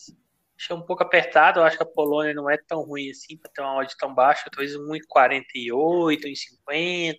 Achei 0.58 0.74
um 0.74 0.86
pouco 0.86 1.02
apertado, 1.02 1.60
eu 1.60 1.64
acho 1.64 1.76
que 1.76 1.82
a 1.82 1.86
Polônia 1.86 2.32
não 2.32 2.48
é 2.48 2.56
tão 2.56 2.80
ruim 2.80 3.10
assim 3.10 3.36
para 3.36 3.52
ter 3.52 3.60
uma 3.60 3.76
odd 3.76 3.94
tão 3.98 4.14
baixa, 4.14 4.48
talvez 4.50 4.74
1,48, 4.74 6.22
1,50. 6.24 7.14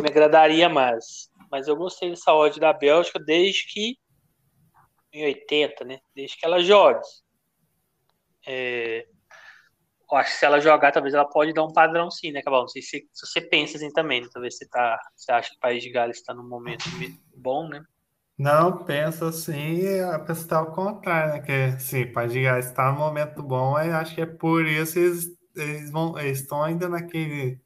Me 0.00 0.08
agradaria 0.08 0.70
mais 0.70 1.30
mas 1.54 1.68
eu 1.68 1.76
gostei 1.76 2.10
dessa 2.10 2.34
odd 2.34 2.58
da 2.58 2.72
Bélgica 2.72 3.16
desde 3.16 3.64
que 3.68 3.96
em 5.12 5.24
80, 5.24 5.84
né? 5.84 6.00
Desde 6.12 6.36
que 6.36 6.44
ela 6.44 6.60
jogue. 6.60 6.98
É, 8.44 9.06
eu 10.10 10.18
acho 10.18 10.32
que 10.32 10.36
se 10.36 10.44
ela 10.44 10.58
jogar, 10.58 10.90
talvez 10.90 11.14
ela 11.14 11.24
pode 11.24 11.52
dar 11.52 11.62
um 11.62 11.72
padrão 11.72 12.10
sim, 12.10 12.32
né, 12.32 12.42
Cabal? 12.42 12.62
Não 12.62 12.68
sei 12.68 12.82
se, 12.82 13.08
se 13.12 13.24
você 13.24 13.40
pensa 13.40 13.76
assim 13.76 13.88
também, 13.92 14.20
né? 14.20 14.26
talvez 14.32 14.56
você, 14.56 14.68
tá, 14.68 14.98
você 15.14 15.30
acha 15.30 15.50
que 15.50 15.56
o 15.56 15.60
País 15.60 15.80
de 15.80 15.90
Gales 15.90 16.16
está 16.16 16.34
num 16.34 16.48
momento 16.48 16.86
bom, 17.36 17.68
né? 17.68 17.80
Não, 18.36 18.84
penso 18.84 19.24
assim, 19.26 19.88
a 20.00 20.18
pessoa 20.18 20.44
está 20.44 20.58
ao 20.58 20.72
contrário, 20.72 21.34
né? 21.34 21.40
Que 21.40 21.80
sim, 21.80 22.02
o 22.02 22.12
País 22.12 22.32
de 22.32 22.42
Gales 22.42 22.66
está 22.66 22.90
num 22.90 22.98
momento 22.98 23.44
bom, 23.44 23.78
e 23.78 23.92
acho 23.92 24.12
que 24.12 24.22
é 24.22 24.26
por 24.26 24.66
isso 24.66 24.98
eles, 24.98 25.28
eles, 25.54 25.92
vão, 25.92 26.18
eles 26.18 26.40
estão 26.40 26.64
ainda 26.64 26.88
naquele 26.88 27.62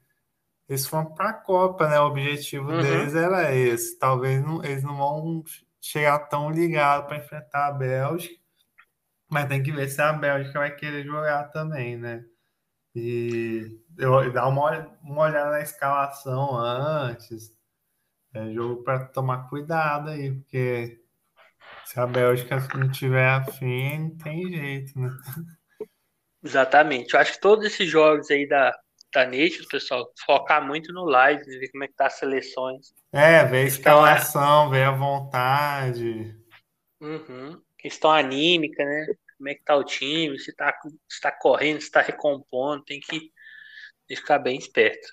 eles 0.69 0.87
foram 0.87 1.15
para 1.15 1.31
a 1.31 1.35
Copa, 1.35 1.89
né? 1.89 1.99
O 1.99 2.07
objetivo 2.07 2.71
uhum. 2.71 2.83
deles 2.83 3.15
era 3.15 3.55
esse. 3.55 3.99
Talvez 3.99 4.45
não, 4.45 4.63
eles 4.63 4.83
não 4.83 4.97
vão 4.97 5.45
chegar 5.81 6.19
tão 6.29 6.51
ligados 6.51 7.07
para 7.07 7.17
enfrentar 7.17 7.69
a 7.69 7.73
Bélgica, 7.73 8.39
mas 9.31 9.49
tem 9.49 9.63
que 9.63 9.73
ver 9.73 9.89
se 9.89 10.01
a 10.03 10.13
Bélgica 10.13 10.59
vai 10.59 10.75
querer 10.75 11.05
jogar 11.05 11.45
também, 11.45 11.97
né? 11.97 12.25
E 12.95 13.81
eu, 13.97 14.31
dar 14.33 14.49
uma, 14.49 14.99
uma 15.03 15.23
olhada 15.23 15.51
na 15.53 15.61
escalação 15.61 16.57
antes. 16.57 17.57
É 18.35 18.53
jogo 18.53 18.83
para 18.83 19.07
tomar 19.07 19.49
cuidado 19.49 20.11
aí, 20.11 20.33
porque 20.33 21.01
se 21.87 21.99
a 21.99 22.07
Bélgica 22.07 22.59
não 22.77 22.91
tiver 22.91 23.27
afim, 23.27 23.99
não 23.99 24.19
tem 24.19 24.53
jeito, 24.53 24.99
né? 25.01 25.11
Exatamente. 26.43 27.15
Eu 27.15 27.21
acho 27.21 27.33
que 27.33 27.41
todos 27.41 27.65
esses 27.65 27.89
jogos 27.89 28.31
aí 28.31 28.47
da, 28.47 28.79
tá 29.11 29.25
nítido, 29.25 29.67
pessoal, 29.69 30.11
focar 30.25 30.65
muito 30.67 30.93
no 30.93 31.05
live, 31.05 31.43
ver 31.45 31.71
como 31.71 31.85
é 31.85 31.89
que 31.89 31.95
tá 31.95 32.07
as 32.07 32.15
seleções. 32.15 32.93
É, 33.13 33.45
ver 33.45 33.59
a 33.59 33.65
escalação, 33.65 34.71
ver 34.71 34.85
a 34.85 34.91
vontade. 34.91 36.37
Uhum. 37.01 37.61
Questão 37.79 38.11
anímica, 38.11 38.85
né? 38.85 39.07
Como 39.37 39.49
é 39.49 39.55
que 39.55 39.63
tá 39.63 39.77
o 39.77 39.85
time, 39.85 40.39
se 40.39 40.55
tá, 40.55 40.75
se 41.09 41.21
tá 41.21 41.31
correndo, 41.31 41.81
se 41.81 41.91
tá 41.91 42.01
recompondo, 42.01 42.85
tem 42.85 43.01
que 43.01 43.31
ficar 44.09 44.39
bem 44.39 44.59
esperto. 44.59 45.09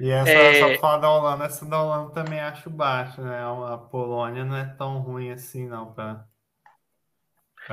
E 0.00 0.10
essa, 0.10 0.30
é... 0.30 0.60
só 0.60 0.80
falar 0.80 0.98
da 0.98 1.10
Holanda, 1.10 1.44
essa 1.44 1.66
da 1.66 1.82
Holanda 1.82 2.12
também 2.12 2.38
acho 2.38 2.70
baixa, 2.70 3.20
né? 3.20 3.40
A 3.42 3.78
Polônia 3.78 4.44
não 4.44 4.56
é 4.56 4.64
tão 4.76 5.00
ruim 5.00 5.32
assim, 5.32 5.66
não, 5.66 5.92
para 5.92 6.24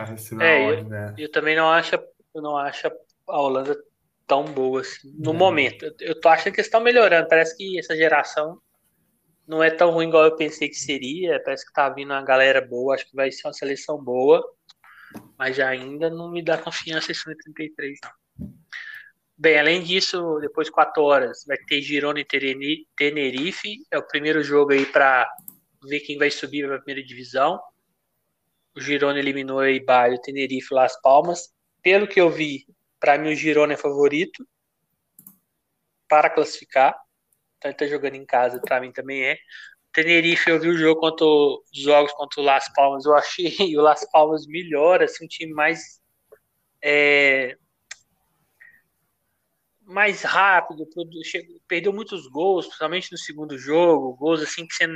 receber 0.05 0.43
é, 0.43 0.57
a 0.57 0.71
eu, 0.71 0.83
né? 0.85 1.13
eu 1.17 1.31
também 1.31 1.55
não 1.55 1.69
acho, 1.69 1.95
eu 2.33 2.41
não 2.41 2.57
acho 2.57 2.87
a 3.27 3.39
Holanda 3.39 3.77
tão 4.27 4.45
boa 4.45 4.81
assim, 4.81 5.13
no 5.17 5.33
momento. 5.33 5.85
Eu 5.99 6.19
tô 6.19 6.29
achando 6.29 6.53
que 6.53 6.59
eles 6.59 6.67
estão 6.67 6.81
melhorando. 6.81 7.27
Parece 7.27 7.55
que 7.55 7.79
essa 7.79 7.95
geração 7.95 8.59
não 9.47 9.63
é 9.63 9.69
tão 9.69 9.91
ruim 9.91 10.07
igual 10.07 10.25
eu 10.25 10.35
pensei 10.35 10.69
que 10.69 10.75
seria. 10.75 11.41
Parece 11.43 11.65
que 11.65 11.73
tá 11.73 11.89
vindo 11.89 12.11
uma 12.11 12.23
galera 12.23 12.61
boa. 12.61 12.95
Acho 12.95 13.07
que 13.07 13.15
vai 13.15 13.31
ser 13.31 13.47
uma 13.47 13.53
seleção 13.53 14.03
boa. 14.03 14.43
Mas 15.37 15.59
ainda 15.59 16.09
não 16.09 16.31
me 16.31 16.43
dá 16.43 16.57
confiança 16.57 17.11
esse 17.11 17.23
33, 17.23 17.99
não. 18.03 18.53
Bem, 19.37 19.59
além 19.59 19.83
disso, 19.83 20.39
depois 20.39 20.67
de 20.67 20.71
4 20.71 21.03
horas, 21.03 21.43
vai 21.45 21.57
ter 21.57 21.81
Girona 21.81 22.21
e 22.21 22.25
Tenerife. 22.95 23.85
É 23.91 23.97
o 23.97 24.07
primeiro 24.07 24.41
jogo 24.41 24.71
aí 24.71 24.85
para 24.85 25.29
ver 25.83 25.99
quem 25.99 26.17
vai 26.17 26.31
subir 26.31 26.65
para 26.65 26.77
a 26.77 26.81
primeira 26.81 27.05
divisão. 27.05 27.59
O 28.75 28.79
Girona 28.79 29.19
eliminou 29.19 29.59
aí 29.59 29.79
Bahia, 29.79 30.15
o 30.15 30.21
Tenerife 30.21 30.73
Las 30.73 30.99
Palmas. 31.01 31.53
Pelo 31.81 32.07
que 32.07 32.19
eu 32.19 32.29
vi, 32.29 32.65
para 33.05 33.19
mim, 33.19 33.31
o 33.31 33.35
Girona 33.35 33.73
é 33.73 33.77
favorito 33.77 34.43
para 36.09 36.27
classificar. 36.27 36.95
Então, 37.55 37.69
ele 37.69 37.75
está 37.75 37.85
jogando 37.85 38.15
em 38.15 38.25
casa, 38.25 38.59
para 38.59 38.81
mim 38.81 38.91
também 38.91 39.23
é. 39.23 39.37
Tenerife, 39.93 40.49
eu 40.49 40.59
vi 40.59 40.69
o 40.69 40.77
jogo 40.77 40.99
contra 40.99 41.23
os 41.23 41.61
jogos 41.71 42.11
contra 42.13 42.41
o 42.41 42.43
Las 42.43 42.67
Palmas, 42.73 43.05
eu 43.05 43.13
achei 43.13 43.53
o 43.77 43.81
Las 43.81 44.09
Palmas 44.09 44.47
melhor, 44.47 45.03
assim, 45.03 45.25
um 45.25 45.27
time 45.27 45.53
mais 45.53 46.01
é, 46.83 47.55
mais 49.81 50.23
rápido, 50.23 50.89
perdeu 51.67 51.93
muitos 51.93 52.27
gols, 52.27 52.65
principalmente 52.65 53.11
no 53.11 53.19
segundo 53.19 53.55
jogo, 53.55 54.15
gols 54.15 54.41
assim 54.41 54.65
que 54.65 54.73
você 54.73 54.87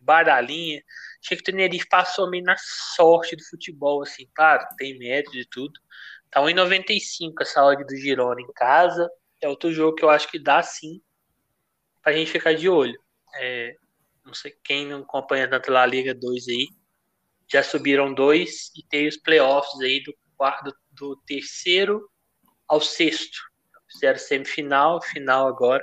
bar 0.00 0.24
da 0.24 0.40
linha. 0.40 0.82
Achei 1.22 1.36
que 1.36 1.42
o 1.42 1.44
Tenerife 1.44 1.86
passou 1.86 2.30
meio 2.30 2.44
na 2.44 2.56
sorte 2.56 3.36
do 3.36 3.44
futebol, 3.44 4.02
assim, 4.02 4.26
claro, 4.34 4.66
tem 4.78 4.98
mérito 4.98 5.32
de 5.32 5.46
tudo, 5.46 5.78
Tá 6.30 6.40
1,95 6.40 7.42
a 7.42 7.44
saúde 7.44 7.84
do 7.84 7.96
Girona 7.96 8.40
em 8.40 8.52
casa. 8.52 9.08
É 9.40 9.48
outro 9.48 9.72
jogo 9.72 9.94
que 9.94 10.04
eu 10.04 10.10
acho 10.10 10.30
que 10.30 10.38
dá 10.38 10.62
sim 10.62 11.00
pra 12.02 12.12
gente 12.12 12.30
ficar 12.30 12.54
de 12.54 12.68
olho. 12.68 12.98
É, 13.34 13.74
não 14.24 14.34
sei 14.34 14.54
quem 14.64 14.86
não 14.86 15.00
acompanha 15.00 15.48
tanto 15.48 15.70
lá 15.70 15.82
a 15.82 15.86
Liga 15.86 16.14
2 16.14 16.48
aí. 16.48 16.68
Já 17.50 17.62
subiram 17.62 18.12
dois 18.12 18.70
e 18.76 18.82
tem 18.82 19.08
os 19.08 19.16
playoffs 19.16 19.80
aí 19.80 20.02
do, 20.02 20.14
do 20.90 21.16
terceiro 21.26 22.10
ao 22.66 22.80
sexto. 22.80 23.38
Fizeram 23.90 24.18
semifinal, 24.18 25.00
final 25.00 25.46
agora 25.46 25.82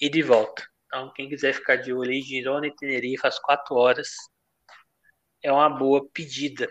e 0.00 0.08
de 0.08 0.22
volta. 0.22 0.66
Então, 0.86 1.12
quem 1.12 1.28
quiser 1.28 1.54
ficar 1.54 1.76
de 1.76 1.92
olho 1.92 2.10
aí, 2.10 2.22
Girona 2.22 2.66
e 2.66 2.74
Tenerife 2.74 3.26
às 3.26 3.38
4 3.38 3.74
horas, 3.76 4.08
é 5.42 5.52
uma 5.52 5.68
boa 5.68 6.08
pedida. 6.12 6.68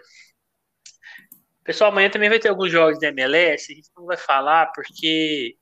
Pessoal, 1.70 1.92
amanhã 1.92 2.10
também 2.10 2.30
vai 2.30 2.40
ter 2.40 2.50
alguns 2.50 2.72
jogos 2.72 3.00
da 3.00 3.10
MLS, 3.10 3.72
a 3.72 3.76
gente 3.76 3.92
não 3.96 4.08
vai 4.08 4.18
falar 4.18 4.72
porque, 4.74 5.56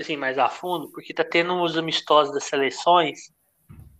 assim, 0.00 0.16
mais 0.16 0.38
a 0.38 0.48
fundo, 0.48 0.90
porque 0.90 1.12
tá 1.12 1.22
tendo 1.22 1.52
os 1.62 1.76
amistosos 1.76 2.32
das 2.32 2.44
seleções 2.44 3.30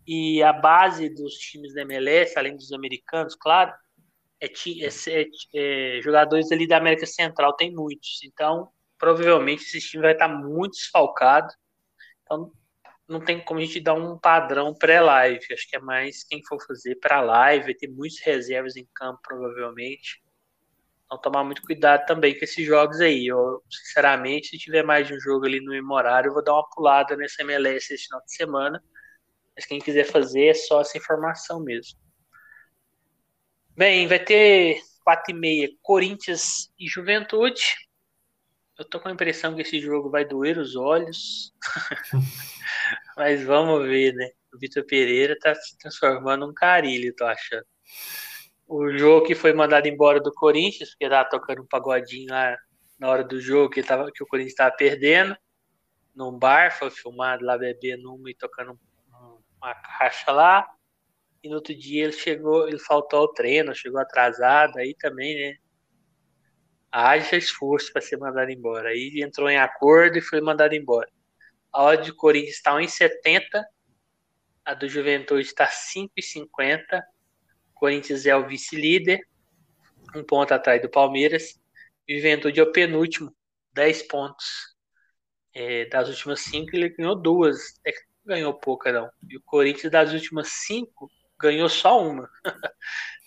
e 0.07 0.43
a 0.43 0.55
base 0.55 1.11
dos 1.11 1.35
times 1.35 1.75
da 1.75 1.83
MLS, 1.83 2.39
além 2.39 2.57
dos 2.57 2.73
americanos, 2.73 3.35
claro, 3.35 3.75
é, 4.41 4.47
é, 4.47 4.89
é, 5.11 5.99
é, 5.99 6.01
jogadores 6.01 6.51
ali 6.51 6.67
da 6.67 6.79
América 6.79 7.05
Central, 7.05 7.53
tem 7.53 7.75
muitos. 7.75 8.23
Então, 8.25 8.71
provavelmente 8.97 9.65
esse 9.65 9.81
time 9.81 10.03
vai 10.03 10.13
estar 10.13 10.29
muito 10.29 10.77
desfalcado. 10.77 11.53
Então, 12.23 12.51
não 13.07 13.21
tem 13.21 13.39
como 13.45 13.61
a 13.61 13.63
gente 13.63 13.81
dar 13.81 13.93
um 13.93 14.19
padrão 14.19 14.73
pré-live. 14.73 15.45
Acho 15.53 15.69
que 15.69 15.77
é 15.77 15.79
mais 15.79 16.25
quem 16.25 16.43
for 16.43 16.59
fazer 16.67 16.95
para 16.95 17.21
live, 17.21 17.67
vai 17.67 17.75
ter 17.75 17.89
muitos 17.89 18.19
reservas 18.21 18.77
em 18.77 18.89
campo, 18.95 19.21
provavelmente. 19.23 20.25
Então 21.07 21.19
tomar 21.19 21.45
muito 21.45 21.63
cuidado 21.63 22.05
também 22.05 22.37
com 22.37 22.45
esses 22.45 22.67
jogos 22.67 23.01
aí. 23.01 23.27
Eu, 23.27 23.63
sinceramente, 23.71 24.49
se 24.49 24.59
tiver 24.59 24.83
mais 24.83 25.07
de 25.07 25.15
um 25.15 25.21
jogo 25.21 25.47
ali 25.47 25.61
no 25.61 25.71
mesmo 25.71 25.95
horário, 25.95 26.29
eu 26.29 26.35
vou 26.35 26.43
dar 26.43 26.55
uma 26.55 26.69
pulada 26.69 27.17
nessa 27.17 27.43
MLS 27.43 27.95
esse 27.95 28.05
final 28.05 28.21
de 28.25 28.35
semana. 28.35 28.83
Mas 29.55 29.65
quem 29.65 29.79
quiser 29.79 30.05
fazer 30.05 30.49
é 30.49 30.55
só 30.55 30.81
essa 30.81 30.99
informação 30.99 31.63
mesmo. 31.63 31.99
Bem, 33.77 34.09
vai 34.09 34.19
ter 34.19 34.81
4 35.05 35.33
e 35.33 35.39
meia 35.39 35.69
Corinthians 35.81 36.73
e 36.79 36.89
Juventude. 36.89 37.63
Eu 38.77 38.85
tô 38.85 38.99
com 39.01 39.09
a 39.09 39.13
impressão 39.13 39.55
que 39.55 39.63
esse 39.63 39.81
jogo 39.81 40.11
vai 40.11 40.25
doer 40.25 40.59
os 40.59 40.75
olhos. 40.77 41.53
Mas 43.17 43.43
vamos 43.45 43.87
ver, 43.87 44.13
né? 44.13 44.29
O 44.53 44.59
Vitor 44.59 44.85
Pereira 44.85 45.37
tá 45.39 45.55
se 45.55 45.79
transformando 45.79 46.47
num 46.47 46.53
carilho, 46.53 47.15
tô 47.15 47.25
achando. 47.25 47.65
O 48.67 48.91
jogo 48.97 49.27
que 49.27 49.35
foi 49.35 49.53
mandado 49.53 49.87
embora 49.87 50.21
do 50.21 50.33
Corinthians, 50.33 50.91
porque 50.91 51.09
tava 51.09 51.29
tocando 51.29 51.63
um 51.63 51.67
pagodinho 51.67 52.31
lá 52.31 52.57
na 52.99 53.09
hora 53.09 53.23
do 53.23 53.41
jogo 53.41 53.71
que, 53.71 53.83
tava, 53.83 54.11
que 54.13 54.23
o 54.23 54.27
Corinthians 54.27 54.53
estava 54.53 54.75
perdendo, 54.75 55.37
num 56.15 56.37
bar, 56.37 56.77
foi 56.77 56.91
filmado 56.91 57.45
lá 57.45 57.59
bebendo 57.59 58.15
uma 58.15 58.31
e 58.31 58.35
tocando 58.35 58.79
uma 59.57 59.75
caixa 59.75 60.33
lá. 60.33 60.67
E 61.43 61.49
no 61.49 61.57
outro 61.57 61.75
dia 61.77 62.05
ele 62.05 62.13
chegou, 62.13 62.67
ele 62.67 62.79
faltou 62.79 63.21
ao 63.21 63.33
treino, 63.33 63.75
chegou 63.75 64.01
atrasado, 64.01 64.79
aí 64.79 64.95
também, 64.95 65.37
né? 65.37 65.57
Haja 66.91 67.37
esforço 67.37 67.93
para 67.93 68.01
ser 68.01 68.17
mandado 68.17 68.51
embora. 68.51 68.89
Aí 68.89 69.21
entrou 69.23 69.49
em 69.51 69.59
acordo 69.59 70.17
e 70.17 70.23
foi 70.23 70.41
mandado 70.41 70.75
embora. 70.75 71.09
A 71.71 71.85
odd 71.85 72.11
do 72.11 72.17
Corinthians 72.17 72.57
está 72.57 72.73
1,70, 72.75 73.63
a 74.65 74.75
do 74.75 74.89
Juventude 74.89 75.47
está 75.47 75.69
5,50. 75.69 77.03
Corinthians 77.77 78.27
é 78.27 78.35
o 78.35 78.47
vice-líder, 78.47 79.21
um 80.15 80.25
ponto 80.25 80.53
atrás 80.53 80.81
do 80.81 80.89
Palmeiras. 80.89 81.61
Juventude 82.09 82.59
é 82.59 82.63
o 82.63 82.73
penúltimo, 82.73 83.35
10 83.75 84.03
pontos. 84.03 84.75
É, 85.55 85.87
das 85.87 86.09
últimas 86.09 86.41
cinco, 86.41 86.75
ele 86.75 86.89
ganhou 86.91 87.15
duas. 87.15 87.59
É, 87.87 87.93
ganhou 88.25 88.55
pouca, 88.55 88.93
não. 88.93 89.09
E 89.29 89.37
o 89.37 89.43
Corinthians, 89.43 89.91
das 89.93 90.13
últimas 90.13 90.49
cinco, 90.49 91.11
ganhou 91.39 91.69
só 91.69 92.03
uma. 92.03 92.29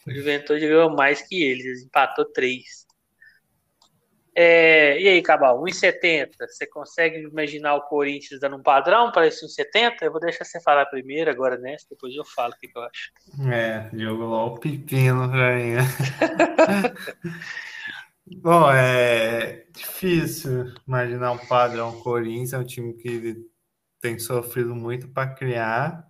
o 0.07 0.11
Juventude 0.11 0.67
ganhou 0.67 0.95
mais 0.95 1.21
que 1.21 1.43
eles, 1.43 1.83
empatou 1.83 2.25
três. 2.25 2.85
É, 4.35 4.99
e 5.01 5.07
aí, 5.07 5.21
Cabal, 5.21 5.61
1,70. 5.63 6.29
Você 6.47 6.67
consegue 6.67 7.23
imaginar 7.23 7.75
o 7.75 7.81
Corinthians 7.87 8.39
dando 8.39 8.57
um 8.57 8.63
padrão 8.63 9.11
para 9.11 9.27
esse 9.27 9.45
1,70? 9.45 10.01
Eu 10.01 10.11
vou 10.11 10.19
deixar 10.19 10.45
você 10.45 10.61
falar 10.61 10.85
primeiro, 10.85 11.29
agora 11.29 11.57
nessa, 11.57 11.85
depois 11.89 12.15
eu 12.15 12.25
falo 12.25 12.53
o 12.53 12.57
que, 12.59 12.67
que 12.67 12.77
eu 12.77 12.83
acho. 12.83 13.11
É, 13.51 13.89
jogo 13.93 14.25
lá 14.25 14.45
o 14.45 14.59
pepino, 14.59 15.27
rainha. 15.27 15.81
Bom, 18.41 18.71
é 18.71 19.65
difícil 19.71 20.71
imaginar 20.87 21.31
um 21.31 21.37
padrão. 21.37 21.99
Corinthians 22.01 22.53
é 22.53 22.57
um 22.59 22.63
time 22.63 22.93
que 22.93 23.35
tem 23.99 24.17
sofrido 24.19 24.75
muito 24.75 25.07
para 25.07 25.33
criar, 25.33 26.08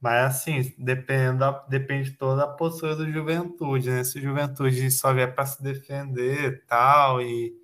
mas 0.00 0.36
assim, 0.36 0.74
depende, 0.78 1.38
depende 1.68 2.12
toda 2.12 2.44
a 2.44 2.48
postura 2.48 2.96
do 2.96 3.10
Juventude, 3.10 3.90
né? 3.90 4.04
Se 4.04 4.18
o 4.18 4.22
Juventude 4.22 4.90
só 4.90 5.12
vier 5.14 5.34
para 5.34 5.46
se 5.46 5.62
defender 5.62 6.64
tal, 6.66 7.20
e 7.22 7.54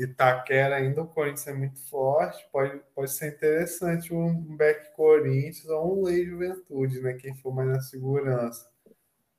Itaquera 0.00 0.76
ainda, 0.76 1.02
o 1.02 1.08
Corinthians 1.08 1.46
é 1.48 1.52
muito 1.54 1.78
forte, 1.88 2.46
pode, 2.52 2.80
pode 2.94 3.10
ser 3.10 3.28
interessante 3.34 4.14
um 4.14 4.56
back 4.56 4.94
Corinthians 4.94 5.66
ou 5.66 6.00
um 6.00 6.04
Lei 6.04 6.24
Juventude, 6.26 7.00
né? 7.00 7.14
Quem 7.14 7.34
for 7.36 7.52
mais 7.54 7.68
na 7.68 7.80
segurança. 7.80 8.70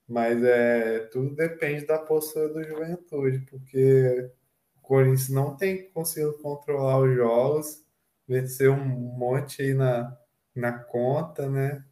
Mas 0.07 0.43
é, 0.43 0.99
tudo 1.11 1.36
depende 1.36 1.86
da 1.86 1.99
postura 1.99 2.49
do 2.49 2.63
Juventude, 2.63 3.39
porque 3.49 4.32
o 4.78 4.82
Corinthians 4.82 5.30
não 5.30 5.55
tem 5.57 5.89
conseguido 5.91 6.38
controlar 6.39 6.99
os 6.99 7.15
jogos, 7.15 7.84
venceu 8.28 8.73
um 8.73 8.86
monte 9.17 9.61
aí 9.61 9.73
na, 9.73 10.17
na 10.55 10.73
conta, 10.80 11.49
né? 11.49 11.84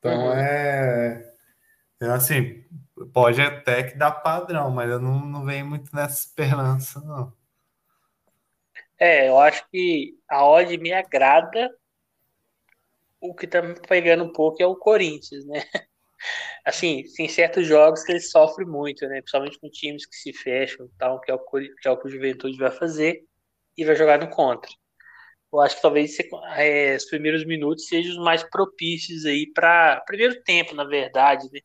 Então 0.00 0.28
uhum. 0.28 0.32
é, 0.32 1.34
é, 2.00 2.06
assim, 2.06 2.64
pode 3.12 3.40
até 3.40 3.82
que 3.82 3.96
dar 3.96 4.10
padrão, 4.10 4.70
mas 4.70 4.90
eu 4.90 4.98
não, 4.98 5.20
não 5.24 5.44
venho 5.44 5.66
muito 5.66 5.94
nessa 5.94 6.18
esperança, 6.18 7.00
não. 7.00 7.32
É, 8.98 9.28
eu 9.28 9.38
acho 9.38 9.66
que 9.70 10.18
a 10.28 10.44
odd 10.44 10.76
me 10.78 10.92
agrada. 10.92 11.70
O 13.20 13.34
que 13.34 13.46
tá 13.46 13.60
me 13.60 13.74
pegando 13.74 14.24
um 14.24 14.32
pouco 14.32 14.62
é 14.62 14.66
o 14.66 14.74
Corinthians, 14.76 15.44
né? 15.44 15.62
assim, 16.64 17.04
tem 17.16 17.28
certos 17.28 17.66
jogos 17.66 18.02
que 18.02 18.12
ele 18.12 18.20
sofre 18.20 18.64
muito, 18.64 19.06
né? 19.06 19.20
Principalmente 19.20 19.58
com 19.60 19.68
times 19.68 20.06
que 20.06 20.16
se 20.16 20.32
fecham 20.32 20.86
e 20.86 20.90
tal, 20.98 21.20
que 21.20 21.30
é, 21.30 21.34
o, 21.34 21.38
que 21.38 21.86
é 21.86 21.90
o 21.90 21.98
que 21.98 22.06
o 22.06 22.10
Juventude 22.10 22.56
vai 22.56 22.70
fazer 22.70 23.24
e 23.76 23.84
vai 23.84 23.94
jogar 23.94 24.18
no 24.18 24.28
contra. 24.30 24.70
Eu 25.52 25.60
acho 25.60 25.76
que 25.76 25.82
talvez 25.82 26.16
é, 26.56 26.94
os 26.94 27.04
primeiros 27.06 27.44
minutos 27.44 27.86
sejam 27.86 28.12
os 28.12 28.18
mais 28.18 28.42
propícios 28.42 29.24
aí 29.24 29.50
para 29.52 30.00
primeiro 30.06 30.40
tempo, 30.42 30.74
na 30.74 30.84
verdade, 30.84 31.48
né? 31.52 31.60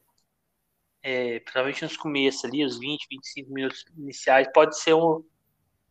É, 1.03 1.39
principalmente 1.39 1.83
nos 1.83 1.95
começos 1.95 2.43
ali, 2.45 2.65
os 2.65 2.79
20, 2.79 3.05
25 3.11 3.53
minutos 3.53 3.85
iniciais, 3.95 4.47
pode 4.51 4.79
ser 4.79 4.95
um, 4.95 5.23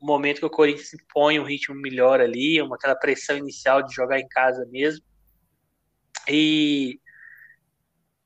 um 0.03 0.07
momento 0.07 0.41
que 0.41 0.47
o 0.47 0.51
Corinthians 0.51 0.91
põe 1.13 1.39
um 1.39 1.45
ritmo 1.45 1.77
melhor 1.77 2.21
ali, 2.21 2.61
uma, 2.61 2.75
aquela 2.75 2.97
pressão 2.97 3.37
inicial 3.37 3.81
de 3.83 3.95
jogar 3.95 4.19
em 4.19 4.27
casa 4.29 4.67
mesmo. 4.67 5.05
E 6.29 6.99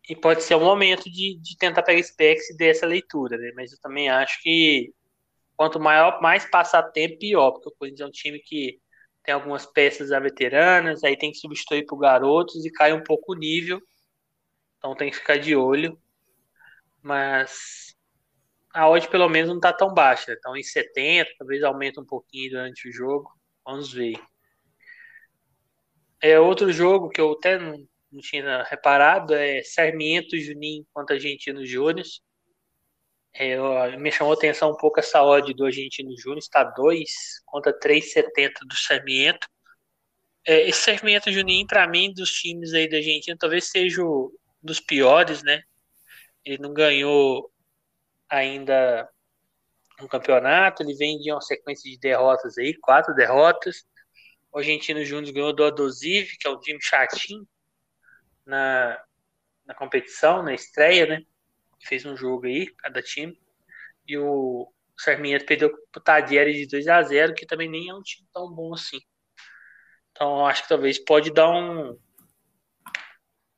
e 0.08 0.16
pode 0.16 0.42
ser 0.42 0.54
o 0.54 0.60
momento 0.60 1.04
de, 1.04 1.38
de 1.38 1.56
tentar 1.58 1.82
pegar 1.82 2.02
specs 2.02 2.56
dessa 2.56 2.86
leitura, 2.86 3.36
né? 3.36 3.52
Mas 3.54 3.72
eu 3.72 3.78
também 3.80 4.08
acho 4.08 4.40
que 4.42 4.90
quanto 5.54 5.78
maior, 5.78 6.22
mais 6.22 6.48
passa 6.50 6.82
tempo, 6.82 7.18
pior, 7.18 7.50
porque 7.52 7.68
o 7.68 7.72
Corinthians 7.72 8.00
é 8.00 8.06
um 8.06 8.10
time 8.10 8.38
que 8.38 8.80
tem 9.28 9.34
algumas 9.34 9.66
peças 9.66 10.10
a 10.10 10.18
veteranas, 10.18 11.04
aí 11.04 11.14
tem 11.14 11.30
que 11.30 11.36
substituir 11.36 11.84
por 11.84 11.98
garotos 11.98 12.64
e 12.64 12.72
cai 12.72 12.94
um 12.94 13.02
pouco 13.02 13.34
o 13.34 13.36
nível. 13.36 13.78
Então 14.78 14.96
tem 14.96 15.10
que 15.10 15.18
ficar 15.18 15.36
de 15.36 15.54
olho. 15.54 16.00
Mas 17.02 17.94
a 18.72 18.88
odd 18.88 19.06
pelo 19.10 19.28
menos 19.28 19.50
não 19.50 19.60
tá 19.60 19.70
tão 19.70 19.92
baixa. 19.92 20.32
Então 20.32 20.56
em 20.56 20.62
70, 20.62 21.30
talvez 21.38 21.62
aumente 21.62 22.00
um 22.00 22.06
pouquinho 22.06 22.52
durante 22.52 22.88
o 22.88 22.92
jogo. 22.92 23.30
Vamos 23.66 23.92
ver. 23.92 24.18
É 26.22 26.40
outro 26.40 26.72
jogo 26.72 27.10
que 27.10 27.20
eu 27.20 27.32
até 27.32 27.58
não 27.58 27.86
não 28.10 28.22
tinha 28.22 28.62
reparado, 28.62 29.34
é 29.34 29.62
Sarmiento 29.62 30.38
Juninho 30.38 30.86
contra 30.94 31.16
Argentino 31.16 31.66
Júnior. 31.66 32.06
É, 33.40 33.96
me 33.96 34.10
chamou 34.10 34.32
atenção 34.32 34.72
um 34.72 34.76
pouco 34.76 34.98
essa 34.98 35.22
odd 35.22 35.54
do 35.54 35.64
Argentino 35.64 36.10
Júnior, 36.18 36.38
está 36.38 36.64
2 36.64 37.08
contra 37.46 37.72
3,70 37.72 38.66
do 38.66 38.74
Sarmiento. 38.74 39.46
É, 40.44 40.68
esse 40.68 40.80
Sarmiento 40.80 41.30
Juninho, 41.30 41.64
para 41.64 41.86
mim, 41.86 42.12
dos 42.12 42.32
times 42.32 42.74
aí 42.74 42.88
da 42.88 42.96
Argentina, 42.96 43.36
talvez 43.38 43.70
seja 43.70 44.02
um 44.02 44.32
dos 44.60 44.80
piores, 44.80 45.44
né? 45.44 45.62
Ele 46.44 46.60
não 46.60 46.74
ganhou 46.74 47.48
ainda 48.28 49.08
um 50.02 50.08
campeonato, 50.08 50.82
ele 50.82 50.94
vem 50.94 51.16
de 51.20 51.30
uma 51.30 51.40
sequência 51.40 51.88
de 51.88 51.96
derrotas 51.96 52.58
aí, 52.58 52.74
quatro 52.74 53.14
derrotas. 53.14 53.84
O 54.50 54.58
Argentino 54.58 55.04
Júnior 55.04 55.32
ganhou 55.32 55.52
do 55.52 55.64
Adosive, 55.64 56.36
que 56.38 56.48
é 56.48 56.50
um 56.50 56.58
time 56.58 56.80
chatinho, 56.82 57.46
na, 58.44 59.00
na 59.64 59.74
competição, 59.74 60.42
na 60.42 60.54
estreia, 60.54 61.06
né? 61.06 61.22
Fez 61.82 62.04
um 62.04 62.16
jogo 62.16 62.46
aí, 62.46 62.66
cada 62.76 63.02
time. 63.02 63.38
E 64.06 64.16
o 64.18 64.72
Sarmiento 64.96 65.46
perdeu 65.46 65.70
pro 65.92 66.02
Tadieri 66.02 66.54
de 66.54 66.66
2 66.66 66.88
a 66.88 67.02
0 67.02 67.34
que 67.34 67.46
também 67.46 67.68
nem 67.68 67.88
é 67.88 67.94
um 67.94 68.02
time 68.02 68.26
tão 68.32 68.50
bom 68.52 68.74
assim. 68.74 69.00
Então, 70.12 70.46
acho 70.46 70.62
que 70.62 70.68
talvez 70.68 70.98
pode 70.98 71.32
dar 71.32 71.48
um. 71.50 71.98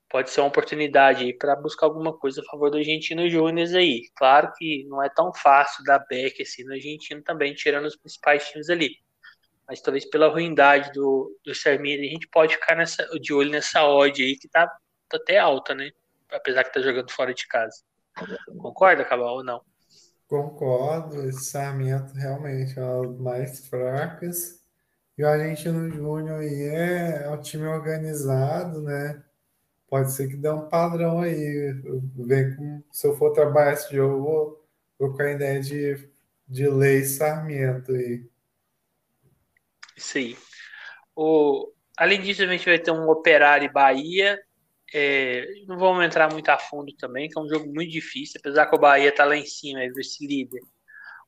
Pode 0.09 0.31
ser 0.31 0.41
uma 0.41 0.49
oportunidade 0.49 1.25
aí 1.25 1.33
para 1.33 1.55
buscar 1.55 1.87
alguma 1.87 2.17
coisa 2.17 2.41
a 2.43 2.45
favor 2.45 2.71
do 2.71 2.79
Argentino 2.79 3.29
Júnior 3.31 3.69
aí. 3.77 4.11
Claro 4.17 4.53
que 4.57 4.85
não 4.89 5.03
é 5.03 5.09
tão 5.09 5.33
fácil 5.33 5.85
dar 5.85 6.01
back 6.11 6.43
assim 6.43 6.65
no 6.65 6.73
Argentino 6.75 7.23
também, 7.23 7.55
tirando 7.55 7.87
os 7.87 7.97
principais 7.97 8.49
times 8.49 8.69
ali 8.69 8.99
mas 9.71 9.81
talvez 9.81 10.05
pela 10.05 10.27
ruindade 10.27 10.91
do, 10.91 11.39
do 11.45 11.55
Sarmini, 11.55 12.09
a 12.09 12.11
gente 12.11 12.27
pode 12.27 12.55
ficar 12.55 12.75
nessa, 12.75 13.07
de 13.21 13.33
olho 13.33 13.51
nessa 13.51 13.85
odd 13.85 14.21
aí, 14.21 14.37
que 14.37 14.49
tá, 14.49 14.67
tá 15.09 15.17
até 15.17 15.39
alta, 15.39 15.77
né? 15.77 15.93
Apesar 16.29 16.65
que 16.65 16.73
tá 16.73 16.81
jogando 16.81 17.13
fora 17.13 17.33
de 17.33 17.47
casa. 17.47 17.77
Concorda, 18.59 19.05
Cabal, 19.05 19.37
ou 19.37 19.45
não? 19.45 19.63
Concordo, 20.27 21.29
esse 21.29 21.47
Sarmiento 21.47 22.15
realmente 22.15 22.79
é 22.79 22.83
uma 22.85 23.07
das 23.07 23.19
mais 23.19 23.69
fracas. 23.69 24.61
E 25.19 25.25
o 25.25 25.29
Argentino 25.29 25.91
Júnior 25.91 26.41
aí 26.41 26.63
é, 26.63 27.25
é 27.25 27.31
um 27.31 27.41
time 27.41 27.67
organizado, 27.67 28.81
né? 28.81 29.23
Pode 29.89 30.13
ser 30.13 30.29
que 30.29 30.37
dê 30.37 30.49
um 30.49 30.69
padrão 30.69 31.21
aí. 31.21 31.75
Vem 32.15 32.55
com, 32.55 32.83
se 32.93 33.07
eu 33.07 33.17
for 33.17 33.33
trabalhar 33.33 33.73
esse 33.73 33.95
jogo, 33.95 34.23
vou, 34.23 34.69
vou 34.99 35.13
com 35.13 35.23
a 35.23 35.33
ideia 35.33 35.61
de, 35.61 36.09
de 36.47 36.69
lei 36.69 37.05
Sarmiento 37.05 37.93
aí. 37.93 38.25
Isso 39.97 40.17
aí. 40.17 40.39
O, 41.15 41.73
além 41.99 42.23
disso, 42.23 42.43
a 42.43 42.47
gente 42.47 42.65
vai 42.65 42.79
ter 42.79 42.93
um 42.93 43.11
Operário 43.11 43.71
Bahia. 43.73 44.41
É, 44.93 45.47
não 45.67 45.79
vamos 45.79 46.05
entrar 46.05 46.31
muito 46.33 46.49
a 46.49 46.59
fundo 46.59 46.93
também, 46.97 47.29
que 47.29 47.39
é 47.39 47.43
um 47.43 47.49
jogo 47.49 47.73
muito 47.73 47.91
difícil, 47.91 48.41
apesar 48.41 48.67
que 48.67 48.75
o 48.75 48.79
Bahia 48.79 49.09
está 49.09 49.25
lá 49.25 49.37
em 49.37 49.47
cima, 49.47 49.83
é 49.83 49.89
vice-líder. 49.89 50.61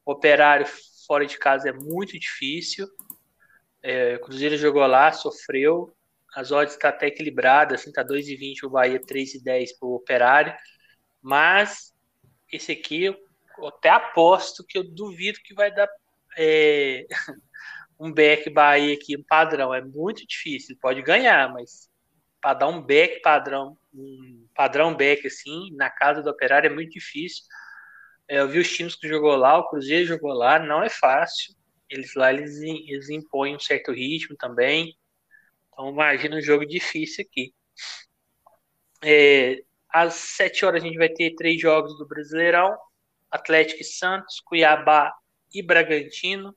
O 0.04 0.12
Operário 0.12 0.66
fora 1.06 1.24
de 1.26 1.38
casa 1.38 1.68
é 1.68 1.72
muito 1.72 2.18
difícil. 2.18 2.88
É, 3.82 4.16
o 4.16 4.20
Cruzeiro 4.20 4.56
jogou 4.56 4.86
lá, 4.86 5.12
sofreu. 5.12 5.94
As 6.34 6.50
odds 6.50 6.74
estão 6.74 6.90
tá 6.90 6.96
até 6.96 7.06
equilibradas, 7.06 7.80
assim, 7.80 7.92
tá 7.92 8.04
2,20 8.04 8.64
o 8.64 8.70
Bahia, 8.70 8.98
3,10 8.98 9.78
para 9.78 9.88
o 9.88 9.94
Operário. 9.94 10.54
Mas 11.20 11.94
esse 12.50 12.72
aqui 12.72 13.04
eu 13.04 13.16
até 13.66 13.90
aposto 13.90 14.64
que 14.66 14.78
eu 14.78 14.84
duvido 14.84 15.38
que 15.44 15.54
vai 15.54 15.72
dar 15.72 15.88
é, 16.36 17.06
um 17.98 18.12
back 18.12 18.48
Bahia 18.50 18.94
aqui, 18.94 19.16
um 19.16 19.22
padrão. 19.22 19.74
É 19.74 19.82
muito 19.82 20.26
difícil. 20.26 20.76
Pode 20.80 21.02
ganhar, 21.02 21.52
mas 21.52 21.91
para 22.42 22.54
dar 22.54 22.68
um 22.68 22.82
back 22.82 23.22
padrão, 23.22 23.78
um 23.94 24.46
padrão 24.52 24.94
back 24.94 25.24
assim, 25.26 25.70
na 25.76 25.88
casa 25.88 26.20
do 26.20 26.28
Operário 26.28 26.66
é 26.66 26.74
muito 26.74 26.90
difícil. 26.90 27.44
É, 28.28 28.40
eu 28.40 28.48
vi 28.48 28.58
os 28.58 28.70
times 28.70 28.96
que 28.96 29.08
jogou 29.08 29.36
lá, 29.36 29.56
o 29.58 29.68
Cruzeiro 29.68 30.06
jogou 30.06 30.32
lá, 30.32 30.58
não 30.58 30.82
é 30.82 30.90
fácil. 30.90 31.54
Eles 31.88 32.14
lá 32.14 32.32
eles, 32.32 32.60
eles 32.60 33.08
impõem 33.08 33.54
um 33.54 33.60
certo 33.60 33.92
ritmo 33.92 34.36
também. 34.36 34.98
Então 35.68 35.88
imagina 35.90 36.36
um 36.36 36.40
jogo 36.40 36.66
difícil 36.66 37.24
aqui. 37.24 37.54
É, 39.04 39.62
às 39.88 40.14
7 40.14 40.64
horas 40.64 40.82
a 40.82 40.86
gente 40.86 40.98
vai 40.98 41.08
ter 41.08 41.34
três 41.36 41.60
jogos 41.60 41.96
do 41.96 42.06
Brasileirão: 42.06 42.76
Atlético 43.30 43.82
e 43.82 43.84
Santos, 43.84 44.40
Cuiabá 44.40 45.14
e 45.54 45.62
Bragantino, 45.62 46.56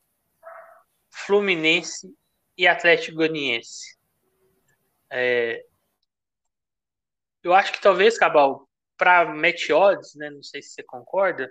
Fluminense 1.12 2.12
e 2.58 2.68
Atlético 2.68 3.18
Goianiense. 3.18 3.96
É, 5.12 5.64
eu 7.46 7.54
acho 7.54 7.72
que 7.72 7.82
talvez, 7.82 8.18
Cabal, 8.18 8.68
para 8.98 9.34
match 9.34 9.70
odds, 9.70 10.16
né, 10.16 10.32
não 10.32 10.42
sei 10.42 10.64
se 10.64 10.70
você 10.70 10.84
concorda, 10.84 11.50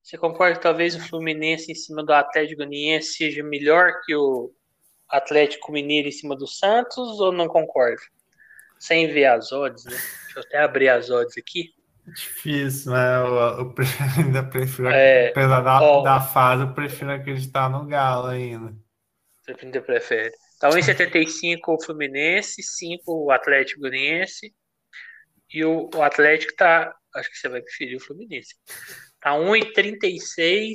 você 0.00 0.16
concorda 0.16 0.56
que 0.56 0.62
talvez 0.62 0.94
o 0.94 1.00
Fluminense 1.00 1.72
em 1.72 1.74
cima 1.74 2.04
do 2.04 2.12
Atlético 2.12 2.58
Goianiense 2.58 3.14
seja 3.14 3.42
melhor 3.42 4.00
que 4.04 4.14
o 4.14 4.52
Atlético 5.08 5.72
Mineiro 5.72 6.08
em 6.08 6.12
cima 6.12 6.36
do 6.36 6.46
Santos 6.46 7.20
ou 7.20 7.32
não 7.32 7.48
concorda? 7.48 8.00
Sem 8.78 9.08
ver 9.08 9.24
as 9.24 9.50
odds, 9.50 9.84
né? 9.86 9.92
Deixa 9.92 10.38
eu 10.38 10.42
até 10.42 10.58
abrir 10.58 10.88
as 10.88 11.10
odds 11.10 11.36
aqui. 11.36 11.70
Difícil, 12.06 12.92
né? 12.92 13.16
Eu, 13.16 13.34
eu 13.58 13.74
ainda 14.24 14.42
prefiro, 14.42 14.88
é, 14.88 15.30
apesar 15.30 15.60
da, 15.62 15.80
ó, 15.80 16.02
da 16.02 16.20
fase, 16.20 16.62
eu 16.62 16.74
prefiro 16.74 17.10
acreditar 17.10 17.70
no 17.70 17.86
Galo 17.86 18.28
ainda. 18.28 18.72
Você 19.42 19.56
ainda 19.64 19.80
prefere. 19.80 20.32
Então, 20.58 20.78
em 20.78 20.82
75 20.82 21.72
o 21.72 21.82
Fluminense, 21.82 22.62
5 22.62 23.02
o 23.06 23.30
Atlético 23.30 23.80
Goianiense 23.80 24.54
e 25.54 25.64
o, 25.64 25.88
o 25.94 26.02
Atlético 26.02 26.52
tá, 26.56 26.92
acho 27.14 27.30
que 27.30 27.36
você 27.38 27.48
vai 27.48 27.62
preferir 27.62 27.96
o 27.96 28.00
Fluminense. 28.00 28.56
Tá 29.20 29.30
1,36 29.34 30.74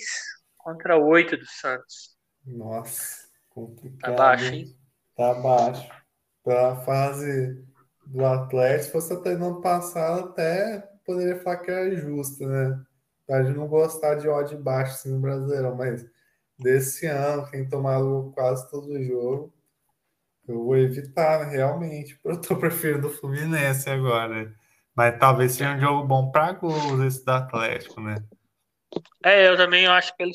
contra 0.57 0.97
8 0.97 1.35
do 1.35 1.45
Santos. 1.45 2.17
Nossa, 2.45 3.27
complicado. 3.49 4.15
Tá 4.15 4.17
baixo, 4.17 4.45
hein? 4.45 4.65
Tá 5.17 5.33
baixo. 5.33 5.91
Pela 6.45 6.75
fase 6.77 7.61
do 8.07 8.25
Atlético, 8.25 9.01
você 9.01 9.13
até 9.13 9.35
no 9.35 9.47
ano 9.47 9.61
passado 9.61 10.29
até 10.29 10.79
poderia 11.05 11.41
falar 11.41 11.57
que 11.57 11.71
era 11.71 11.95
justa, 11.97 12.47
né? 12.47 12.81
Pode 13.27 13.53
não 13.53 13.67
gostar 13.67 14.15
de 14.15 14.29
odd 14.29 14.55
baixo 14.55 14.93
assim, 14.93 15.11
no 15.11 15.19
Brasileirão, 15.19 15.75
mas 15.75 16.05
desse 16.57 17.05
ano, 17.05 17.45
quem 17.51 17.67
tomado 17.67 18.31
quase 18.33 18.69
todo 18.71 18.93
o 18.93 19.03
jogo, 19.03 19.53
eu 20.47 20.63
vou 20.63 20.77
evitar, 20.77 21.45
né, 21.45 21.57
realmente. 21.57 22.17
Eu 22.23 22.39
tô 22.39 22.55
preferindo 22.55 23.07
o 23.07 23.11
Fluminense 23.11 23.89
agora. 23.89 24.57
Mas 24.99 25.17
talvez 25.17 25.53
seja 25.53 25.77
um 25.77 25.79
jogo 25.79 26.05
bom 26.05 26.29
para 26.29 26.51
gols 26.51 26.99
esse 26.99 27.23
do 27.23 27.31
Atlético, 27.31 28.01
né? 28.01 28.15
É, 29.23 29.47
eu 29.47 29.55
também 29.55 29.87
acho 29.87 30.11
que 30.11 30.17
pelo 30.17 30.31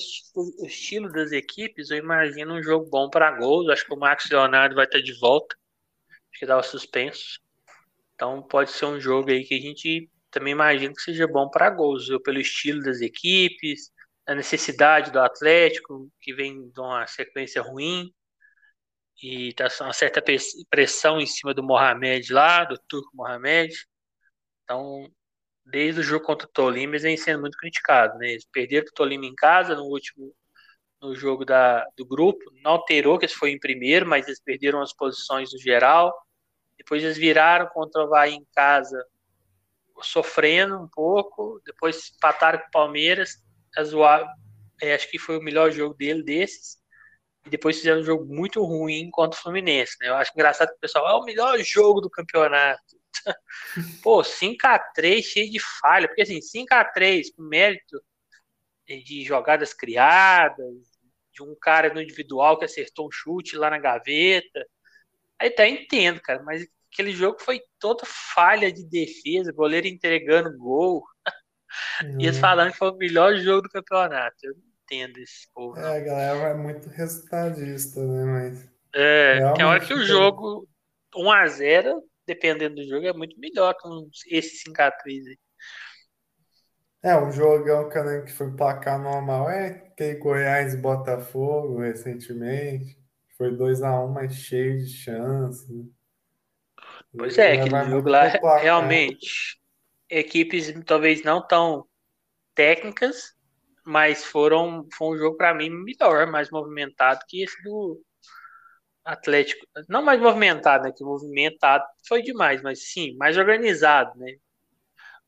estilo 0.66 1.12
das 1.12 1.32
equipes, 1.32 1.90
eu 1.90 1.98
imagino 1.98 2.54
um 2.54 2.62
jogo 2.62 2.88
bom 2.88 3.10
para 3.10 3.30
gols. 3.32 3.68
Acho 3.68 3.84
que 3.84 3.92
o 3.92 3.98
Max 3.98 4.26
Leonardo 4.30 4.74
vai 4.74 4.86
estar 4.86 5.02
de 5.02 5.12
volta. 5.20 5.54
Acho 6.08 6.40
que 6.40 6.46
dá 6.46 6.62
suspenso. 6.62 7.38
Então 8.14 8.42
pode 8.42 8.70
ser 8.70 8.86
um 8.86 8.98
jogo 8.98 9.30
aí 9.30 9.44
que 9.44 9.54
a 9.54 9.60
gente 9.60 10.10
também 10.30 10.52
imagina 10.52 10.94
que 10.94 11.02
seja 11.02 11.26
bom 11.26 11.50
para 11.50 11.68
gols, 11.68 12.08
viu? 12.08 12.18
pelo 12.18 12.40
estilo 12.40 12.80
das 12.80 13.02
equipes, 13.02 13.92
a 14.26 14.34
necessidade 14.34 15.12
do 15.12 15.20
Atlético, 15.20 16.10
que 16.22 16.32
vem 16.32 16.70
de 16.70 16.80
uma 16.80 17.06
sequência 17.06 17.60
ruim. 17.60 18.10
E 19.22 19.52
tá 19.52 19.68
uma 19.82 19.92
certa 19.92 20.24
pressão 20.70 21.20
em 21.20 21.26
cima 21.26 21.52
do 21.52 21.62
Mohamed 21.62 22.32
lá, 22.32 22.64
do 22.64 22.78
Turco 22.88 23.10
Mohamed. 23.12 23.74
Então, 24.64 25.08
desde 25.64 26.00
o 26.00 26.04
jogo 26.04 26.24
contra 26.24 26.46
o 26.46 26.50
Tolima, 26.50 26.92
eles 26.92 27.02
vêm 27.02 27.16
sendo 27.16 27.40
muito 27.40 27.56
criticados. 27.58 28.18
Né? 28.18 28.32
Eles 28.32 28.46
perderam 28.52 28.86
o 28.86 28.94
Tolima 28.94 29.26
em 29.26 29.34
casa 29.34 29.74
no 29.74 29.84
último 29.84 30.34
no 31.04 31.14
jogo 31.14 31.44
da, 31.44 31.86
do 31.96 32.06
grupo, 32.06 32.40
não 32.62 32.72
alterou 32.72 33.18
que 33.18 33.26
eles 33.26 33.34
foi 33.34 33.50
em 33.50 33.58
primeiro, 33.58 34.06
mas 34.06 34.26
eles 34.26 34.40
perderam 34.40 34.80
as 34.80 34.94
posições 34.94 35.52
no 35.52 35.58
geral. 35.58 36.14
Depois 36.78 37.02
eles 37.02 37.18
viraram 37.18 37.66
contra 37.66 38.00
o 38.00 38.04
Havaí 38.06 38.34
em 38.34 38.46
casa, 38.54 39.04
sofrendo 40.00 40.78
um 40.78 40.88
pouco. 40.88 41.60
Depois 41.64 42.10
empataram 42.16 42.58
com 42.58 42.66
o 42.66 42.70
Palmeiras. 42.70 43.36
É, 44.80 44.94
acho 44.94 45.10
que 45.10 45.18
foi 45.18 45.36
o 45.38 45.42
melhor 45.42 45.70
jogo 45.70 45.94
dele 45.94 46.22
desses. 46.22 46.78
E 47.46 47.50
depois 47.50 47.76
fizeram 47.76 48.00
um 48.00 48.04
jogo 48.04 48.24
muito 48.24 48.64
ruim 48.64 49.10
contra 49.10 49.38
o 49.38 49.42
Fluminense. 49.42 49.96
Né? 50.00 50.08
Eu 50.08 50.14
acho 50.14 50.32
engraçado 50.34 50.68
que 50.70 50.76
o 50.76 50.80
pessoal 50.80 51.06
é 51.08 51.14
o 51.14 51.24
melhor 51.24 51.58
jogo 51.58 52.00
do 52.00 52.08
campeonato. 52.08 52.96
Pô, 54.02 54.22
5x3 54.22 55.22
cheio 55.22 55.50
de 55.50 55.58
falha, 55.58 56.08
porque 56.08 56.22
assim, 56.22 56.40
5x3 56.40 57.34
com 57.36 57.42
mérito 57.42 58.02
de 58.86 59.24
jogadas 59.24 59.72
criadas, 59.72 60.74
de 61.32 61.42
um 61.42 61.54
cara 61.60 61.92
no 61.92 62.00
individual 62.00 62.58
que 62.58 62.64
acertou 62.64 63.08
um 63.08 63.10
chute 63.10 63.56
lá 63.56 63.70
na 63.70 63.78
gaveta. 63.78 64.66
Aí 65.38 65.50
tá, 65.50 65.66
entendo, 65.66 66.20
cara, 66.20 66.42
mas 66.42 66.66
aquele 66.92 67.12
jogo 67.12 67.40
foi 67.40 67.60
toda 67.78 68.04
falha 68.06 68.72
de 68.72 68.84
defesa, 68.84 69.52
goleiro 69.52 69.86
entregando 69.86 70.56
gol. 70.56 70.98
Hum. 70.98 71.04
E 72.20 72.26
eles 72.26 72.38
falando 72.38 72.70
que 72.70 72.78
foi 72.78 72.90
o 72.90 72.96
melhor 72.96 73.36
jogo 73.36 73.62
do 73.62 73.68
campeonato. 73.68 74.36
Eu 74.44 74.54
não 74.54 74.62
entendo 74.84 75.18
esse 75.18 75.48
povo. 75.52 75.76
É, 75.76 75.96
a 75.96 76.00
galera 76.00 76.50
é 76.50 76.54
muito 76.54 76.88
resultadista, 76.88 78.00
né? 78.00 78.24
Mas. 78.24 78.70
É, 78.94 79.52
tem 79.54 79.64
hora 79.64 79.80
que 79.80 79.92
o 79.92 80.04
jogo 80.04 80.68
1x0 81.12 82.00
dependendo 82.26 82.76
do 82.76 82.88
jogo, 82.88 83.06
é 83.06 83.12
muito 83.12 83.38
melhor 83.38 83.74
que 83.74 83.86
um, 83.86 84.08
esse 84.28 84.64
5x3 84.70 85.26
aí. 85.26 85.38
É, 87.02 87.16
um 87.18 87.30
jogão 87.30 87.88
que 88.24 88.32
foi 88.32 88.50
placar 88.56 88.98
normal 88.98 89.50
é 89.50 89.90
aquele 89.92 90.18
Goiás 90.18 90.72
e 90.72 90.78
Botafogo 90.78 91.80
recentemente. 91.80 92.98
Foi 93.36 93.50
2x1, 93.50 94.12
mas 94.12 94.34
cheio 94.34 94.78
de 94.78 94.88
chance. 94.88 95.70
Né? 95.70 95.84
Pois 97.16 97.36
é, 97.36 97.52
aquele 97.52 97.90
jogo 97.90 98.08
lá 98.08 98.28
realmente 98.58 99.62
equipes 100.08 100.72
talvez 100.86 101.22
não 101.22 101.46
tão 101.46 101.86
técnicas, 102.54 103.34
mas 103.84 104.24
foram 104.24 104.86
foi 104.92 105.16
um 105.16 105.18
jogo 105.18 105.36
para 105.36 105.54
mim 105.54 105.70
melhor, 105.70 106.26
mais 106.26 106.50
movimentado 106.50 107.20
que 107.28 107.42
esse 107.42 107.62
do, 107.62 108.00
Atlético, 109.04 109.66
não 109.88 110.02
mais 110.02 110.20
movimentado, 110.20 110.84
né? 110.84 110.92
Que 110.96 111.04
movimentado 111.04 111.84
foi 112.08 112.22
demais, 112.22 112.62
mas 112.62 112.90
sim, 112.90 113.16
mais 113.16 113.36
organizado, 113.36 114.18
né? 114.18 114.36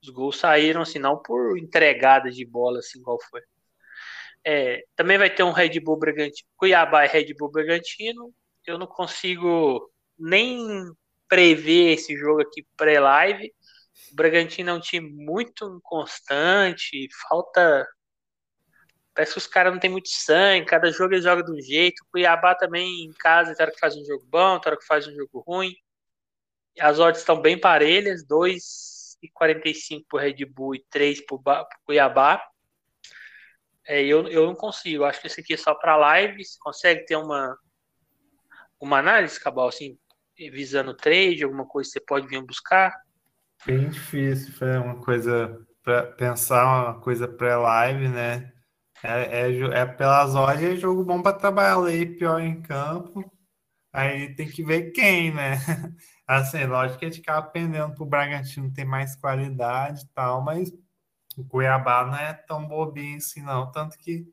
Os 0.03 0.09
gols 0.11 0.39
saíram 0.39 0.83
assim, 0.83 0.99
não 0.99 1.21
por 1.21 1.59
entregadas 1.59 2.35
de 2.37 2.45
bola, 2.47 2.79
assim, 2.79 3.03
qual 3.03 3.19
foi. 3.31 3.43
É, 4.45 4.85
também 4.95 5.19
vai 5.19 5.29
ter 5.29 5.43
um 5.43 5.51
Red 5.53 5.81
Bull 5.81 5.99
Bragantino, 5.99 6.49
Cuiabá 6.57 7.05
e 7.05 7.09
Red 7.09 7.35
Bull 7.39 7.51
Bragantino. 7.51 8.33
Eu 8.67 8.79
não 8.79 8.87
consigo 8.87 9.91
nem 10.19 10.59
prever 11.29 11.95
esse 11.95 12.17
jogo 12.17 12.43
aqui 12.43 12.67
pré-live. 12.77 13.53
O 14.13 14.15
Bragantino 14.15 14.71
é 14.71 14.75
um 14.75 14.81
time 14.81 15.11
muito 15.11 15.67
inconstante, 15.79 17.09
falta 17.29 17.87
Parece 19.17 19.33
que 19.33 19.39
os 19.39 19.47
caras 19.47 19.73
não 19.73 19.81
tem 19.81 19.89
muito 19.89 20.11
sangue, 20.11 20.67
cada 20.67 20.91
jogo 20.91 21.15
eles 21.15 21.25
jogam 21.25 21.43
de 21.43 21.51
um 21.51 21.59
jeito. 21.59 22.03
O 22.03 22.07
Cuiabá 22.13 22.55
também 22.55 23.07
em 23.07 23.13
casa, 23.15 23.55
tem 23.55 23.65
hora 23.65 23.73
que 23.73 23.81
faz 23.81 23.97
um 23.97 24.05
jogo 24.05 24.27
bom, 24.29 24.59
tem 24.61 24.71
hora 24.71 24.79
que 24.79 24.87
faz 24.87 25.09
um 25.09 25.15
jogo 25.15 25.41
ruim. 25.41 25.75
As 26.79 26.99
odds 26.99 27.23
estão 27.23 27.41
bem 27.41 27.59
parelhas, 27.59 28.27
2,45 28.27 30.05
pro 30.07 30.19
Red 30.19 30.45
Bull 30.45 30.75
e 30.75 30.85
3 30.91 31.25
pro, 31.25 31.43
pro 31.43 31.67
Cuiabá. 31.87 32.47
É, 33.87 34.05
eu, 34.05 34.29
eu 34.29 34.45
não 34.45 34.55
consigo, 34.55 35.05
acho 35.05 35.19
que 35.19 35.29
esse 35.29 35.41
aqui 35.41 35.55
é 35.55 35.57
só 35.57 35.75
para 35.75 35.97
live. 35.97 36.45
Você 36.45 36.59
consegue 36.61 37.07
ter 37.07 37.17
uma, 37.17 37.57
uma 38.79 38.99
análise, 38.99 39.41
Cabal, 39.41 39.69
assim, 39.69 39.99
visando 40.37 40.93
trade, 40.93 41.43
alguma 41.43 41.65
coisa 41.65 41.89
que 41.89 41.95
você 41.95 42.05
pode 42.05 42.27
vir 42.27 42.43
buscar? 42.43 42.93
Bem 43.65 43.89
difícil, 43.89 44.53
foi 44.53 44.77
uma 44.77 45.01
coisa 45.01 45.59
para 45.83 46.03
pensar 46.03 46.67
uma 46.67 47.01
coisa 47.01 47.27
pré-live, 47.27 48.09
né? 48.09 48.53
É, 49.09 49.49
é, 49.51 49.61
é 49.83 49.87
pelas 49.87 50.35
horas 50.35 50.61
é 50.63 50.75
jogo 50.77 51.05
bom 51.05 51.23
para 51.23 51.37
trabalhar 51.37 51.79
lei 51.79 52.07
pior 52.07 52.41
em 52.41 52.61
campo. 52.61 53.25
Aí 53.93 54.35
tem 54.35 54.51
que 54.51 54.65
ver 54.65 54.93
quem, 54.93 55.33
né? 55.35 55.55
Assim, 56.27 56.65
lógico 56.67 57.01
que 57.01 57.07
a 57.07 57.11
gente 57.11 57.23
acaba 57.23 57.47
pendendo 57.49 57.95
pro 57.95 58.07
Bragantino 58.07 58.73
ter 58.73 58.85
mais 58.85 59.17
qualidade 59.17 60.03
e 60.03 60.09
tal, 60.09 60.43
mas 60.43 60.73
o 61.37 61.45
Cuiabá 61.45 62.05
não 62.07 62.17
é 62.17 62.35
tão 62.35 62.67
bobinho 62.69 63.19
assim, 63.19 63.43
não. 63.43 63.71
Tanto 63.73 63.99
que 63.99 64.27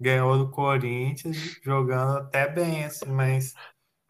ganhou 0.00 0.38
do 0.38 0.50
Corinthians, 0.50 1.36
jogando 1.62 2.18
até 2.18 2.48
bem, 2.48 2.84
assim, 2.86 3.06
mas 3.10 3.54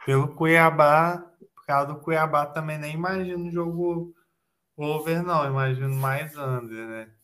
pelo 0.06 0.34
Cuiabá, 0.36 1.18
por 1.56 1.66
causa 1.66 1.94
do 1.94 2.00
Cuiabá 2.00 2.46
também 2.46 2.78
nem 2.78 2.94
imagino 2.94 3.50
jogo 3.52 4.14
over, 4.76 5.22
não. 5.24 5.46
Imagino 5.46 5.94
mais 5.96 6.36
under, 6.38 6.88
né? 6.88 7.14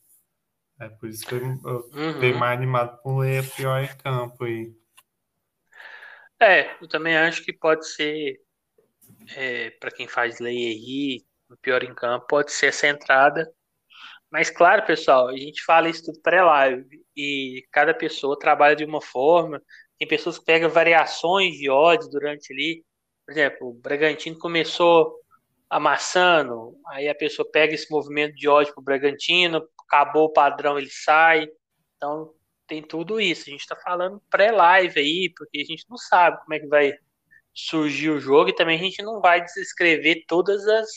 É 0.80 0.88
por 0.88 1.08
isso 1.10 1.26
que 1.26 1.34
eu, 1.34 1.40
eu 1.40 1.90
uhum. 1.92 2.38
mais 2.38 2.56
animado 2.56 2.98
com 3.02 3.18
o 3.18 3.50
pior 3.54 3.82
em 3.82 3.96
campo 3.98 4.44
aí. 4.44 4.72
É, 6.40 6.74
eu 6.80 6.88
também 6.88 7.16
acho 7.18 7.44
que 7.44 7.52
pode 7.52 7.86
ser 7.86 8.40
é, 9.36 9.70
para 9.72 9.90
quem 9.90 10.08
faz 10.08 10.40
lei 10.40 10.56
aí, 10.56 11.24
o 11.50 11.56
pior 11.58 11.82
em 11.82 11.94
campo, 11.94 12.26
pode 12.26 12.50
ser 12.52 12.66
essa 12.66 12.88
entrada. 12.88 13.52
Mas 14.30 14.48
claro, 14.48 14.86
pessoal, 14.86 15.28
a 15.28 15.36
gente 15.36 15.62
fala 15.64 15.88
isso 15.88 16.04
tudo 16.04 16.20
pré-live 16.22 17.04
e 17.14 17.62
cada 17.70 17.92
pessoa 17.92 18.38
trabalha 18.38 18.76
de 18.76 18.84
uma 18.84 19.02
forma. 19.02 19.60
Tem 19.98 20.08
pessoas 20.08 20.38
que 20.38 20.44
pegam 20.46 20.70
variações 20.70 21.56
de 21.58 21.68
odds 21.68 22.08
durante 22.08 22.52
ali. 22.52 22.84
Por 23.26 23.32
exemplo, 23.32 23.68
o 23.68 23.74
Bragantino 23.74 24.38
começou 24.38 25.14
amassando, 25.68 26.74
aí 26.88 27.08
a 27.08 27.14
pessoa 27.14 27.48
pega 27.50 27.74
esse 27.74 27.90
movimento 27.90 28.34
de 28.34 28.48
ódio 28.48 28.74
pro 28.74 28.82
Bragantino, 28.82 29.62
acabou 29.90 30.26
o 30.26 30.32
padrão, 30.32 30.78
ele 30.78 30.90
sai. 30.90 31.48
Então 31.96 32.32
tem 32.66 32.82
tudo 32.82 33.20
isso. 33.20 33.48
A 33.48 33.50
gente 33.50 33.60
está 33.60 33.76
falando 33.76 34.22
pré-live 34.30 35.00
aí, 35.00 35.32
porque 35.36 35.60
a 35.60 35.64
gente 35.64 35.84
não 35.90 35.96
sabe 35.96 36.38
como 36.40 36.54
é 36.54 36.60
que 36.60 36.66
vai 36.68 36.92
surgir 37.52 38.10
o 38.10 38.20
jogo 38.20 38.50
e 38.50 38.54
também 38.54 38.78
a 38.78 38.82
gente 38.82 39.02
não 39.02 39.20
vai 39.20 39.42
descrever 39.44 40.24
todas 40.26 40.66
as 40.66 40.88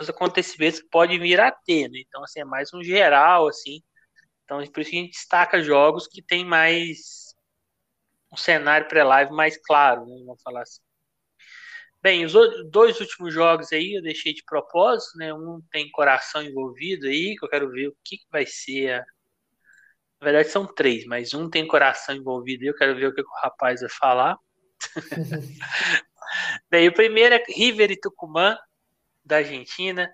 os 0.00 0.08
acontecimentos 0.08 0.80
que 0.80 0.88
pode 0.88 1.18
vir 1.18 1.38
a 1.40 1.50
ter, 1.52 1.88
né? 1.90 1.98
Então 2.08 2.24
assim 2.24 2.40
é 2.40 2.44
mais 2.44 2.72
um 2.72 2.82
geral 2.82 3.46
assim. 3.48 3.82
Então 4.44 4.58
por 4.72 4.80
isso 4.80 4.90
que 4.90 4.96
a 4.96 5.00
gente 5.00 5.12
destaca 5.12 5.62
jogos 5.62 6.06
que 6.06 6.22
tem 6.22 6.44
mais 6.44 7.34
um 8.32 8.36
cenário 8.36 8.88
pré-live 8.88 9.32
mais 9.32 9.58
claro, 9.58 10.06
né? 10.06 10.16
Vamos 10.24 10.42
falar 10.42 10.62
assim. 10.62 10.80
Bem, 12.02 12.24
os 12.24 12.32
dois 12.70 12.98
últimos 12.98 13.34
jogos 13.34 13.72
aí 13.72 13.94
eu 13.94 14.02
deixei 14.02 14.32
de 14.32 14.42
propósito, 14.44 15.18
né? 15.18 15.34
Um 15.34 15.60
tem 15.70 15.90
coração 15.90 16.42
envolvido 16.42 17.06
aí, 17.06 17.36
que 17.36 17.44
eu 17.44 17.48
quero 17.48 17.70
ver 17.70 17.88
o 17.88 17.96
que, 18.02 18.16
que 18.16 18.26
vai 18.30 18.46
ser. 18.46 18.92
A... 18.92 18.98
Na 20.20 20.24
verdade 20.24 20.48
são 20.48 20.66
três, 20.66 21.04
mas 21.04 21.34
um 21.34 21.48
tem 21.50 21.66
coração 21.66 22.14
envolvido 22.14 22.62
aí, 22.62 22.68
eu 22.68 22.76
quero 22.76 22.96
ver 22.96 23.08
o 23.08 23.14
que, 23.14 23.22
que 23.22 23.28
o 23.28 23.42
rapaz 23.42 23.80
vai 23.80 23.90
falar. 23.90 24.38
Bem, 26.70 26.88
o 26.88 26.94
primeiro 26.94 27.34
é 27.34 27.44
River 27.48 27.90
e 27.90 28.00
Tucumã, 28.00 28.56
da 29.24 29.36
Argentina. 29.38 30.10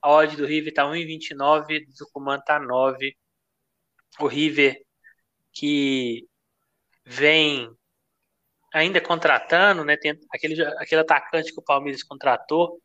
A 0.00 0.10
odd 0.10 0.36
do 0.36 0.46
River 0.46 0.72
tá 0.72 0.84
1,29, 0.84 1.86
do 1.86 1.94
Tucumã 1.94 2.40
tá 2.40 2.58
9. 2.58 3.16
O 4.20 4.26
River 4.26 4.80
que 5.52 6.26
vem 7.04 7.70
ainda 8.76 9.00
contratando, 9.00 9.84
né? 9.84 9.96
Tem 9.96 10.18
aquele, 10.32 10.62
aquele 10.62 11.00
atacante 11.00 11.52
que 11.52 11.58
o 11.58 11.64
Palmeiras 11.64 12.02
contratou. 12.02 12.80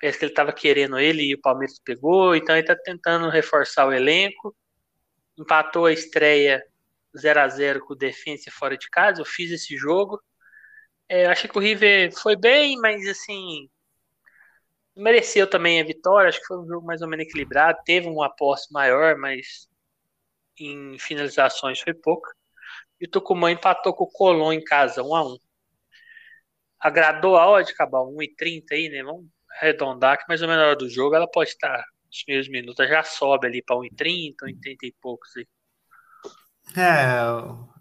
Parece 0.00 0.18
que 0.18 0.24
ele 0.24 0.32
estava 0.32 0.52
querendo 0.52 0.98
ele 0.98 1.22
e 1.22 1.34
o 1.34 1.40
Palmeiras 1.40 1.78
pegou, 1.84 2.34
então 2.34 2.54
ele 2.54 2.62
está 2.62 2.76
tentando 2.76 3.28
reforçar 3.28 3.86
o 3.86 3.92
elenco. 3.92 4.54
Empatou 5.38 5.86
a 5.86 5.92
estreia 5.92 6.62
0 7.16 7.40
a 7.40 7.48
0 7.48 7.80
com 7.80 7.94
o 7.94 7.96
Defensa 7.96 8.50
fora 8.50 8.76
de 8.76 8.88
casa. 8.90 9.20
Eu 9.20 9.24
fiz 9.24 9.50
esse 9.50 9.76
jogo. 9.76 10.20
É, 11.08 11.26
achei 11.26 11.48
que 11.48 11.56
o 11.56 11.60
River 11.60 12.12
foi 12.12 12.36
bem, 12.36 12.76
mas 12.78 13.06
assim 13.06 13.68
mereceu 14.96 15.48
também 15.48 15.80
a 15.80 15.84
vitória. 15.84 16.28
Acho 16.28 16.40
que 16.40 16.46
foi 16.46 16.58
um 16.58 16.66
jogo 16.66 16.86
mais 16.86 17.00
ou 17.00 17.08
menos 17.08 17.26
equilibrado. 17.26 17.78
Teve 17.84 18.08
um 18.08 18.22
aposto 18.22 18.72
maior, 18.72 19.16
mas 19.16 19.68
em 20.58 20.98
finalizações 20.98 21.80
foi 21.80 21.94
pouca. 21.94 22.32
E 23.00 23.06
o 23.06 23.10
Tucumã 23.10 23.50
empatou 23.50 23.94
com 23.94 24.04
o 24.04 24.10
Colón 24.10 24.52
em 24.52 24.62
casa, 24.62 25.02
1 25.02 25.14
a 25.14 25.24
1 25.24 25.38
Agradou 26.80 27.36
a 27.36 27.46
hora 27.46 27.64
de 27.64 27.72
acabar 27.72 28.00
1,30 28.00 28.72
aí, 28.72 28.88
né? 28.88 29.02
Vamos 29.02 29.26
arredondar 29.60 30.18
que 30.18 30.24
mais 30.28 30.42
ou 30.42 30.48
menos 30.48 30.62
na 30.62 30.68
hora 30.68 30.76
do 30.76 30.88
jogo 30.88 31.14
ela 31.14 31.28
pode 31.28 31.50
estar 31.50 31.84
nos 32.06 32.22
primeiros 32.22 32.48
minutos, 32.48 32.88
já 32.88 33.02
sobe 33.02 33.46
ali 33.46 33.62
para 33.62 33.76
1,30, 33.76 34.46
1,30 34.46 34.76
e 34.82 34.94
poucos 35.00 35.30
aí. 35.36 35.46
É, 36.76 37.18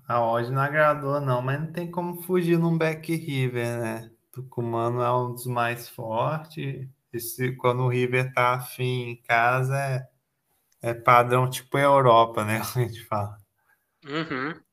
a 0.07 0.21
odd 0.21 0.49
não 0.51 0.61
agradou 0.61 1.19
não, 1.19 1.41
mas 1.41 1.59
não 1.59 1.71
tem 1.71 1.91
como 1.91 2.21
fugir 2.23 2.57
num 2.57 2.77
back 2.77 3.13
river, 3.13 3.79
né? 3.79 4.11
Tucumano 4.31 5.01
é 5.01 5.13
um 5.13 5.33
dos 5.33 5.45
mais 5.45 5.89
fortes. 5.89 6.87
Esse, 7.11 7.55
quando 7.55 7.83
o 7.83 7.89
River 7.89 8.31
tá 8.33 8.55
afim 8.55 9.09
em 9.09 9.21
casa, 9.23 9.75
é, 9.75 10.07
é 10.81 10.93
padrão 10.93 11.49
tipo 11.49 11.77
Europa, 11.77 12.45
né? 12.45 12.61
A 12.75 12.79
gente 12.79 13.03
fala. 13.05 13.37
Uhum. 14.05 14.66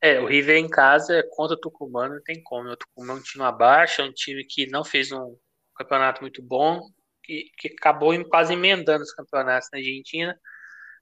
É, 0.00 0.20
o 0.20 0.26
River 0.26 0.56
em 0.56 0.68
casa 0.68 1.16
é 1.18 1.22
contra 1.22 1.56
o 1.56 1.60
Tucumã, 1.60 2.08
não 2.08 2.22
tem 2.22 2.42
como. 2.42 2.70
O 2.70 2.76
Tucumã 2.76 3.14
é 3.14 3.16
um 3.16 3.22
time 3.22 3.44
abaixo, 3.44 4.00
é 4.00 4.04
um 4.04 4.12
time 4.12 4.44
que 4.44 4.66
não 4.68 4.84
fez 4.84 5.10
um 5.10 5.36
campeonato 5.74 6.20
muito 6.20 6.42
bom, 6.42 6.80
que, 7.22 7.50
que 7.58 7.68
acabou 7.68 8.12
quase 8.28 8.52
emendando 8.52 9.02
os 9.02 9.12
campeonatos 9.12 9.68
na 9.72 9.78
Argentina. 9.78 10.38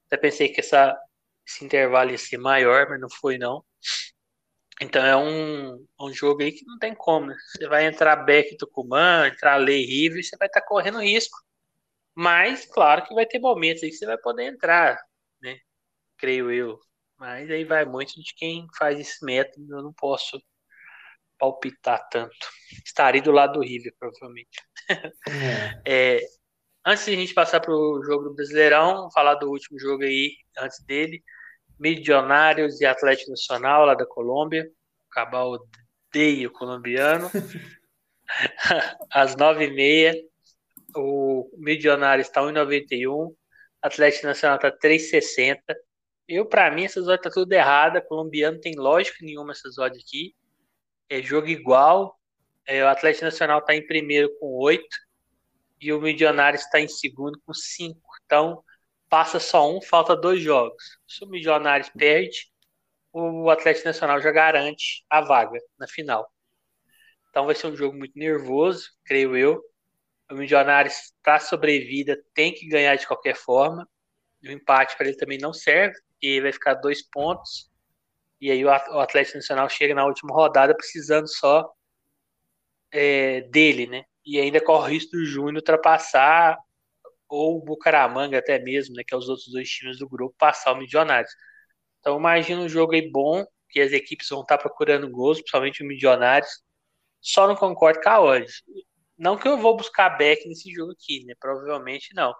Até 0.07 0.17
pensei 0.17 0.49
que 0.49 0.61
essa, 0.61 0.97
esse 1.47 1.65
intervalo 1.65 2.11
ia 2.11 2.19
ser 2.19 2.39
maior, 2.39 2.89
mas 2.89 3.01
não 3.01 3.11
foi 3.11 3.39
não. 3.39 3.65
Então 4.81 5.05
é 5.05 5.17
um, 5.17 5.87
um 6.01 6.13
jogo 6.13 6.43
aí 6.43 6.53
que 6.53 6.65
não 6.67 6.79
tem 6.79 6.95
como. 6.95 7.27
Né? 7.27 7.37
Você 7.53 7.67
vai 7.69 7.87
entrar 7.87 8.17
Beck 8.17 8.57
Tucumã, 8.57 9.29
entrar 9.29 9.57
Lei 9.57 9.85
River, 9.85 10.23
você 10.23 10.37
vai 10.37 10.49
estar 10.49 10.61
tá 10.61 10.67
correndo 10.67 11.01
risco. 11.01 11.37
Mas, 12.15 12.67
claro 12.67 13.05
que 13.05 13.15
vai 13.15 13.27
ter 13.27 13.39
momentos 13.39 13.83
aí 13.83 13.91
que 13.91 13.97
você 13.97 14.07
vai 14.07 14.19
poder 14.19 14.45
entrar, 14.45 14.99
né? 15.41 15.59
Creio 16.19 16.51
eu. 16.53 16.81
Mas 17.19 17.51
aí 17.51 17.65
vai 17.65 17.85
muito 17.85 18.15
de 18.15 18.35
quem 18.35 18.67
faz 18.79 19.01
esse 19.01 19.25
método, 19.25 19.77
eu 19.77 19.83
não 19.83 19.93
posso 19.93 20.41
palpitar 21.39 22.07
tanto. 22.11 22.35
Estaria 22.85 23.23
do 23.23 23.31
lado 23.31 23.55
do 23.55 23.67
River, 23.67 23.95
provavelmente. 23.99 24.61
É. 24.89 25.83
é, 26.17 26.21
antes 26.85 27.05
de 27.05 27.13
a 27.13 27.17
gente 27.17 27.35
passar 27.35 27.61
para 27.61 27.73
o 27.73 28.03
jogo 28.05 28.25
do 28.25 28.35
Brasileirão, 28.35 29.11
falar 29.13 29.35
do 29.37 29.51
último 29.51 29.79
jogo 29.79 30.03
aí, 30.03 30.33
antes 30.59 30.83
dele. 30.85 31.23
Milionários 31.79 32.81
e 32.81 32.87
Atlético 32.87 33.31
Nacional, 33.31 33.85
lá 33.85 33.95
da 33.95 34.07
Colômbia. 34.07 34.67
Cabal 35.11 35.59
odeia 36.11 36.49
o 36.49 36.53
colombiano. 36.53 37.31
Às 39.11 39.37
nove 39.37 39.67
e 39.67 39.71
meia, 39.71 40.15
o 40.97 41.51
Milionários 41.59 42.29
está 42.29 42.41
1,91. 42.41 43.35
Atlético 43.83 44.27
Nacional 44.27 44.57
está 44.57 44.71
3,60. 44.71 45.61
Eu, 46.29 46.45
para 46.47 46.71
mim, 46.71 46.85
essas 46.85 47.07
odds 47.07 47.23
tá 47.23 47.31
tudo 47.31 47.53
errada. 47.53 48.01
Colombiano 48.01 48.61
tem 48.61 48.75
lógica 48.75 49.19
nenhuma 49.21 49.53
essas 49.53 49.79
odds 49.79 50.03
aqui. 50.03 50.35
É 51.09 51.23
jogo 51.23 51.49
igual. 51.49 52.19
É, 52.67 52.83
o 52.85 52.89
Atlético 52.89 53.25
Nacional 53.25 53.61
está 53.61 53.75
em 53.75 53.87
primeiro 53.87 54.37
com 54.39 54.59
8 54.59 54.85
e 55.81 55.93
o 55.93 56.01
Milionário 56.01 56.57
está 56.57 56.81
em 56.81 56.89
segundo 56.89 57.41
com 57.47 57.55
5. 57.55 58.01
Então, 58.25 58.65
passa 59.09 59.39
só 59.39 59.71
um, 59.71 59.81
falta 59.81 60.17
dois 60.17 60.41
jogos. 60.41 60.99
Se 61.07 61.25
o 61.25 61.29
Milionário 61.29 61.87
perde, 61.97 62.51
o 63.13 63.49
Atlético 63.49 63.87
Nacional 63.87 64.21
já 64.21 64.33
garante 64.33 65.05
a 65.09 65.21
vaga 65.21 65.59
na 65.79 65.87
final. 65.87 66.29
Então 67.31 67.47
vai 67.47 67.55
ser 67.55 67.69
um 67.69 67.77
jogo 67.77 67.97
muito 67.97 68.19
nervoso, 68.19 68.91
creio 69.05 69.37
eu. 69.37 69.63
O 70.29 70.35
Milionários, 70.35 71.15
para 71.23 71.39
sobrevida, 71.39 72.21
tem 72.35 72.53
que 72.53 72.67
ganhar 72.67 72.97
de 72.97 73.07
qualquer 73.07 73.37
forma. 73.37 73.89
O 74.43 74.51
empate 74.51 74.97
para 74.97 75.07
ele 75.07 75.17
também 75.17 75.39
não 75.39 75.53
serve 75.53 75.97
e 76.21 76.41
vai 76.41 76.53
ficar 76.53 76.75
dois 76.75 77.03
pontos. 77.03 77.71
E 78.41 78.51
aí 78.51 78.65
o 78.65 78.71
Atlético 78.71 79.39
Nacional 79.39 79.69
chega 79.69 79.95
na 79.95 80.05
última 80.05 80.35
rodada 80.35 80.77
precisando 80.77 81.27
só 81.29 81.73
é, 82.91 83.43
dele, 83.43 83.87
né? 83.87 84.05
E 84.25 84.41
ainda 84.41 84.61
corre 84.61 84.85
o 84.85 84.93
risco 84.95 85.13
do 85.13 85.25
Júnior 85.25 85.57
ultrapassar 85.57 86.59
ou 87.29 87.59
o 87.59 87.63
Bucaramanga 87.65 88.39
até 88.39 88.59
mesmo, 88.59 88.95
né? 88.95 89.03
Que 89.07 89.15
é 89.15 89.19
os 89.19 89.29
outros 89.29 89.49
dois 89.53 89.69
times 89.69 89.99
do 89.99 90.09
grupo, 90.09 90.35
passar 90.39 90.73
o 90.73 90.77
Milionários. 90.77 91.33
Então 92.01 92.19
imagina 92.19 92.61
um 92.63 92.69
jogo 92.69 92.95
aí 92.95 93.11
bom, 93.11 93.45
que 93.71 93.81
as 93.81 93.93
equipes 93.93 94.29
vão 94.29 94.43
estar 94.43 94.59
procurando 94.59 95.11
gols, 95.11 95.39
principalmente 95.39 95.83
o 95.83 95.87
Milionários. 95.87 96.51
Só 97.21 97.49
não 97.49 97.57
concordo 97.57 98.01
com 98.01 98.09
a 98.09 98.21
odds. 98.21 98.63
Não 99.19 99.37
que 99.37 99.49
eu 99.49 99.59
vou 99.59 99.77
buscar 99.77 100.11
back 100.11 100.47
nesse 100.47 100.71
jogo 100.73 100.93
aqui, 100.93 101.25
né? 101.25 101.35
Provavelmente 101.41 102.15
não. 102.15 102.35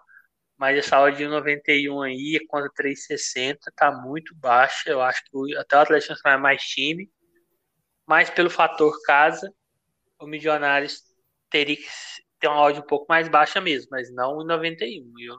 Mas 0.57 0.77
essa 0.77 0.99
odd 0.99 1.15
de 1.15 1.27
91 1.27 2.01
aí 2.01 2.39
contra 2.47 2.69
3,60 2.71 3.71
tá 3.75 3.91
muito 3.91 4.35
baixa. 4.35 4.89
Eu 4.89 5.01
acho 5.01 5.23
que 5.25 5.55
até 5.55 5.77
o 5.77 5.81
Atlético 5.81 6.13
Nacional 6.13 6.39
é 6.39 6.41
mais 6.41 6.61
time. 6.63 7.11
Mas 8.05 8.29
pelo 8.29 8.49
fator 8.49 8.99
casa, 9.03 9.53
o 10.19 10.25
Milionários 10.25 11.03
teria 11.49 11.75
que 11.75 11.87
ter 12.39 12.47
uma 12.47 12.61
odd 12.61 12.79
um 12.79 12.83
pouco 12.83 13.05
mais 13.07 13.27
baixa 13.27 13.61
mesmo, 13.61 13.89
mas 13.91 14.11
não 14.11 14.41
em 14.41 14.45
91. 14.45 15.11
Eu 15.19 15.37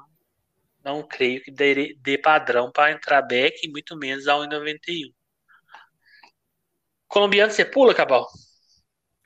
não 0.84 1.02
creio 1.02 1.42
que 1.42 1.50
dê, 1.50 1.94
dê 2.00 2.16
padrão 2.16 2.70
para 2.70 2.92
entrar 2.92 3.22
back, 3.22 3.58
e 3.62 3.70
muito 3.70 3.96
menos 3.96 4.28
a 4.28 4.34
1,91. 4.34 5.12
Colombiano, 7.08 7.50
você 7.50 7.64
pula, 7.64 7.94
Cabal? 7.94 8.28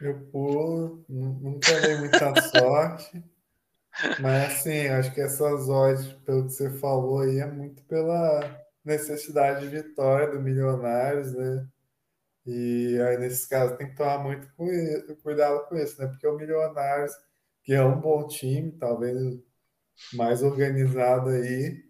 Eu 0.01 0.27
pulo, 0.31 1.05
nunca 1.09 1.79
dei 1.81 1.97
muita 1.97 2.35
sorte. 2.41 3.23
Mas 4.21 4.53
assim, 4.53 4.87
acho 4.89 5.13
que 5.15 5.21
essas 5.21 5.69
odds, 5.69 6.13
pelo 6.25 6.47
que 6.47 6.53
você 6.53 6.71
falou 6.79 7.21
aí, 7.21 7.39
é 7.39 7.47
muito 7.47 7.83
pela 7.85 8.41
necessidade 8.85 9.61
de 9.69 9.77
vitória 9.77 10.29
do 10.31 10.41
Milionários, 10.41 11.33
né? 11.35 11.69
E 12.47 12.99
aí, 13.01 13.19
nesse 13.19 13.49
caso, 13.49 13.77
tem 13.77 13.89
que 13.91 13.97
tomar 13.97 14.19
muito 14.19 14.49
cuidado 15.23 15.67
com 15.69 15.77
isso, 15.77 16.01
né? 16.01 16.09
Porque 16.09 16.27
o 16.27 16.37
Milionários, 16.37 17.13
que 17.65 17.73
é 17.75 17.83
um 17.85 18.01
bom 18.01 18.27
time, 18.27 18.73
talvez 18.73 19.17
mais 20.15 20.43
organizado 20.43 21.31
aí, 21.31 21.85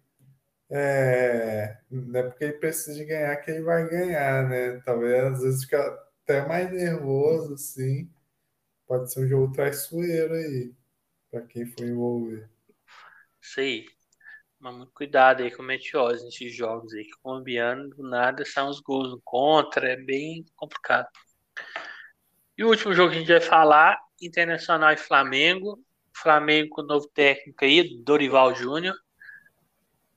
é, 0.71 1.79
não 1.91 2.21
é 2.21 2.23
porque 2.25 2.45
ele 2.45 2.55
precisa 2.55 2.95
de 2.97 3.05
ganhar 3.05 3.37
que 3.39 3.51
ele 3.51 3.63
vai 3.63 3.89
ganhar, 3.89 4.49
né? 4.49 4.81
Talvez 4.85 5.25
às 5.25 5.43
vezes 5.43 5.65
fica 5.65 5.81
até 6.25 6.47
mais 6.47 6.71
nervoso, 6.73 7.55
assim, 7.55 8.11
pode 8.87 9.13
ser 9.13 9.21
um 9.25 9.29
jogo 9.29 9.53
traiçoeiro 9.53 10.35
aí, 10.35 10.75
para 11.33 11.47
quem 11.47 11.65
for 11.67 11.87
envolver. 11.87 12.49
Isso 13.41 13.59
aí. 13.59 13.87
Mas 14.61 14.77
muito 14.77 14.93
cuidado 14.93 15.43
aí 15.43 15.51
com 15.51 15.63
Meteose 15.63 16.25
nesses 16.25 16.55
jogos 16.55 16.93
aí, 16.93 17.05
que 17.05 17.21
colombiano 17.23 17.89
do 17.89 18.03
nada 18.09 18.45
são 18.45 18.69
os 18.69 18.79
gols 18.79 19.11
no 19.11 19.21
contra, 19.25 19.89
é 19.89 19.97
bem 19.97 20.45
complicado. 20.55 21.09
E 22.57 22.63
o 22.63 22.69
último 22.69 22.95
jogo 22.95 23.11
que 23.11 23.17
a 23.17 23.21
gente 23.21 23.33
vai 23.33 23.41
falar, 23.41 23.99
Internacional 24.21 24.93
e 24.93 24.97
Flamengo. 24.97 25.83
Flamengo 26.15 26.69
com 26.69 26.83
o 26.83 26.87
novo 26.87 27.09
técnico 27.09 27.65
aí, 27.65 27.99
Dorival 28.05 28.55
Júnior. 28.55 28.95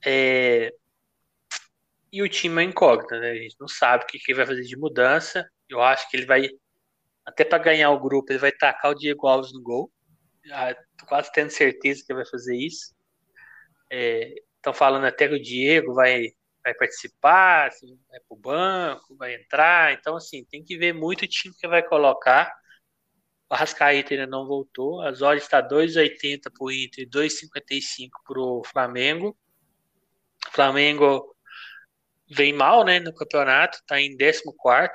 É... 0.06 0.72
E 2.12 2.22
o 2.22 2.30
time 2.30 2.62
é 2.62 2.66
incógnita, 2.66 3.20
né? 3.20 3.32
A 3.32 3.36
gente 3.36 3.56
não 3.60 3.68
sabe 3.68 4.04
o 4.04 4.08
que 4.08 4.20
ele 4.28 4.38
vai 4.38 4.46
fazer 4.46 4.62
de 4.62 4.78
mudança. 4.78 5.50
Eu 5.68 5.82
acho 5.82 6.10
que 6.10 6.18
ele 6.18 6.26
vai, 6.26 6.50
até 7.26 7.44
para 7.44 7.64
ganhar 7.64 7.90
o 7.90 8.00
grupo, 8.00 8.32
ele 8.32 8.40
vai 8.40 8.52
tacar 8.52 8.92
o 8.92 8.96
Diego 8.96 9.26
Alves 9.26 9.54
no 9.54 9.62
gol. 9.62 9.92
Tô 10.98 11.06
quase 11.06 11.32
tendo 11.32 11.50
certeza 11.50 12.04
que 12.06 12.14
vai 12.14 12.26
fazer 12.26 12.56
isso. 12.56 12.94
Estão 13.90 14.74
é, 14.74 14.76
falando 14.76 15.06
até 15.06 15.28
que 15.28 15.36
o 15.36 15.42
Diego 15.42 15.94
vai, 15.94 16.28
vai 16.64 16.74
participar, 16.74 17.68
assim, 17.68 18.00
vai 18.10 18.20
para 18.20 18.36
o 18.36 18.40
banco, 18.40 19.16
vai 19.18 19.36
entrar. 19.36 19.94
Então, 19.94 20.16
assim, 20.16 20.46
tem 20.46 20.64
que 20.64 20.78
ver 20.78 20.94
muito 20.94 21.24
o 21.24 21.28
time 21.28 21.54
que 21.60 21.68
vai 21.68 21.84
colocar. 21.84 22.52
O 23.50 23.54
Arrascaeta 23.54 24.14
ainda 24.14 24.28
não 24.28 24.48
voltou. 24.48 25.02
As 25.02 25.22
odds 25.22 25.44
está 25.44 25.62
2,80 25.62 26.44
para 26.44 26.66
o 26.66 26.72
Inter 26.72 27.04
e 27.04 27.10
2,55 27.10 28.10
para 28.26 28.40
o 28.40 28.64
Flamengo. 28.66 29.38
O 30.48 30.52
Flamengo 30.52 31.36
vem 32.30 32.54
mal 32.54 32.84
né, 32.84 33.00
no 33.00 33.14
campeonato, 33.14 33.78
está 33.78 34.02
em 34.02 34.18
14, 34.18 34.44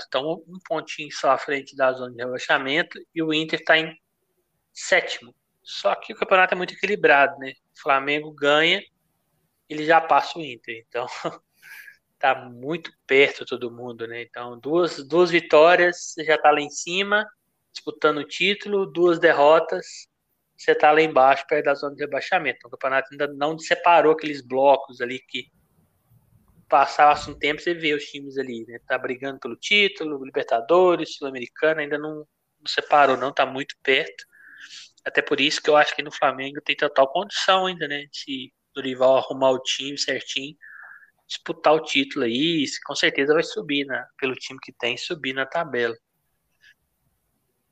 está 0.00 0.20
um, 0.20 0.44
um 0.48 0.58
pontinho 0.64 1.10
só 1.12 1.30
à 1.30 1.38
frente 1.38 1.76
da 1.76 1.92
zona 1.92 2.12
de 2.12 2.22
rebaixamento. 2.22 2.98
E 3.14 3.22
o 3.22 3.32
Inter 3.32 3.60
está 3.60 3.78
em 3.78 3.96
sétimo. 4.72 5.34
Só 5.62 5.94
que 5.94 6.12
o 6.12 6.16
campeonato 6.16 6.54
é 6.54 6.56
muito 6.56 6.74
equilibrado, 6.74 7.38
né? 7.38 7.52
O 7.76 7.80
Flamengo 7.80 8.32
ganha, 8.32 8.82
ele 9.68 9.84
já 9.84 10.00
passa 10.00 10.38
o 10.38 10.42
Inter. 10.42 10.84
Então, 10.88 11.06
tá 12.18 12.34
muito 12.34 12.92
perto 13.06 13.44
todo 13.44 13.70
mundo, 13.70 14.06
né? 14.06 14.22
Então, 14.22 14.58
duas, 14.58 15.06
duas 15.06 15.30
vitórias, 15.30 16.12
você 16.12 16.24
já 16.24 16.36
tá 16.38 16.50
lá 16.50 16.60
em 16.60 16.70
cima, 16.70 17.26
disputando 17.72 18.18
o 18.18 18.26
título, 18.26 18.86
duas 18.86 19.18
derrotas, 19.18 20.08
você 20.56 20.74
tá 20.74 20.92
lá 20.92 21.00
embaixo, 21.00 21.46
perto 21.46 21.64
da 21.64 21.74
zona 21.74 21.94
de 21.94 22.02
rebaixamento. 22.02 22.58
Então, 22.58 22.68
o 22.68 22.72
campeonato 22.72 23.08
ainda 23.12 23.26
não 23.28 23.58
separou 23.58 24.12
aqueles 24.12 24.42
blocos 24.42 25.00
ali 25.00 25.18
que 25.18 25.50
passasse 26.68 27.28
um 27.28 27.34
tempo, 27.34 27.60
você 27.60 27.74
vê 27.74 27.94
os 27.94 28.04
times 28.04 28.38
ali, 28.38 28.64
né? 28.66 28.78
Tá 28.86 28.96
brigando 28.96 29.40
pelo 29.40 29.56
título, 29.56 30.24
Libertadores, 30.24 31.16
Sul-Americana, 31.16 31.80
ainda 31.80 31.98
não, 31.98 32.18
não 32.18 32.66
separou, 32.66 33.16
não, 33.16 33.32
tá 33.32 33.44
muito 33.44 33.74
perto. 33.82 34.24
Até 35.04 35.22
por 35.22 35.40
isso 35.40 35.62
que 35.62 35.70
eu 35.70 35.76
acho 35.76 35.94
que 35.94 36.02
no 36.02 36.12
Flamengo 36.12 36.60
tem 36.60 36.76
total 36.76 37.08
condição 37.08 37.66
ainda, 37.66 37.88
né? 37.88 38.06
Se 38.12 38.52
Dorival 38.74 39.16
arrumar 39.16 39.50
o 39.50 39.62
time 39.62 39.98
certinho, 39.98 40.56
disputar 41.26 41.74
o 41.74 41.82
título 41.82 42.24
aí, 42.24 42.64
com 42.84 42.94
certeza 42.94 43.34
vai 43.34 43.42
subir, 43.42 43.86
né? 43.86 44.06
Pelo 44.18 44.34
time 44.34 44.58
que 44.62 44.72
tem, 44.72 44.96
subir 44.96 45.32
na 45.32 45.46
tabela. 45.46 45.96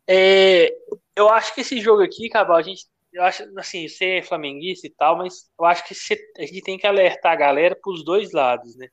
É, 0.07 0.73
eu 1.15 1.29
acho 1.29 1.55
que 1.55 1.61
esse 1.61 1.81
jogo 1.81 2.03
aqui, 2.03 2.29
Cabal, 2.29 2.57
a 2.57 2.63
gente. 2.63 2.87
Eu 3.13 3.25
acho 3.25 3.43
assim, 3.59 3.89
você 3.89 4.19
é 4.19 4.23
flamenguista 4.23 4.87
e 4.87 4.91
tal, 4.91 5.17
mas 5.17 5.51
eu 5.59 5.65
acho 5.65 5.83
que 5.87 5.95
a 6.39 6.43
gente 6.43 6.63
tem 6.63 6.79
que 6.79 6.87
alertar 6.87 7.33
a 7.33 7.37
galera 7.37 7.75
para 7.75 7.93
os 7.93 8.05
dois 8.05 8.33
lados, 8.33 8.77
né? 8.77 8.89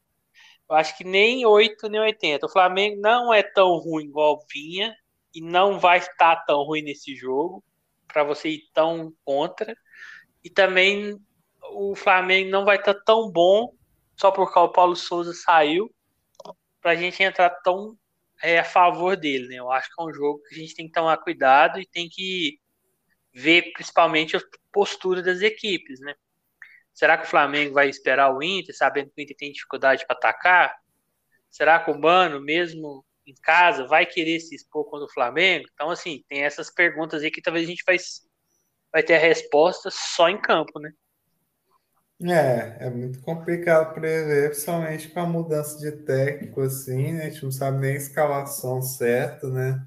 Eu 0.69 0.75
acho 0.75 0.97
que 0.97 1.03
nem 1.03 1.45
8 1.45 1.87
nem 1.89 2.01
80. 2.01 2.45
O 2.45 2.49
Flamengo 2.49 2.99
não 3.01 3.33
é 3.33 3.43
tão 3.43 3.77
ruim 3.77 4.05
igual 4.05 4.43
vinha 4.51 4.95
e 5.33 5.41
não 5.41 5.79
vai 5.79 5.99
estar 5.99 6.37
tão 6.45 6.63
ruim 6.63 6.81
nesse 6.81 7.15
jogo 7.15 7.63
para 8.07 8.23
você 8.23 8.49
ir 8.49 8.69
tão 8.73 9.13
contra. 9.23 9.75
E 10.43 10.49
também 10.49 11.19
o 11.71 11.95
Flamengo 11.95 12.49
não 12.49 12.65
vai 12.65 12.77
estar 12.77 12.93
tão 13.05 13.31
bom 13.31 13.73
só 14.15 14.31
porque 14.31 14.57
o 14.57 14.69
Paulo 14.69 14.95
Souza 14.95 15.33
saiu 15.33 15.93
para 16.81 16.91
a 16.91 16.95
gente 16.95 17.21
entrar 17.21 17.49
tão 17.63 17.97
é, 18.41 18.59
a 18.59 18.63
favor 18.63 19.17
dele. 19.17 19.47
Né? 19.47 19.55
Eu 19.55 19.71
acho 19.71 19.89
que 19.93 20.01
é 20.01 20.05
um 20.05 20.13
jogo 20.13 20.41
que 20.43 20.55
a 20.55 20.57
gente 20.57 20.75
tem 20.75 20.85
que 20.87 20.93
tomar 20.93 21.17
cuidado 21.17 21.79
e 21.79 21.85
tem 21.85 22.07
que 22.09 22.59
ver 23.33 23.73
principalmente 23.73 24.37
a 24.37 24.41
postura 24.71 25.21
das 25.21 25.41
equipes. 25.41 25.99
Né? 25.99 26.15
Será 26.93 27.17
que 27.17 27.25
o 27.25 27.29
Flamengo 27.29 27.73
vai 27.73 27.89
esperar 27.89 28.33
o 28.33 28.41
Inter, 28.41 28.75
sabendo 28.75 29.11
que 29.11 29.21
o 29.21 29.23
Inter 29.23 29.35
tem 29.35 29.51
dificuldade 29.51 30.05
para 30.07 30.15
atacar? 30.15 30.75
Será 31.49 31.79
que 31.79 31.91
o 31.91 31.99
Mano, 31.99 32.41
mesmo 32.41 33.04
em 33.25 33.35
casa, 33.41 33.87
vai 33.87 34.05
querer 34.05 34.39
se 34.39 34.55
expor 34.55 34.85
contra 34.85 35.05
o 35.05 35.11
Flamengo? 35.11 35.65
Então, 35.73 35.89
assim, 35.89 36.23
tem 36.29 36.43
essas 36.43 36.69
perguntas 36.69 37.23
aí 37.23 37.31
que 37.31 37.41
talvez 37.41 37.65
a 37.65 37.69
gente 37.69 37.83
vai, 37.85 37.97
vai 38.91 39.03
ter 39.03 39.15
a 39.15 39.19
resposta 39.19 39.89
só 39.91 40.29
em 40.29 40.39
campo, 40.41 40.79
né? 40.79 40.91
É, 42.21 42.87
é 42.87 42.89
muito 42.89 43.19
complicado 43.21 43.93
prever, 43.93 44.51
principalmente 44.51 45.09
com 45.09 45.19
a 45.19 45.25
mudança 45.25 45.77
de 45.79 45.91
técnico, 46.03 46.61
assim, 46.61 47.11
né? 47.13 47.25
A 47.25 47.29
gente 47.29 47.43
não 47.43 47.51
sabe 47.51 47.79
nem 47.79 47.91
a 47.93 47.97
escalação 47.97 48.81
certa, 48.81 49.49
né? 49.49 49.85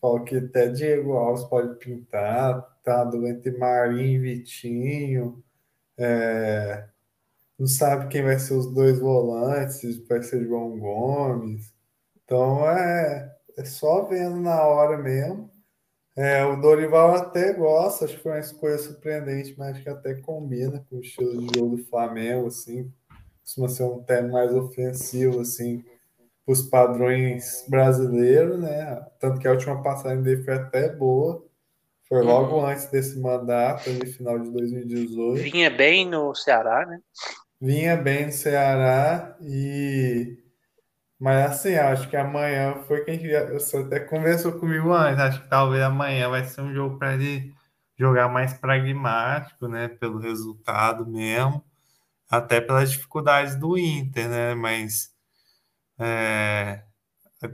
Fala 0.00 0.24
que 0.24 0.36
até 0.36 0.68
Diego 0.68 1.14
Alves 1.14 1.44
pode 1.44 1.76
pintar, 1.78 2.62
tá 2.84 3.04
doente 3.04 3.50
Marinho 3.50 4.22
Vitinho. 4.22 5.44
É, 5.98 6.88
não 7.58 7.66
sabe 7.66 8.08
quem 8.08 8.22
vai 8.22 8.38
ser 8.38 8.54
os 8.54 8.72
dois 8.72 9.00
volantes, 9.00 10.06
vai 10.06 10.22
ser 10.22 10.46
João 10.46 10.78
Gomes. 10.78 11.74
Então 12.28 12.68
é, 12.70 13.34
é 13.56 13.64
só 13.64 14.04
vendo 14.04 14.36
na 14.36 14.62
hora 14.62 14.98
mesmo. 14.98 15.50
É, 16.14 16.44
o 16.44 16.60
Dorival 16.60 17.14
até 17.14 17.54
gosta, 17.54 18.04
acho 18.04 18.16
que 18.16 18.22
foi 18.22 18.32
uma 18.32 18.38
escolha 18.38 18.76
surpreendente, 18.76 19.54
mas 19.56 19.70
acho 19.70 19.82
que 19.82 19.88
até 19.88 20.14
combina 20.16 20.84
com 20.90 20.96
o 20.96 21.00
estilo 21.00 21.38
de 21.38 21.58
jogo 21.58 21.76
do 21.76 21.84
Flamengo, 21.84 22.48
assim. 22.48 22.92
Costuma 23.40 23.68
ser 23.70 23.84
um 23.84 24.02
tema 24.02 24.28
mais 24.28 24.54
ofensivo, 24.54 25.40
assim, 25.40 25.82
para 26.44 26.52
os 26.52 26.62
padrões 26.62 27.64
brasileiros, 27.66 28.60
né? 28.60 29.06
Tanto 29.18 29.40
que 29.40 29.48
a 29.48 29.52
última 29.52 29.82
passagem 29.82 30.22
dele 30.22 30.44
foi 30.44 30.54
até 30.54 30.94
boa. 30.94 31.42
Foi 32.06 32.22
logo 32.22 32.56
uhum. 32.56 32.66
antes 32.66 32.90
desse 32.90 33.18
mandato, 33.18 33.88
no 33.88 34.06
final 34.06 34.38
de 34.38 34.50
2018. 34.50 35.50
Vinha 35.50 35.70
bem 35.70 36.06
no 36.06 36.34
Ceará, 36.34 36.84
né? 36.84 37.00
Vinha 37.58 37.96
bem 37.96 38.26
no 38.26 38.32
Ceará 38.32 39.34
e 39.40 40.36
mas 41.18 41.50
assim, 41.50 41.74
acho 41.74 42.08
que 42.08 42.16
amanhã 42.16 42.76
foi 42.86 43.04
quem 43.04 43.18
você 43.52 43.78
até 43.78 44.00
conversou 44.00 44.52
comigo 44.58 44.92
antes. 44.92 45.20
Acho 45.20 45.42
que 45.42 45.48
talvez 45.48 45.82
amanhã 45.82 46.28
vai 46.28 46.44
ser 46.44 46.60
um 46.60 46.72
jogo 46.72 46.98
para 46.98 47.14
ele 47.14 47.52
jogar 47.98 48.28
mais 48.28 48.54
pragmático, 48.54 49.66
né? 49.66 49.88
Pelo 49.88 50.18
resultado 50.18 51.04
mesmo, 51.06 51.64
até 52.30 52.60
pelas 52.60 52.92
dificuldades 52.92 53.56
do 53.56 53.76
Inter, 53.78 54.28
né? 54.28 54.54
Mas 54.54 55.12
é, 55.98 56.84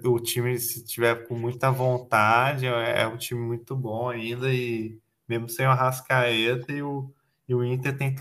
o 0.05 0.21
time, 0.21 0.59
se 0.59 0.85
tiver 0.85 1.27
com 1.27 1.35
muita 1.35 1.71
vontade, 1.71 2.67
é, 2.67 3.03
é 3.03 3.07
um 3.07 3.17
time 3.17 3.41
muito 3.41 3.77
bom 3.77 4.11
ainda, 4.11 4.53
e 4.53 4.99
mesmo 5.29 5.49
sem 5.49 5.67
o 5.67 5.71
Arrascaeta, 5.71 6.73
e 6.73 6.83
o, 6.83 7.11
e 7.49 7.55
o 7.55 7.65
Inter 7.65 7.97
tem, 7.97 8.15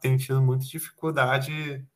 tem 0.00 0.16
tido 0.16 0.42
muita 0.42 0.64
dificuldade 0.66 1.86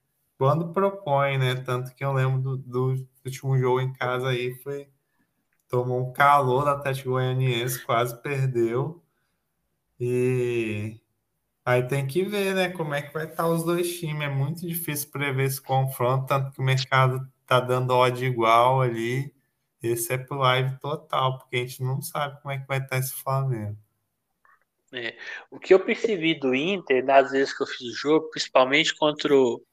quando 0.43 0.73
propõe, 0.73 1.39
né? 1.39 1.55
Tanto 1.55 1.95
que 1.95 2.05
eu 2.05 2.13
lembro 2.13 2.41
do, 2.41 2.57
do 2.57 3.07
último 3.25 3.57
jogo 3.57 3.81
em 3.81 3.93
casa 3.93 4.31
aí, 4.31 4.53
foi 4.57 4.89
tomou 5.69 6.01
um 6.01 6.13
calor 6.13 6.65
da 6.65 6.73
Atlético 6.73 7.11
Goianiense, 7.11 7.85
quase 7.85 8.21
perdeu. 8.21 9.01
E 10.01 11.01
aí 11.65 11.87
tem 11.87 12.09
que 12.09 12.25
ver, 12.25 12.57
né, 12.57 12.71
como 12.71 12.93
é 12.93 13.03
que 13.03 13.15
vai 13.15 13.27
estar 13.27 13.47
os 13.47 13.63
dois 13.63 13.97
times. 14.01 14.25
É 14.25 14.29
muito 14.29 14.67
difícil 14.67 15.13
prever 15.13 15.45
esse 15.45 15.61
confronto, 15.63 16.27
tanto 16.27 16.51
que 16.51 16.59
o 16.59 16.65
mercado 16.65 17.25
tá 17.47 17.61
dando 17.61 17.95
odd 17.95 18.25
igual 18.25 18.81
ali. 18.81 19.33
Esse 19.81 20.15
é 20.15 20.19
pro 20.19 20.39
live 20.39 20.77
total, 20.81 21.39
porque 21.39 21.55
a 21.55 21.61
gente 21.61 21.85
não 21.85 22.03
sabe 22.03 22.43
como 22.43 22.53
é 22.53 22.59
que 22.59 22.67
vai 22.67 22.79
estar 22.79 22.99
esse 22.99 23.13
Flamengo. 23.13 23.79
É, 24.93 25.17
o 25.53 25.61
que 25.61 25.73
eu 25.73 25.79
percebi 25.79 26.35
do 26.35 26.53
Inter, 26.53 27.05
nas 27.05 27.31
vezes 27.31 27.57
que 27.57 27.63
eu 27.63 27.67
fiz 27.69 27.93
o 27.93 27.97
jogo, 27.97 28.29
principalmente 28.29 28.93
contra 28.97 29.33
o, 29.33 29.65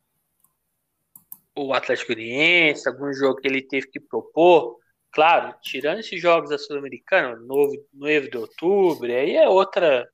o 1.67 1.73
Atlético 1.73 2.13
Goianiense, 2.13 2.87
algum 2.87 3.11
jogo 3.13 3.39
que 3.41 3.47
ele 3.47 3.61
teve 3.61 3.87
que 3.87 3.99
propor, 3.99 4.77
claro, 5.11 5.53
tirando 5.61 5.99
esses 5.99 6.21
jogos 6.21 6.49
da 6.49 6.57
Sul-Americana, 6.57 7.35
novo, 7.35 7.73
noivo 7.93 8.29
de 8.29 8.37
outubro, 8.37 9.05
aí 9.11 9.35
é 9.35 9.47
outra, 9.47 10.07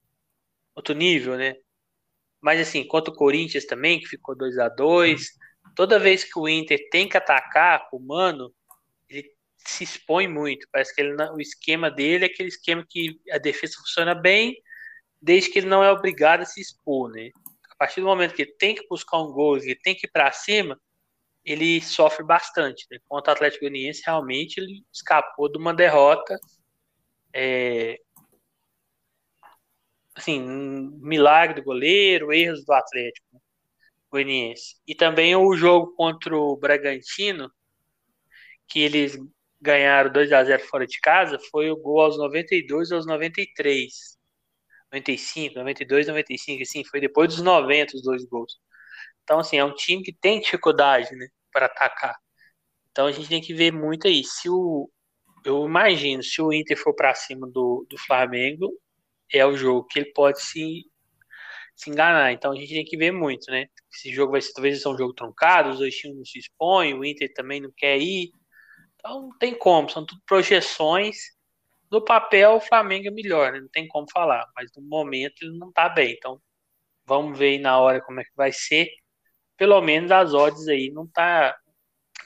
outro 0.75 0.95
nível, 0.95 1.37
né? 1.37 1.55
Mas 2.41 2.59
assim, 2.59 2.85
contra 2.87 3.13
o 3.13 3.15
Corinthians 3.15 3.65
também, 3.65 3.99
que 3.99 4.07
ficou 4.07 4.35
2 4.35 4.57
a 4.59 4.69
2 4.69 5.27
toda 5.75 5.99
vez 5.99 6.23
que 6.23 6.37
o 6.39 6.47
Inter 6.47 6.79
tem 6.89 7.07
que 7.07 7.17
atacar 7.17 7.87
o 7.91 7.99
Mano, 7.99 8.53
ele 9.09 9.29
se 9.57 9.83
expõe 9.83 10.27
muito. 10.27 10.67
Parece 10.71 10.93
que 10.93 11.01
ele, 11.01 11.15
o 11.31 11.41
esquema 11.41 11.91
dele 11.91 12.25
é 12.25 12.27
aquele 12.27 12.49
esquema 12.49 12.85
que 12.87 13.19
a 13.31 13.37
defesa 13.37 13.75
funciona 13.77 14.15
bem, 14.15 14.55
desde 15.21 15.49
que 15.49 15.59
ele 15.59 15.67
não 15.67 15.83
é 15.83 15.91
obrigado 15.91 16.41
a 16.41 16.45
se 16.45 16.61
expor, 16.61 17.11
né? 17.11 17.29
A 17.71 17.75
partir 17.77 17.99
do 17.99 18.07
momento 18.07 18.33
que 18.33 18.43
ele 18.43 18.55
tem 18.57 18.75
que 18.75 18.87
buscar 18.87 19.19
um 19.21 19.31
gol, 19.31 19.57
ele 19.57 19.75
tem 19.75 19.95
que 19.95 20.07
ir 20.07 20.11
para 20.11 20.31
cima, 20.31 20.79
ele 21.45 21.81
sofre 21.81 22.23
bastante. 22.23 22.87
Né? 22.91 22.97
Contra 23.07 23.31
o 23.31 23.35
Atlético 23.35 23.61
Goianiense, 23.61 24.01
realmente 24.05 24.57
ele 24.59 24.83
escapou 24.91 25.49
de 25.51 25.57
uma 25.57 25.73
derrota. 25.73 26.37
É, 27.33 27.99
assim, 30.15 30.39
milagre 31.01 31.61
do 31.61 31.65
goleiro, 31.65 32.33
erros 32.33 32.65
do 32.65 32.73
Atlético 32.73 33.41
Goianiense. 34.09 34.75
E 34.87 34.95
também 34.95 35.35
o 35.35 35.53
jogo 35.55 35.93
contra 35.95 36.35
o 36.35 36.55
Bragantino, 36.57 37.51
que 38.67 38.79
eles 38.79 39.17
ganharam 39.61 40.11
2 40.11 40.31
a 40.31 40.43
0 40.43 40.63
fora 40.63 40.87
de 40.87 40.99
casa, 40.99 41.39
foi 41.51 41.69
o 41.71 41.77
gol 41.77 42.01
aos 42.01 42.17
92 42.17 42.91
aos 42.91 43.05
93. 43.05 44.15
95, 44.91 45.55
92, 45.55 46.07
95, 46.07 46.61
assim, 46.61 46.83
foi 46.85 47.01
depois 47.01 47.29
dos 47.29 47.43
90 47.43 47.97
os 47.97 48.03
dois 48.03 48.25
gols. 48.25 48.57
Então, 49.25 49.39
assim, 49.39 49.57
é 49.57 49.65
um 49.65 49.73
time 49.73 50.03
que 50.03 50.13
tem 50.13 50.39
dificuldade, 50.39 51.13
né, 51.15 51.27
para 51.51 51.65
atacar. 51.65 52.15
Então 52.95 53.07
a 53.07 53.11
gente 53.11 53.27
tem 53.27 53.41
que 53.41 53.53
ver 53.53 53.73
muito 53.73 54.07
aí. 54.07 54.23
Se 54.23 54.49
o, 54.49 54.89
eu 55.43 55.65
imagino, 55.65 56.23
se 56.23 56.41
o 56.41 56.53
Inter 56.53 56.77
for 56.77 56.95
para 56.95 57.13
cima 57.13 57.45
do, 57.45 57.85
do 57.89 57.97
Flamengo, 57.97 58.71
é 59.33 59.45
o 59.45 59.57
jogo 59.57 59.85
que 59.85 59.99
ele 59.99 60.13
pode 60.13 60.41
se, 60.41 60.85
se 61.75 61.89
enganar. 61.89 62.31
Então 62.31 62.53
a 62.53 62.55
gente 62.55 62.73
tem 62.73 62.85
que 62.85 62.95
ver 62.95 63.11
muito, 63.11 63.51
né? 63.51 63.67
Esse 63.93 64.13
jogo 64.13 64.31
vai 64.31 64.41
ser 64.41 64.53
talvez 64.53 64.81
ser 64.81 64.87
um 64.89 64.97
jogo 64.97 65.13
truncado, 65.13 65.71
os 65.71 65.79
dois 65.79 65.93
times 65.95 66.17
não 66.17 66.25
se 66.25 66.39
expõem, 66.39 66.93
o 66.93 67.03
Inter 67.03 67.33
também 67.33 67.59
não 67.59 67.71
quer 67.75 67.97
ir. 67.97 68.29
Então 68.95 69.23
não 69.23 69.37
tem 69.37 69.57
como, 69.57 69.89
são 69.89 70.05
tudo 70.05 70.21
projeções. 70.25 71.17
No 71.91 72.01
papel, 72.03 72.55
o 72.55 72.61
Flamengo 72.61 73.09
é 73.09 73.11
melhor, 73.11 73.51
né? 73.51 73.59
não 73.59 73.69
tem 73.69 73.87
como 73.89 74.07
falar, 74.09 74.45
mas 74.55 74.71
no 74.75 74.83
momento 74.83 75.41
ele 75.41 75.57
não 75.57 75.71
tá 75.71 75.89
bem. 75.89 76.13
Então 76.13 76.41
vamos 77.05 77.37
ver 77.37 77.49
aí 77.55 77.59
na 77.59 77.79
hora 77.79 78.01
como 78.01 78.21
é 78.21 78.23
que 78.23 78.35
vai 78.37 78.53
ser. 78.53 78.87
Pelo 79.57 79.81
menos 79.81 80.11
as 80.11 80.33
odds 80.33 80.67
aí 80.67 80.91
não 80.91 81.07
tá 81.07 81.57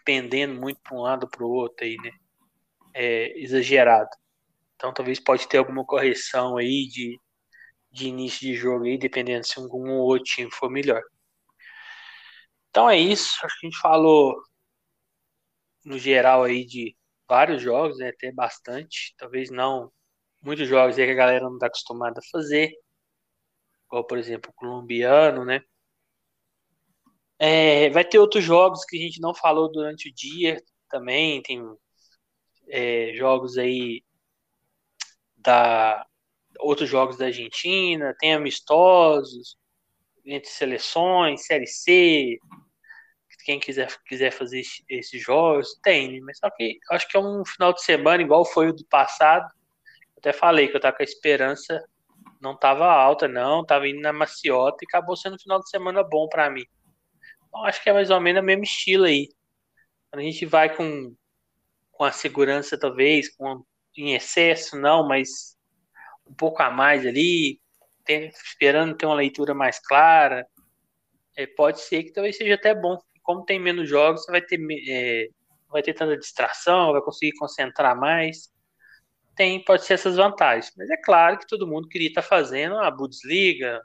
pendendo 0.05 0.59
muito 0.59 0.79
para 0.81 0.97
um 0.97 1.01
lado 1.01 1.29
para 1.29 1.43
o 1.45 1.49
outro 1.49 1.85
aí, 1.85 1.95
né? 1.97 2.11
É, 2.93 3.39
exagerado. 3.39 4.09
Então 4.75 4.93
talvez 4.93 5.19
pode 5.19 5.47
ter 5.47 5.57
alguma 5.57 5.85
correção 5.85 6.57
aí 6.57 6.87
de, 6.87 7.19
de 7.91 8.07
início 8.07 8.41
de 8.41 8.55
jogo 8.55 8.85
aí, 8.85 8.97
dependendo 8.97 9.45
se 9.45 9.59
algum 9.59 9.91
ou 9.91 10.07
outro 10.07 10.25
time 10.25 10.51
for 10.51 10.69
melhor. 10.69 11.01
Então 12.69 12.89
é 12.89 12.97
isso. 12.97 13.37
Acho 13.43 13.59
que 13.59 13.67
a 13.67 13.69
gente 13.69 13.81
falou 13.81 14.35
no 15.85 15.97
geral 15.97 16.43
aí 16.43 16.65
de 16.65 16.95
vários 17.27 17.61
jogos, 17.61 17.97
né? 17.99 18.09
Até 18.09 18.31
bastante. 18.31 19.13
Talvez 19.17 19.49
não 19.51 19.91
muitos 20.41 20.67
jogos 20.67 20.97
aí 20.97 21.05
que 21.05 21.11
a 21.11 21.15
galera 21.15 21.45
não 21.45 21.55
está 21.55 21.67
acostumada 21.67 22.19
a 22.19 22.29
fazer. 22.31 22.71
Igual, 23.87 24.05
por 24.05 24.17
exemplo, 24.17 24.51
o 24.51 24.53
colombiano, 24.53 25.45
né? 25.45 25.61
É, 27.39 27.89
vai 27.91 28.03
ter 28.03 28.19
outros 28.19 28.43
jogos 28.43 28.83
que 28.85 28.97
a 28.97 29.01
gente 29.01 29.21
não 29.21 29.33
falou 29.33 29.71
durante 29.71 30.09
o 30.09 30.13
dia 30.13 30.61
também. 30.89 31.41
Tem 31.41 31.63
é, 32.67 33.13
jogos 33.15 33.57
aí 33.57 34.03
da 35.37 36.05
outros 36.59 36.89
jogos 36.89 37.17
da 37.17 37.27
Argentina, 37.27 38.15
tem 38.19 38.33
amistosos 38.33 39.57
entre 40.25 40.49
seleções, 40.49 41.45
Série 41.45 41.65
C, 41.65 42.37
quem 43.45 43.59
quiser, 43.59 43.89
quiser 44.05 44.31
fazer 44.31 44.61
esses 44.87 45.21
jogos, 45.21 45.79
tem, 45.81 46.11
né? 46.13 46.19
mas 46.21 46.37
só 46.37 46.49
que 46.51 46.77
acho 46.91 47.07
que 47.07 47.17
é 47.17 47.19
um 47.19 47.43
final 47.45 47.73
de 47.73 47.83
semana 47.83 48.21
igual 48.21 48.45
foi 48.45 48.69
o 48.69 48.73
do 48.73 48.85
passado. 48.85 49.49
Até 50.17 50.33
falei 50.33 50.67
que 50.67 50.75
eu 50.75 50.81
tava 50.81 50.95
com 50.95 51.01
a 51.01 51.05
esperança, 51.05 51.83
não 52.41 52.55
tava 52.55 52.85
alta, 52.85 53.27
não, 53.27 53.65
tava 53.65 53.87
indo 53.87 54.01
na 54.01 54.13
maciota 54.13 54.77
e 54.83 54.85
acabou 54.87 55.15
sendo 55.15 55.35
um 55.35 55.39
final 55.39 55.59
de 55.59 55.69
semana 55.69 56.03
bom 56.03 56.27
para 56.27 56.49
mim. 56.49 56.65
Acho 57.55 57.83
que 57.83 57.89
é 57.89 57.93
mais 57.93 58.09
ou 58.09 58.19
menos 58.19 58.41
o 58.41 58.45
mesmo 58.45 58.63
estilo 58.63 59.05
aí. 59.05 59.29
Quando 60.09 60.21
a 60.21 60.25
gente 60.25 60.45
vai 60.45 60.75
com, 60.75 61.15
com 61.91 62.03
a 62.03 62.11
segurança, 62.11 62.79
talvez, 62.79 63.35
com 63.35 63.63
em 63.97 64.13
excesso, 64.15 64.79
não, 64.79 65.05
mas 65.07 65.57
um 66.25 66.33
pouco 66.33 66.61
a 66.61 66.69
mais 66.69 67.05
ali, 67.05 67.59
ter, 68.05 68.29
esperando 68.29 68.95
ter 68.95 69.05
uma 69.05 69.15
leitura 69.15 69.53
mais 69.53 69.79
clara, 69.79 70.47
é, 71.35 71.45
pode 71.45 71.81
ser 71.81 72.03
que 72.03 72.13
talvez 72.13 72.37
seja 72.37 72.55
até 72.55 72.73
bom. 72.73 72.97
Como 73.23 73.45
tem 73.45 73.59
menos 73.59 73.89
jogos, 73.89 74.23
você 74.23 74.31
vai 74.31 74.41
ter, 74.41 74.59
é, 74.87 75.27
vai 75.69 75.81
ter 75.83 75.93
tanta 75.93 76.17
distração, 76.17 76.93
vai 76.93 77.01
conseguir 77.01 77.33
concentrar 77.37 77.97
mais. 77.97 78.49
Tem, 79.35 79.63
pode 79.63 79.85
ser 79.85 79.93
essas 79.93 80.15
vantagens. 80.15 80.71
Mas 80.77 80.89
é 80.89 80.97
claro 80.97 81.37
que 81.37 81.47
todo 81.47 81.67
mundo 81.67 81.87
queria 81.87 82.09
estar 82.09 82.21
fazendo 82.21 82.77
a 82.77 82.89
Bundesliga, 82.91 83.81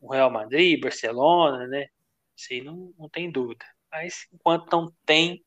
o 0.00 0.12
Real 0.12 0.30
Madrid, 0.30 0.80
Barcelona, 0.80 1.66
né? 1.66 1.86
Isso 2.40 2.54
aí 2.54 2.62
não, 2.62 2.94
não 2.98 3.08
tem 3.08 3.30
dúvida. 3.30 3.64
Mas 3.92 4.26
enquanto 4.32 4.72
não 4.72 4.92
tem, 5.04 5.44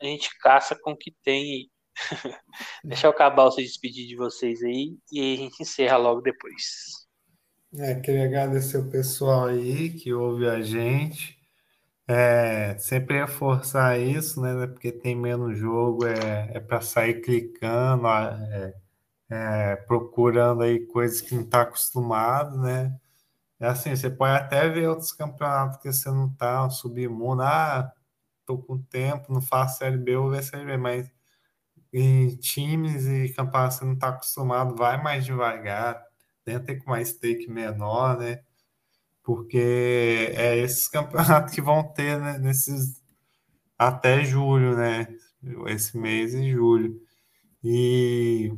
a 0.00 0.04
gente 0.04 0.30
caça 0.38 0.78
com 0.80 0.92
o 0.92 0.96
que 0.96 1.14
tem 1.22 1.70
Deixa 2.84 3.06
eu 3.06 3.10
acabar 3.10 3.50
se 3.50 3.62
despedir 3.62 4.06
de 4.06 4.16
vocês 4.16 4.62
aí 4.62 4.96
e 5.12 5.20
aí 5.20 5.34
a 5.34 5.36
gente 5.36 5.62
encerra 5.62 5.96
logo 5.96 6.20
depois. 6.20 7.08
É, 7.78 7.94
queria 7.96 8.24
agradecer 8.24 8.78
o 8.78 8.90
pessoal 8.90 9.46
aí 9.46 9.90
que 9.90 10.12
ouve 10.12 10.48
a 10.48 10.60
gente. 10.60 11.38
É, 12.08 12.76
sempre 12.78 13.20
reforçar 13.20 13.98
isso, 13.98 14.40
né? 14.40 14.66
Porque 14.66 14.90
tem 14.90 15.14
menos 15.14 15.56
jogo, 15.56 16.04
é, 16.04 16.50
é 16.54 16.60
para 16.60 16.80
sair 16.80 17.20
clicando, 17.20 18.08
é, 18.08 18.74
é, 19.30 19.76
procurando 19.76 20.62
aí 20.62 20.80
coisas 20.86 21.20
que 21.20 21.34
não 21.34 21.42
está 21.42 21.62
acostumado, 21.62 22.58
né? 22.58 22.99
É 23.60 23.66
assim, 23.68 23.94
você 23.94 24.10
pode 24.10 24.32
até 24.42 24.68
ver 24.68 24.88
outros 24.88 25.12
campeonatos 25.12 25.78
que 25.78 25.92
você 25.92 26.10
não 26.10 26.30
tá, 26.34 26.68
submundo, 26.70 27.42
ah, 27.42 27.92
tô 28.46 28.58
com 28.58 28.78
tempo, 28.82 29.32
não 29.32 29.42
faço 29.42 29.78
Série 29.78 29.98
B, 29.98 30.16
vou 30.16 30.30
ver 30.30 30.42
Série 30.42 30.64
B, 30.64 30.76
mas 30.78 31.10
em 31.92 32.36
times 32.36 33.06
e 33.06 33.30
campeonatos 33.34 33.78
você 33.78 33.84
não 33.86 33.94
está 33.94 34.08
acostumado, 34.10 34.76
vai 34.76 35.02
mais 35.02 35.24
devagar, 35.24 36.02
tenta 36.44 36.72
ir 36.72 36.78
com 36.82 36.90
mais 36.90 37.10
stake 37.10 37.50
menor, 37.50 38.18
né? 38.18 38.42
Porque 39.22 40.32
é 40.36 40.58
esses 40.58 40.88
campeonatos 40.88 41.54
que 41.54 41.62
vão 41.62 41.82
ter 41.94 42.18
né, 42.20 42.38
nesses 42.38 43.02
até 43.78 44.24
julho, 44.24 44.76
né? 44.76 45.08
Esse 45.68 45.98
mês 45.98 46.32
de 46.32 46.52
julho. 46.52 47.00
E, 47.64 48.52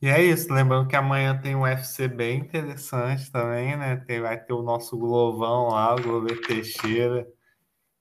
e 0.00 0.08
é 0.08 0.22
isso, 0.22 0.52
lembrando 0.52 0.88
que 0.88 0.96
amanhã 0.96 1.38
tem 1.40 1.56
um 1.56 1.62
UFC 1.62 2.08
bem 2.08 2.40
interessante 2.40 3.30
também, 3.30 3.76
né? 3.76 3.96
Tem, 3.96 4.20
vai 4.20 4.42
ter 4.42 4.52
o 4.52 4.62
nosso 4.62 4.96
Glovão 4.96 5.68
lá, 5.68 5.94
o 5.94 6.02
Glover 6.02 6.40
Teixeira, 6.46 7.26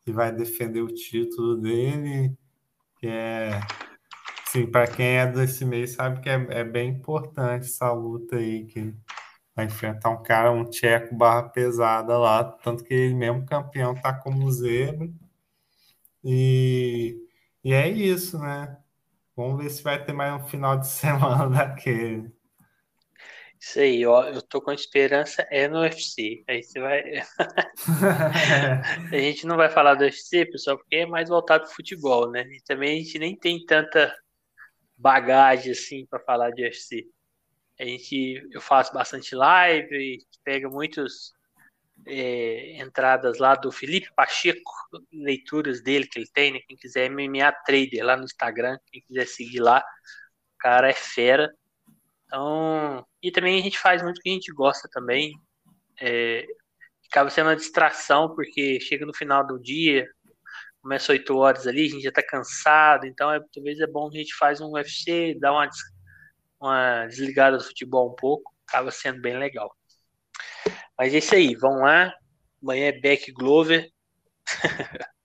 que 0.06 0.12
vai 0.12 0.32
defender 0.32 0.82
o 0.82 0.88
título 0.88 1.58
dele, 1.58 2.38
que 3.00 3.08
é 3.08 3.60
Sim, 4.52 4.66
para 4.72 4.88
quem 4.88 5.18
é 5.18 5.28
desse 5.28 5.66
meio 5.66 5.88
sabe 5.88 6.22
que 6.22 6.30
é, 6.30 6.36
é, 6.52 6.64
bem 6.64 6.89
importante 6.89 7.66
essa 7.66 7.91
luta 7.91 8.38
aí, 8.38 8.66
que 8.66 8.93
vai 9.56 9.66
enfrentar 9.66 10.10
um 10.10 10.24
cara, 10.24 10.52
um 10.52 10.66
tcheco 10.66 11.16
barra 11.16 11.43
pesada 11.50 12.18
lá, 12.18 12.43
tanto 12.43 12.84
que 12.84 12.93
ele 12.93 13.14
mesmo 13.14 13.45
campeão 13.45 13.93
tá 13.93 14.14
como 14.14 14.50
zebra. 14.52 15.10
E, 16.24 17.18
e 17.64 17.74
é 17.74 17.89
isso, 17.89 18.39
né? 18.39 18.78
Vamos 19.38 19.63
ver 19.63 19.69
se 19.69 19.83
vai 19.83 20.03
ter 20.03 20.13
mais 20.13 20.33
um 20.33 20.47
final 20.47 20.79
de 20.79 20.88
semana 20.89 21.47
daquele. 21.47 22.35
Isso 23.59 23.79
aí, 23.79 24.03
ó, 24.03 24.23
eu 24.23 24.41
tô 24.41 24.59
com 24.59 24.71
esperança 24.71 25.47
é 25.51 25.67
no 25.67 25.81
UFC. 25.81 26.43
Aí 26.47 26.63
você 26.63 26.79
vai. 26.79 27.03
a 29.14 29.15
gente 29.15 29.45
não 29.45 29.55
vai 29.55 29.69
falar 29.69 29.93
do 29.93 30.03
UFC, 30.03 30.43
pessoal, 30.47 30.76
porque 30.80 30.95
é 30.95 31.05
mais 31.05 31.30
voltado 31.30 31.65
pro 31.65 31.76
futebol, 31.76 32.31
né? 32.31 32.47
E 32.47 32.61
também 32.64 32.99
a 32.99 33.03
gente 33.03 33.19
nem 33.19 33.35
tem 33.35 33.64
tanta 33.64 34.11
bagagem 34.97 35.72
assim 35.72 36.07
para 36.07 36.19
falar 36.19 36.49
de 36.49 36.64
UFC. 36.64 37.05
A 37.80 37.85
gente, 37.85 38.43
eu 38.51 38.59
faço 38.59 38.91
bastante 38.91 39.35
live, 39.35 39.95
e 39.95 40.18
pega 40.43 40.68
muitas 40.68 41.31
é, 42.07 42.81
entradas 42.81 43.38
lá 43.38 43.55
do 43.55 43.71
Felipe 43.71 44.09
Pacheco, 44.15 44.71
leituras 45.11 45.81
dele 45.81 46.07
que 46.07 46.19
ele 46.19 46.29
tem, 46.34 46.53
né? 46.53 46.59
Quem 46.67 46.77
quiser 46.77 47.09
MMA 47.09 47.51
Trader 47.65 48.05
lá 48.05 48.15
no 48.15 48.23
Instagram, 48.23 48.77
quem 48.91 49.01
quiser 49.01 49.27
seguir 49.27 49.59
lá, 49.59 49.79
o 49.79 50.57
cara 50.57 50.89
é 50.89 50.93
fera. 50.93 51.53
Então, 52.25 53.05
e 53.21 53.31
também 53.31 53.59
a 53.59 53.63
gente 53.63 53.77
faz 53.79 54.01
muito 54.01 54.17
o 54.17 54.21
que 54.21 54.29
a 54.29 54.34
gente 54.34 54.51
gosta 54.53 54.88
também. 54.91 55.34
É, 56.01 56.45
acaba 57.11 57.29
sendo 57.29 57.47
uma 57.47 57.55
distração, 57.55 58.34
porque 58.35 58.79
chega 58.79 59.05
no 59.05 59.13
final 59.13 59.45
do 59.45 59.59
dia, 59.59 60.07
começa 60.81 61.11
8 61.11 61.35
horas 61.35 61.67
ali, 61.67 61.85
a 61.85 61.89
gente 61.89 62.03
já 62.03 62.11
tá 62.11 62.23
cansado, 62.23 63.05
então 63.05 63.31
é, 63.31 63.41
talvez 63.53 63.79
é 63.79 63.88
bom 63.88 64.07
a 64.07 64.17
gente 64.17 64.34
faz 64.35 64.61
um 64.61 64.71
UFC, 64.71 65.35
dá 65.39 65.51
uma, 65.51 65.69
uma 66.59 67.05
desligada 67.07 67.57
do 67.57 67.63
futebol 67.63 68.11
um 68.11 68.15
pouco, 68.15 68.53
acaba 68.67 68.91
sendo 68.91 69.21
bem 69.21 69.38
legal. 69.38 69.75
Mas 70.98 71.14
é 71.14 71.18
isso 71.18 71.36
aí, 71.36 71.56
vamos 71.56 71.82
lá. 71.82 72.14
Amanhã 72.61 72.88
é 72.88 72.99
Back 72.99 73.32
Glover. 73.32 73.90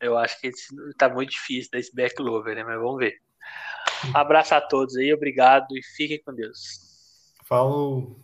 Eu 0.00 0.18
acho 0.18 0.40
que 0.40 0.50
tá 0.98 1.08
muito 1.08 1.30
difícil 1.30 1.70
desse 1.70 1.94
Back 1.94 2.16
Glover, 2.16 2.54
né? 2.56 2.64
Mas 2.64 2.80
vamos 2.80 2.98
ver. 2.98 3.14
Um 4.12 4.16
abraço 4.16 4.54
a 4.54 4.60
todos 4.60 4.96
aí, 4.96 5.12
obrigado 5.12 5.76
e 5.76 5.82
fiquem 5.96 6.20
com 6.24 6.34
Deus. 6.34 7.34
Falou! 7.46 8.16